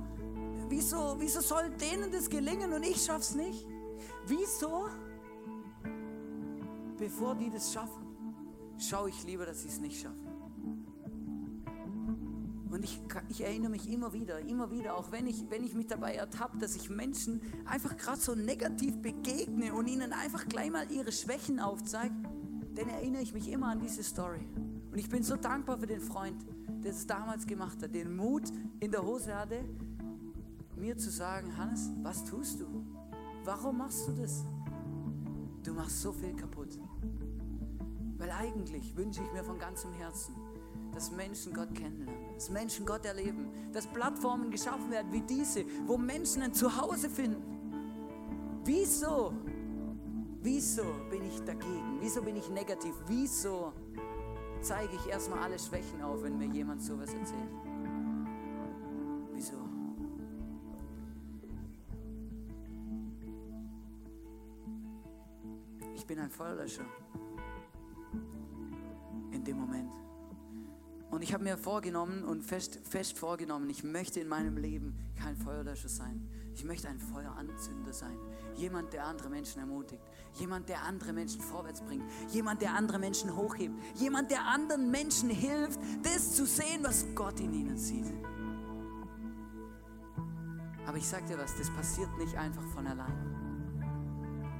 wieso, 0.69 1.17
wieso 1.19 1.41
soll 1.41 1.71
denen 1.71 2.11
das 2.11 2.29
gelingen 2.29 2.73
und 2.73 2.83
ich 2.83 3.05
schaff's 3.05 3.35
nicht? 3.35 3.67
Wieso? 4.27 4.89
Bevor 6.99 7.35
die 7.35 7.51
das 7.51 7.73
schaffen, 7.73 8.05
schaue 8.79 9.09
ich 9.09 9.25
lieber, 9.25 9.47
dass 9.47 9.63
sie 9.63 9.69
es 9.69 9.81
nicht 9.81 10.01
schaffen. 10.01 10.24
Und 12.75 12.83
ich, 12.83 13.01
ich, 13.29 13.41
erinnere 13.41 13.71
mich 13.71 13.89
immer 13.89 14.13
wieder, 14.13 14.41
immer 14.41 14.69
wieder, 14.73 14.97
auch 14.97 15.13
wenn 15.13 15.29
ich, 15.29 15.49
wenn 15.49 15.63
ich 15.63 15.75
mich 15.75 15.87
dabei 15.87 16.17
ertappe, 16.17 16.59
dass 16.59 16.75
ich 16.75 16.91
Menschen 16.91 17.41
einfach 17.67 17.97
gerade 17.97 18.21
so 18.21 18.35
negativ 18.35 19.01
begegne 19.01 19.73
und 19.73 19.87
ihnen 19.87 20.13
einfach 20.13 20.45
gleich 20.49 20.73
mal 20.73 20.91
ihre 20.91 21.13
Schwächen 21.13 21.61
aufzeige, 21.61 22.13
dann 22.75 22.89
erinnere 22.89 23.23
ich 23.23 23.33
mich 23.33 23.49
immer 23.49 23.69
an 23.69 23.79
diese 23.79 24.03
Story. 24.03 24.49
Und 24.91 24.99
ich 24.99 25.09
bin 25.09 25.23
so 25.23 25.37
dankbar 25.37 25.79
für 25.79 25.87
den 25.87 26.01
Freund, 26.01 26.45
der 26.83 26.91
es 26.91 27.07
damals 27.07 27.47
gemacht 27.47 27.81
hat, 27.81 27.95
den 27.95 28.17
Mut 28.17 28.51
in 28.81 28.91
der 28.91 29.07
Hose 29.07 29.37
hatte, 29.37 29.65
mir 30.75 30.99
zu 30.99 31.11
sagen, 31.11 31.57
Hannes, 31.57 31.93
was 32.03 32.25
tust 32.25 32.61
du? 32.61 32.67
Warum 33.45 33.79
machst 33.79 34.09
du 34.09 34.13
das? 34.21 34.45
Du 35.63 35.75
machst 35.75 36.03
so 36.03 36.11
viel 36.11 36.35
kaputt. 36.35 36.77
Weil 38.19 38.33
eigentlich 38.33 38.97
wünsche 38.97 39.23
ich 39.23 39.33
mir 39.33 39.45
von 39.45 39.61
ganzem 39.61 39.93
Herzen, 39.93 40.35
dass 40.93 41.13
Menschen 41.13 41.55
Gott 41.55 41.73
kennenlernen, 41.73 42.24
dass 42.35 42.51
Menschen 42.51 42.85
Gott 42.85 43.05
erleben, 43.05 43.49
dass 43.73 43.87
Plattformen 43.87 44.51
geschaffen 44.51 44.91
werden 44.91 45.13
wie 45.13 45.21
diese, 45.21 45.65
wo 45.87 45.97
Menschen 45.97 46.43
ein 46.43 46.53
Zuhause 46.53 47.09
finden. 47.09 47.43
Wieso? 48.65 49.33
Wieso 50.43 50.85
bin 51.11 51.25
ich 51.25 51.41
dagegen? 51.45 51.99
Wieso 52.01 52.23
bin 52.23 52.37
ich 52.37 52.49
negativ? 52.51 52.95
Wieso 53.07 53.73
zeige 54.61 54.95
ich 54.95 55.07
erstmal 55.09 55.41
alle 55.41 55.59
Schwächen 55.59 56.03
auf, 56.03 56.23
wenn 56.23 56.37
mir 56.39 56.49
jemand 56.49 56.83
sowas 56.83 57.13
erzählt? 57.13 57.51
Wieso? 59.33 59.65
ich 66.05 66.07
bin 66.07 66.19
ein 66.19 66.31
Feuerlöscher. 66.31 66.85
In 69.31 69.43
dem 69.43 69.57
Moment. 69.57 69.91
Und 71.15 71.23
ich 71.23 71.33
habe 71.33 71.45
mir 71.45 71.57
vorgenommen 71.57 72.25
und 72.25 72.43
fest, 72.43 72.81
fest 72.83 73.17
vorgenommen, 73.17 73.71
ich 73.71 73.85
möchte 73.85 74.19
in 74.19 74.27
meinem 74.27 74.57
Leben 74.57 74.99
kein 75.17 75.37
Feuerlöscher 75.37 75.89
sein. 75.89 76.29
Ich 76.55 76.65
möchte 76.65 76.89
ein 76.89 76.99
Feueranzünder 76.99 77.93
sein. 77.93 78.19
Jemand, 78.57 78.93
der 78.93 79.05
andere 79.07 79.29
Menschen 79.31 79.61
ermutigt. 79.61 80.03
Jemand, 80.41 80.69
der 80.69 80.83
andere 80.83 81.13
Menschen 81.13 81.41
vorwärts 81.41 81.83
bringt. 81.83 82.03
Jemand, 82.33 82.63
der 82.63 82.75
andere 82.75 82.99
Menschen 82.99 83.37
hochhebt. 83.37 83.77
Jemand, 83.95 84.33
der 84.33 84.45
anderen 84.45 84.91
Menschen 84.91 85.31
hilft, 85.31 85.79
das 86.03 86.35
zu 86.35 86.47
sehen, 86.47 86.83
was 86.83 87.07
Gott 87.15 87.39
in 87.39 87.55
ihnen 87.55 87.79
sieht. 87.79 88.13
Aber 90.85 90.97
ich 90.97 91.07
sage 91.07 91.27
dir 91.27 91.39
was, 91.39 91.57
das 91.57 91.71
passiert 91.71 92.11
nicht 92.19 92.37
einfach 92.37 92.67
von 92.75 92.89
allein 92.89 93.35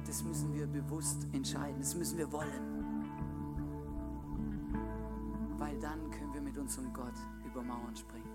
das 0.07 0.23
müssen 0.23 0.53
wir 0.53 0.67
bewusst 0.67 1.27
entscheiden, 1.33 1.79
das 1.79 1.95
müssen 1.95 2.17
wir 2.17 2.31
wollen. 2.31 2.74
Weil 5.75 5.81
dann 5.81 6.09
können 6.09 6.33
wir 6.33 6.41
mit 6.41 6.57
unserem 6.57 6.93
Gott 6.93 7.15
über 7.43 7.61
Mauern 7.61 7.95
springen. 7.97 8.29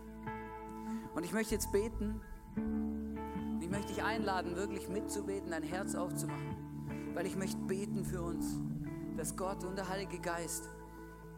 Und 1.15 1.25
ich 1.25 1.33
möchte 1.33 1.55
jetzt 1.55 1.73
beten. 1.73 2.21
Und 2.55 3.63
ich 3.63 3.71
möchte 3.71 3.95
dich 3.95 4.03
einladen, 4.03 4.57
wirklich 4.57 4.89
mitzubeten, 4.91 5.51
dein 5.51 5.63
Herz 5.63 5.95
aufzumachen. 5.95 7.15
Weil 7.15 7.27
ich 7.27 7.37
möchte 7.37 7.57
beten 7.63 8.05
für 8.05 8.21
uns, 8.21 8.59
dass 9.17 9.37
Gott 9.37 9.65
und 9.65 9.77
der 9.77 9.89
Heilige 9.89 10.19
Geist 10.19 10.69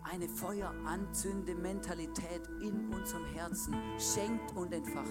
eine 0.03 0.28
feueranzündende 0.28 1.55
Mentalität 1.55 2.48
in 2.61 2.92
unserem 2.92 3.24
Herzen 3.26 3.76
schenkt 3.98 4.57
und 4.57 4.72
entfacht. 4.72 5.07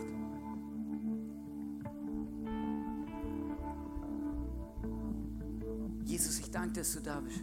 ich 6.41 6.51
danke 6.51 6.79
dass 6.79 6.93
du 6.93 6.99
da 6.99 7.21
bist. 7.21 7.41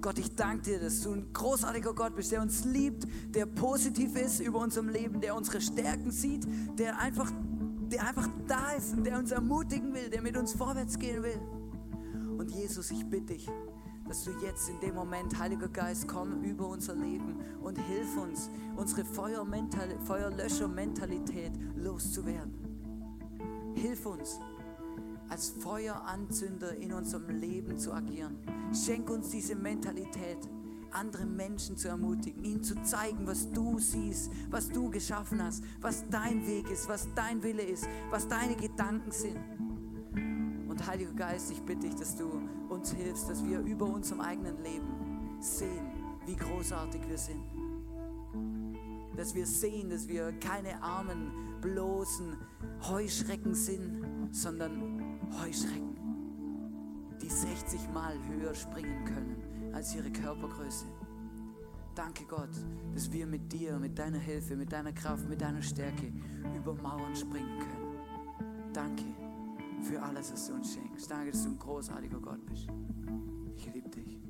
Gott, 0.00 0.18
ich 0.18 0.34
danke 0.34 0.62
dir, 0.62 0.80
dass 0.80 1.02
du 1.02 1.12
ein 1.12 1.30
großartiger 1.32 1.92
Gott 1.92 2.16
bist, 2.16 2.32
der 2.32 2.40
uns 2.40 2.64
liebt, 2.64 3.06
der 3.34 3.44
positiv 3.46 4.16
ist 4.16 4.40
über 4.40 4.60
unserem 4.60 4.88
Leben, 4.88 5.20
der 5.20 5.36
unsere 5.36 5.60
Stärken 5.60 6.10
sieht, 6.10 6.46
der 6.78 6.98
einfach, 6.98 7.30
der 7.90 8.06
einfach 8.06 8.26
da 8.48 8.70
ist 8.72 8.94
und 8.94 9.04
der 9.04 9.18
uns 9.18 9.30
ermutigen 9.30 9.92
will, 9.92 10.08
der 10.08 10.22
mit 10.22 10.38
uns 10.38 10.54
vorwärts 10.54 10.98
gehen 10.98 11.22
will. 11.22 11.38
Und 12.38 12.50
Jesus, 12.50 12.90
ich 12.90 13.04
bitte 13.04 13.34
dich, 13.34 13.46
dass 14.08 14.24
du 14.24 14.30
jetzt 14.42 14.70
in 14.70 14.80
dem 14.80 14.94
Moment, 14.94 15.38
Heiliger 15.38 15.68
Geist, 15.68 16.08
komm 16.08 16.42
über 16.44 16.66
unser 16.68 16.94
Leben 16.94 17.36
und 17.62 17.78
hilf 17.78 18.16
uns, 18.16 18.48
unsere 18.76 19.04
Feuerlöscher-Mentalität 19.04 21.52
loszuwerden. 21.76 22.54
Hilf 23.74 24.06
uns, 24.06 24.40
als 25.30 25.50
Feueranzünder 25.50 26.76
in 26.76 26.92
unserem 26.92 27.30
Leben 27.30 27.78
zu 27.78 27.92
agieren. 27.92 28.36
Schenk 28.74 29.08
uns 29.08 29.30
diese 29.30 29.54
Mentalität, 29.54 30.38
andere 30.90 31.24
Menschen 31.24 31.76
zu 31.76 31.88
ermutigen, 31.88 32.44
ihnen 32.44 32.64
zu 32.64 32.74
zeigen, 32.82 33.26
was 33.26 33.50
du 33.52 33.78
siehst, 33.78 34.32
was 34.50 34.68
du 34.68 34.90
geschaffen 34.90 35.42
hast, 35.42 35.62
was 35.80 36.04
dein 36.10 36.44
Weg 36.46 36.68
ist, 36.68 36.88
was 36.88 37.06
dein 37.14 37.42
Wille 37.44 37.62
ist, 37.62 37.86
was 38.10 38.26
deine 38.26 38.56
Gedanken 38.56 39.12
sind. 39.12 39.38
Und 40.68 40.84
Heiliger 40.86 41.12
Geist, 41.12 41.52
ich 41.52 41.62
bitte 41.62 41.86
dich, 41.86 41.94
dass 41.94 42.16
du 42.16 42.28
uns 42.68 42.92
hilfst, 42.92 43.30
dass 43.30 43.44
wir 43.44 43.60
über 43.60 43.86
unserem 43.86 44.20
eigenen 44.20 44.60
Leben 44.64 45.38
sehen, 45.40 45.86
wie 46.26 46.34
großartig 46.34 47.02
wir 47.08 47.18
sind. 47.18 47.44
Dass 49.16 49.34
wir 49.34 49.46
sehen, 49.46 49.90
dass 49.90 50.08
wir 50.08 50.32
keine 50.40 50.82
armen, 50.82 51.30
bloßen 51.60 52.36
Heuschrecken 52.88 53.54
sind, 53.54 54.02
sondern 54.32 54.99
Heuschrecken, 55.38 55.96
die 57.20 57.28
60 57.28 57.88
Mal 57.92 58.14
höher 58.28 58.54
springen 58.54 59.04
können 59.04 59.72
als 59.72 59.94
ihre 59.94 60.10
Körpergröße. 60.10 60.86
Danke 61.94 62.24
Gott, 62.24 62.50
dass 62.94 63.12
wir 63.12 63.26
mit 63.26 63.52
dir, 63.52 63.78
mit 63.78 63.98
deiner 63.98 64.18
Hilfe, 64.18 64.56
mit 64.56 64.72
deiner 64.72 64.92
Kraft, 64.92 65.28
mit 65.28 65.40
deiner 65.40 65.62
Stärke 65.62 66.12
über 66.56 66.74
Mauern 66.74 67.14
springen 67.14 67.58
können. 67.58 68.72
Danke 68.72 69.04
für 69.82 70.02
alles, 70.02 70.32
was 70.32 70.46
du 70.46 70.54
uns 70.54 70.74
schenkst. 70.74 71.10
Danke, 71.10 71.32
dass 71.32 71.42
du 71.44 71.50
ein 71.50 71.58
großartiger 71.58 72.20
Gott 72.20 72.44
bist. 72.46 72.68
Ich 73.56 73.72
liebe 73.72 73.88
dich. 73.88 74.29